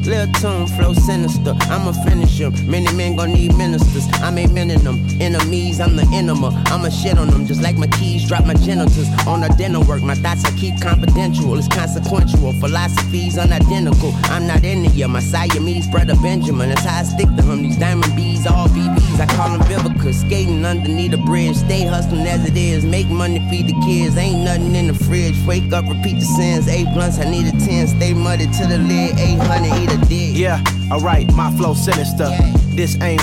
Lil 0.05 0.27
tune 0.33 0.67
flow 0.67 0.93
sinister. 0.93 1.55
I'ma 1.71 1.93
finish 2.05 2.41
him. 2.41 2.53
Many 2.69 2.93
men 2.95 3.17
gon' 3.17 3.33
need 3.33 3.57
ministers. 3.57 4.05
I'm 4.15 4.37
aiming 4.37 4.69
them. 4.83 4.99
Enemies, 5.21 5.81
I'm 5.81 5.95
the 5.97 6.03
enema. 6.13 6.51
I'ma 6.67 6.89
shit 6.89 7.19
on 7.19 7.29
them 7.31 7.47
just 7.47 7.63
like 7.63 7.77
my 7.77 7.87
keys 7.87 8.27
drop 8.27 8.45
my 8.45 8.55
genitals. 8.55 9.07
On 9.27 9.43
a 9.45 9.49
dinner 9.57 9.81
work, 9.81 10.03
my 10.03 10.15
thoughts 10.17 10.45
I 10.45 10.51
keep 10.59 10.81
confidential. 10.81 11.57
It's 11.57 11.69
consequential. 11.69 12.53
Philosophies 12.55 13.39
unidentical. 13.39 14.13
I'm 14.25 14.47
not 14.47 14.65
into 14.65 14.91
ya. 14.91 15.07
My 15.07 15.21
Siamese 15.21 15.87
brother 15.89 16.17
Benjamin. 16.17 16.71
That's 16.71 16.85
how 16.85 17.01
I 17.01 17.03
stick 17.05 17.29
to 17.37 17.43
him. 17.43 17.63
These 17.63 17.79
diamond 17.79 18.15
bees, 18.17 18.47
all 18.47 18.69
BBs. 18.69 19.21
I 19.21 19.27
call 19.37 19.57
them 19.57 19.61
Vivica. 19.69 20.13
Skating 20.13 20.65
underneath 20.65 21.13
a 21.13 21.19
bridge. 21.19 21.57
Stay 21.57 21.85
hustling 21.85 22.27
as 22.27 22.45
it 22.49 22.57
is. 22.57 22.85
Make 22.85 23.09
money, 23.09 23.39
feed 23.51 23.69
the 23.69 23.81
kids. 23.85 24.17
Ain't 24.17 24.45
nothing 24.45 24.75
in 24.75 24.89
the 24.89 24.95
fridge. 24.95 25.37
Wake 25.47 25.73
up, 25.73 25.87
repeat 25.87 26.19
the 26.19 26.27
sins. 26.37 26.67
Eight 26.69 26.87
blunts, 26.93 27.19
I 27.19 27.31
need 27.31 27.47
a 27.47 27.53
10. 27.53 27.87
Stay 27.87 28.13
muddy 28.15 28.47
to 28.47 28.67
the 28.67 28.79
lid. 28.79 29.19
800, 29.19 29.72
a 29.79 30.07
dick. 30.07 30.37
Yeah, 30.37 30.63
alright, 30.91 31.33
my 31.35 31.51
flow 31.57 31.75
sinister. 31.75 32.31
This 32.77 33.01
ain't 33.01 33.23